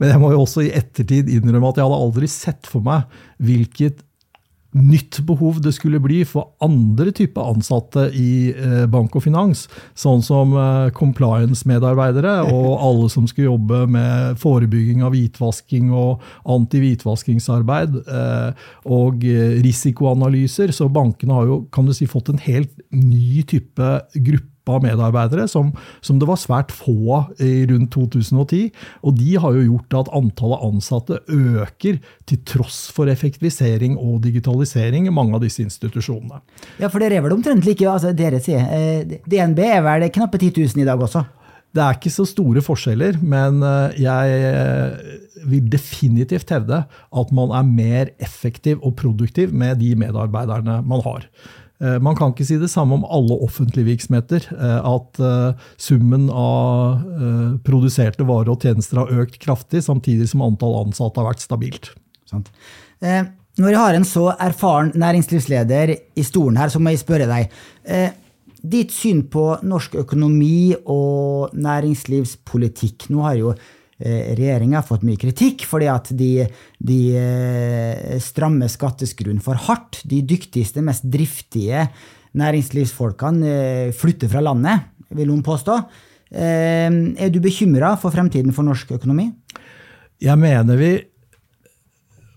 Men 0.00 0.14
jeg 0.14 0.22
må 0.22 0.30
jo 0.32 0.42
også 0.42 0.64
i 0.64 0.74
ettertid 0.74 1.28
innrømme 1.30 1.70
at 1.70 1.78
jeg 1.78 1.86
hadde 1.86 2.04
aldri 2.06 2.30
sett 2.32 2.70
for 2.70 2.82
meg 2.82 3.04
hvilket 3.44 4.00
nytt 4.76 5.18
behov 5.26 5.58
det 5.62 5.72
skulle 5.74 5.98
bli 6.02 6.20
for 6.28 6.52
andre 6.62 7.10
typer 7.14 7.48
ansatte 7.50 8.06
i 8.14 8.52
eh, 8.54 8.84
bank 8.90 9.16
og 9.18 9.24
finans. 9.24 9.64
Sånn 9.98 10.22
som 10.22 10.54
eh, 10.54 10.90
compliance-medarbeidere 10.96 12.36
og 12.54 12.68
alle 12.76 13.08
som 13.12 13.26
skulle 13.30 13.50
jobbe 13.50 13.82
med 13.90 14.38
forebygging 14.42 15.02
av 15.06 15.14
hvitvasking 15.16 15.90
og 15.90 16.22
anti-hvitvaskingsarbeid. 16.56 17.98
Eh, 18.04 18.68
og 18.90 19.26
risikoanalyser. 19.66 20.74
Så 20.74 20.88
bankene 20.92 21.36
har 21.36 21.50
jo 21.50 21.60
kan 21.74 21.88
du 21.88 21.94
si, 21.96 22.08
fått 22.10 22.30
en 22.30 22.40
helt 22.46 22.72
ny 22.94 23.42
type 23.50 23.90
gruppe 24.14 24.49
av 24.68 24.84
medarbeidere, 24.84 25.46
som, 25.48 25.72
som, 26.00 26.18
det 26.20 26.28
var 26.28 26.38
svært 26.40 26.74
få 26.74 26.96
av 27.16 27.42
i 27.42 27.64
rundt 27.70 27.92
2010. 27.94 28.70
Og 29.06 29.16
de 29.18 29.34
har 29.40 29.56
jo 29.56 29.66
gjort 29.66 29.98
at 30.02 30.12
antallet 30.16 30.66
ansatte 30.68 31.20
øker 31.26 32.00
til 32.28 32.42
tross 32.48 32.82
for 32.94 33.10
effektivisering 33.10 33.96
og 33.98 34.20
digitalisering 34.26 35.08
i 35.08 35.14
mange 35.14 35.36
av 35.38 35.44
disse 35.44 35.64
institusjonene. 35.64 36.42
Ja, 36.82 36.90
for 36.90 37.02
dere 37.02 37.18
er 37.18 37.26
vel 37.26 37.36
omtrent 37.36 37.66
like, 37.66 37.86
altså 37.88 38.14
dere 38.16 38.42
sier, 38.42 38.66
eh, 38.70 39.18
DNB 39.26 39.64
er 39.66 39.84
vel 39.86 40.08
knappe 40.12 40.40
10 40.40 40.52
000 40.60 40.84
i 40.84 40.88
dag 40.88 41.00
også? 41.00 41.24
Det 41.70 41.82
er 41.84 41.94
ikke 41.94 42.10
så 42.10 42.24
store 42.26 42.62
forskjeller, 42.66 43.20
men 43.22 43.60
eh, 43.62 44.00
jeg 44.02 44.38
eh, 44.48 45.18
vil 45.50 45.68
definitivt 45.70 46.50
hevde 46.50 46.82
at 46.90 47.34
man 47.36 47.54
er 47.54 47.68
mer 47.68 48.10
effektiv 48.22 48.82
og 48.82 48.96
produktiv 48.98 49.54
med 49.54 49.78
de 49.82 49.94
medarbeiderne 49.98 50.80
man 50.82 51.04
har. 51.06 51.28
Eh, 51.80 51.96
man 52.04 52.16
kan 52.16 52.34
ikke 52.34 52.46
si 52.46 52.58
det 52.60 52.70
samme 52.72 52.98
om 52.98 53.06
alle 53.08 53.38
offentlige 53.40 53.88
virksomheter. 53.88 54.46
Eh, 54.52 54.78
at 54.92 55.20
eh, 55.24 55.66
summen 55.80 56.28
av 56.28 57.00
produserte 57.66 58.26
varer 58.28 58.52
og 58.52 58.64
tjenester 58.64 59.02
har 59.02 59.24
økt 59.24 59.40
kraftig, 59.42 59.84
samtidig 59.86 60.28
som 60.30 60.44
antall 60.44 60.76
ansatte 60.84 61.20
har 61.20 61.30
vært 61.30 61.44
stabilt. 61.44 61.92
Sant. 62.28 62.50
Når 63.00 63.72
jeg 63.72 63.80
har 63.80 63.96
en 63.96 64.06
så 64.06 64.28
erfaren 64.38 64.92
næringslivsleder 64.98 65.92
i 65.96 66.24
stolen 66.24 66.58
her, 66.60 66.70
så 66.72 66.80
må 66.80 66.92
jeg 66.92 67.02
spørre 67.02 67.26
deg. 67.28 67.50
Ditt 68.60 68.92
syn 68.94 69.24
på 69.32 69.44
norsk 69.66 69.96
økonomi 70.02 70.76
og 70.84 71.56
næringslivspolitikk. 71.56 73.08
Nå 73.10 73.24
har 73.24 73.38
jo 73.40 73.54
Eh, 73.54 73.79
regjeringa 74.00 74.80
har 74.80 74.86
fått 74.86 75.04
mye 75.06 75.20
kritikk 75.20 75.66
fordi 75.68 75.90
at 75.92 76.08
de, 76.16 76.30
de 76.78 77.00
eh, 77.20 78.16
strammer 78.22 78.70
skatteskruen 78.72 79.42
for 79.44 79.60
hardt. 79.68 80.02
De 80.08 80.22
dyktigste, 80.24 80.84
mest 80.84 81.04
driftige 81.10 81.86
næringslivsfolkene 82.40 83.52
eh, 83.52 83.92
flytter 83.96 84.32
fra 84.32 84.44
landet, 84.44 84.88
vil 85.16 85.30
noen 85.30 85.44
påstå. 85.44 85.80
Er 86.30 87.30
du 87.34 87.40
bekymra 87.42 87.96
for 87.98 88.14
fremtiden 88.14 88.54
for 88.54 88.62
norsk 88.62 88.92
økonomi? 88.94 89.24
Jeg 90.22 90.38
mener 90.38 90.78
vi 90.78 90.90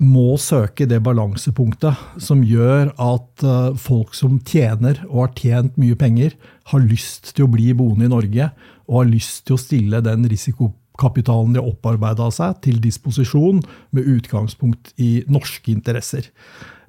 må 0.02 0.34
søke 0.42 0.88
det 0.90 0.98
balansepunktet 1.06 2.18
som 2.18 2.42
gjør 2.42 2.90
at 2.98 3.46
folk 3.78 4.18
som 4.18 4.40
tjener 4.42 5.04
og 5.12 5.20
har 5.28 5.36
tjent 5.38 5.78
mye 5.78 5.94
penger, 5.94 6.34
har 6.74 6.82
lyst 6.82 7.36
til 7.38 7.46
å 7.46 7.54
bli 7.54 7.70
boende 7.78 8.10
i 8.10 8.16
Norge 8.16 8.50
og 8.88 9.04
har 9.04 9.12
lyst 9.14 9.44
til 9.46 9.60
å 9.60 9.62
stille 9.62 10.02
den 10.02 10.26
risikoen 10.26 10.74
kapitalen 11.00 11.54
de 11.56 11.62
har 11.62 11.70
opparbeida 11.70 12.30
seg, 12.34 12.60
til 12.66 12.80
disposisjon 12.84 13.62
med 13.96 14.10
utgangspunkt 14.18 14.94
i 15.02 15.24
norske 15.32 15.74
interesser. 15.74 16.30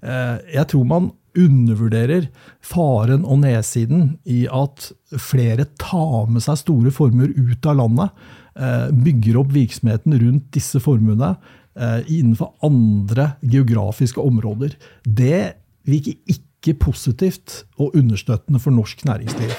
Eh, 0.05 0.39
jeg 0.59 0.69
tror 0.73 0.89
man 0.89 1.11
undervurderer 1.35 2.29
faren 2.63 3.25
og 3.27 3.41
nedsiden 3.43 4.15
i 4.31 4.45
at 4.47 4.93
flere 5.19 5.67
tar 5.81 6.31
med 6.31 6.45
seg 6.45 6.61
store 6.61 6.93
formuer 6.95 7.33
ut 7.35 7.67
av 7.67 7.81
landet, 7.81 8.25
eh, 8.55 8.89
bygger 8.93 9.41
opp 9.41 9.53
virksomheten 9.55 10.15
rundt 10.21 10.51
disse 10.55 10.81
formuene 10.83 11.35
eh, 11.75 12.01
innenfor 12.07 12.55
andre 12.63 13.33
geografiske 13.43 14.21
områder. 14.23 14.77
Det 15.03 15.57
virker 15.89 16.21
ikke 16.31 16.43
positivt 16.73 17.65
og 17.77 17.93
understøttende 17.99 18.61
for 18.63 18.73
norsk 18.73 19.05
næringsliv. 19.05 19.53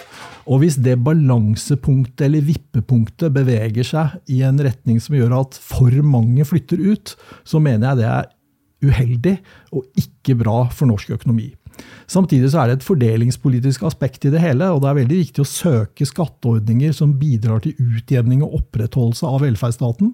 Og 0.49 0.62
hvis 0.62 0.80
det 0.82 0.97
balansepunktet 1.06 2.26
eller 2.26 2.45
vippepunktet 2.45 3.34
beveger 3.34 3.86
seg 3.86 4.18
i 4.34 4.41
en 4.45 4.58
retning 4.62 4.97
som 5.01 5.18
gjør 5.18 5.38
at 5.38 5.60
for 5.62 5.93
mange 6.01 6.45
flytter 6.45 6.82
ut, 6.82 7.14
så 7.45 7.62
mener 7.62 7.93
jeg 7.93 8.01
det 8.01 8.10
er 8.10 8.32
uheldig 8.86 9.36
og 9.74 9.86
ikke 10.01 10.38
bra 10.41 10.58
for 10.74 10.89
norsk 10.89 11.14
økonomi. 11.18 11.51
Samtidig 12.11 12.51
så 12.53 12.61
er 12.61 12.69
det 12.69 12.78
et 12.80 12.86
fordelingspolitisk 12.86 13.86
aspekt 13.88 14.28
i 14.28 14.32
det 14.34 14.41
hele, 14.43 14.67
og 14.71 14.84
det 14.84 14.91
er 14.91 14.99
veldig 14.99 15.17
viktig 15.23 15.43
å 15.43 15.49
søke 15.49 16.07
skatteordninger 16.07 16.93
som 16.95 17.15
bidrar 17.19 17.63
til 17.65 17.76
utjevning 17.82 18.43
og 18.45 18.59
opprettholdelse 18.61 19.30
av 19.30 19.41
velferdsstaten. 19.45 20.13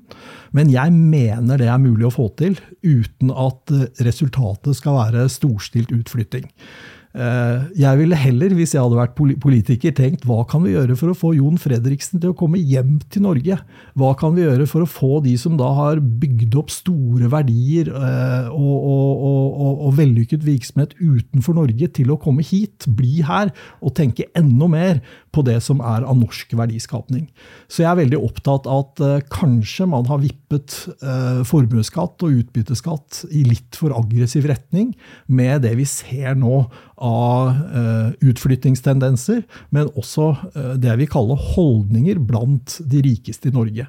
Men 0.56 0.72
jeg 0.74 0.96
mener 0.96 1.60
det 1.62 1.70
er 1.72 1.84
mulig 1.84 2.08
å 2.08 2.16
få 2.16 2.30
til 2.40 2.58
uten 2.82 3.34
at 3.36 3.76
resultatet 4.02 4.80
skal 4.80 5.00
være 5.02 5.28
storstilt 5.32 5.94
utflytting. 5.96 6.48
Eh, 7.12 7.64
jeg 7.76 8.00
ville 8.00 8.16
heller, 8.16 8.54
hvis 8.56 8.72
jeg 8.72 8.80
hadde 8.80 8.96
vært 8.96 9.18
politiker, 9.44 9.92
tenkt 9.96 10.24
hva 10.28 10.46
kan 10.48 10.64
vi 10.64 10.76
gjøre 10.78 10.96
for 11.00 11.12
å 11.12 11.18
få 11.18 11.34
Jon 11.36 11.58
Fredriksen 11.60 12.22
til 12.24 12.32
å 12.32 12.38
komme 12.38 12.62
hjem 12.62 13.00
til 13.12 13.26
Norge? 13.26 13.58
Hva 14.00 14.12
kan 14.20 14.36
vi 14.38 14.46
gjøre 14.46 14.68
for 14.70 14.86
å 14.86 14.90
få 14.90 15.20
de 15.26 15.36
som 15.40 15.58
da 15.60 15.68
har 15.76 16.00
bygd 16.00 16.56
opp 16.62 16.72
store 16.72 17.28
verdier 17.34 17.92
eh, 17.92 18.48
og, 18.48 18.78
og, 18.78 19.26
og, 19.28 19.84
og 19.90 19.98
vellykket 20.00 20.46
virksomhet 20.48 20.96
utenfor 21.02 21.60
Norge, 21.60 21.92
til 21.92 22.14
å 22.16 22.20
komme 22.22 22.46
hit, 22.48 22.88
bli 22.88 23.20
her 23.28 23.52
og 23.82 23.96
tenke 24.00 24.30
enda 24.38 24.72
mer 24.72 25.04
på 25.32 25.44
det 25.48 25.58
som 25.64 25.80
er 25.84 26.06
av 26.08 26.18
norsk 26.20 26.54
verdiskapning. 26.60 27.28
Så 27.72 27.84
jeg 27.84 27.90
er 27.92 28.00
veldig 28.02 28.20
opptatt 28.20 28.68
av 28.68 28.84
at 28.84 29.04
uh, 29.04 29.14
kanskje 29.32 29.88
man 29.90 30.08
har 30.10 30.22
vippet 30.24 30.76
uh, 31.04 31.42
formuesskatt 31.48 32.26
og 32.26 32.42
utbytteskatt 32.44 33.24
i 33.32 33.46
litt 33.48 33.80
for 33.80 33.96
aggressiv 33.96 34.48
retning 34.52 34.92
med 35.32 35.64
det 35.66 35.74
vi 35.80 35.88
ser 35.90 36.36
nå 36.40 36.66
av 37.02 37.54
uh, 37.72 38.12
utflyttingstendenser, 38.22 39.42
men 39.74 39.90
også 39.98 40.34
det 40.52 40.90
jeg 40.90 41.00
vil 41.00 41.10
kalle 41.12 41.38
holdninger 41.56 42.20
blant 42.28 42.78
de 42.92 43.02
rikeste 43.06 43.50
i 43.50 43.56
Norge 43.56 43.88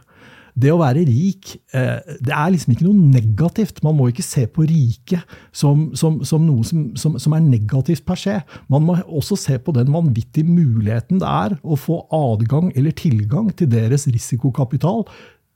det 0.53 0.72
å 0.72 0.80
være 0.80 1.05
rik 1.09 1.55
eh, 1.72 2.16
det 2.20 2.32
er 2.34 2.50
liksom 2.53 2.74
ikke 2.74 2.84
noe 2.84 3.11
negativt. 3.14 3.80
Man 3.84 3.96
må 3.96 4.11
ikke 4.11 4.24
se 4.26 4.44
på 4.53 4.66
rike 4.68 5.22
som, 5.48 5.90
som, 5.96 6.20
som 6.28 6.44
noe 6.44 6.66
som, 6.68 6.90
som, 6.96 7.36
er 7.36 7.44
negativt 7.44 8.05
per 8.09 8.20
se. 8.20 8.38
Man 8.72 8.84
må 8.88 8.98
også 9.07 9.38
se 9.40 9.57
på 9.62 9.74
den 9.76 9.92
vanvittige 9.94 10.48
muligheten 10.48 11.22
det 11.22 11.28
er 11.28 11.57
å 11.62 11.78
få 11.78 12.03
adgang 12.12 12.72
eller 12.76 12.92
tilgang 12.96 13.48
til 13.57 13.70
deres 13.72 14.05
risikokapital 14.11 15.07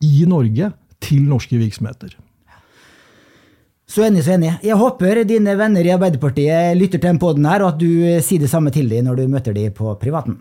i 0.05 0.25
Norge 0.29 0.73
til 1.03 1.29
norske 1.29 1.61
virksomheter. 1.61 2.17
Så 3.87 4.03
enig, 4.03 4.25
så 4.27 4.35
enig. 4.35 4.57
Jeg 4.67 4.81
håper 4.81 5.23
dine 5.29 5.55
venner 5.59 5.87
i 5.87 5.93
Arbeiderpartiet 5.95 6.75
lytter 6.75 6.99
til 6.99 7.13
den 7.13 7.21
poden 7.23 7.47
her, 7.47 7.63
og 7.63 7.77
at 7.77 7.79
du 7.79 8.19
sier 8.25 8.43
det 8.43 8.51
samme 8.51 8.73
til 8.75 8.89
dem 8.91 9.07
når 9.07 9.21
du 9.21 9.29
møter 9.31 9.55
dem 9.55 9.71
på 9.77 9.93
privaten. 10.01 10.41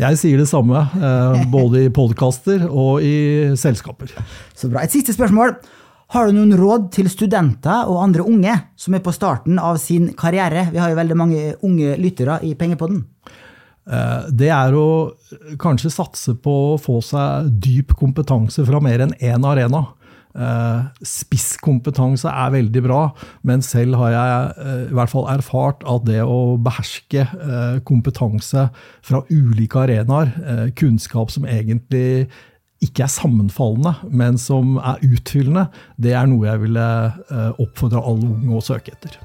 Jeg 0.00 0.16
sier 0.16 0.40
det 0.40 0.48
samme, 0.48 0.80
eh, 0.96 1.42
både 1.56 1.84
i 1.86 1.92
podkaster 1.92 2.64
og 2.68 3.04
i 3.04 3.52
selskaper. 3.60 4.14
Så 4.56 4.70
bra. 4.72 4.84
Et 4.84 4.94
siste 4.94 5.14
spørsmål. 5.16 5.58
Har 6.10 6.26
du 6.26 6.34
noen 6.34 6.56
råd 6.58 6.88
til 6.96 7.06
studenter 7.06 7.86
og 7.86 8.00
andre 8.02 8.24
unge 8.26 8.56
som 8.80 8.96
er 8.96 9.02
på 9.04 9.12
starten 9.14 9.60
av 9.62 9.76
sin 9.78 10.08
karriere? 10.18 10.66
Vi 10.72 10.80
har 10.82 10.90
jo 10.90 10.98
veldig 10.98 11.18
mange 11.18 11.42
unge 11.66 11.94
lyttere 12.02 12.40
i 12.48 12.56
Pengepodden. 12.58 13.04
Eh, 13.90 14.26
det 14.34 14.50
er 14.54 14.74
å 14.74 14.88
kanskje 15.60 15.92
satse 15.94 16.34
på 16.42 16.56
å 16.72 16.80
få 16.82 16.98
seg 17.04 17.52
dyp 17.62 17.94
kompetanse 17.98 18.64
fra 18.66 18.82
mer 18.82 19.06
enn 19.06 19.14
én 19.20 19.46
arena. 19.46 19.84
Uh, 20.30 20.86
spisskompetanse 21.02 22.30
er 22.30 22.52
veldig 22.54 22.82
bra, 22.84 23.00
men 23.42 23.64
selv 23.66 23.96
har 23.98 24.12
jeg 24.14 24.52
uh, 24.60 24.84
i 24.86 24.94
hvert 24.94 25.10
fall 25.10 25.26
erfart 25.32 25.82
at 25.90 26.04
det 26.06 26.20
å 26.22 26.54
beherske 26.62 27.24
uh, 27.26 27.80
kompetanse 27.86 28.68
fra 29.02 29.24
ulike 29.30 29.80
arenaer, 29.82 30.30
kunnskap 30.78 31.32
som 31.34 31.48
egentlig 31.50 32.28
ikke 32.80 33.04
er 33.04 33.12
sammenfallende, 33.12 33.92
men 34.08 34.38
som 34.40 34.78
er 34.78 35.02
utfyllende, 35.04 35.66
det 36.00 36.14
er 36.16 36.30
noe 36.30 36.46
jeg 36.46 36.62
ville 36.62 36.86
oppfordre 37.60 38.00
alle 38.00 38.30
unge 38.30 38.56
å 38.56 38.62
søke 38.64 38.94
etter. 38.94 39.18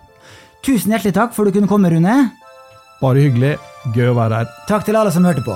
Tusen 0.65 0.91
hjertelig 0.91 1.15
takk 1.15 1.31
for 1.37 1.45
du 1.45 1.55
kunne 1.55 1.69
komme, 1.71 1.93
Rune. 1.93 2.17
Bare 2.99 3.23
hyggelig. 3.27 3.55
Gøy 3.95 4.11
å 4.11 4.17
være 4.17 4.41
her. 4.41 4.51
Takk 4.71 4.89
til 4.89 4.97
alle 4.99 5.13
som 5.13 5.27
hørte 5.27 5.45
på. 5.45 5.55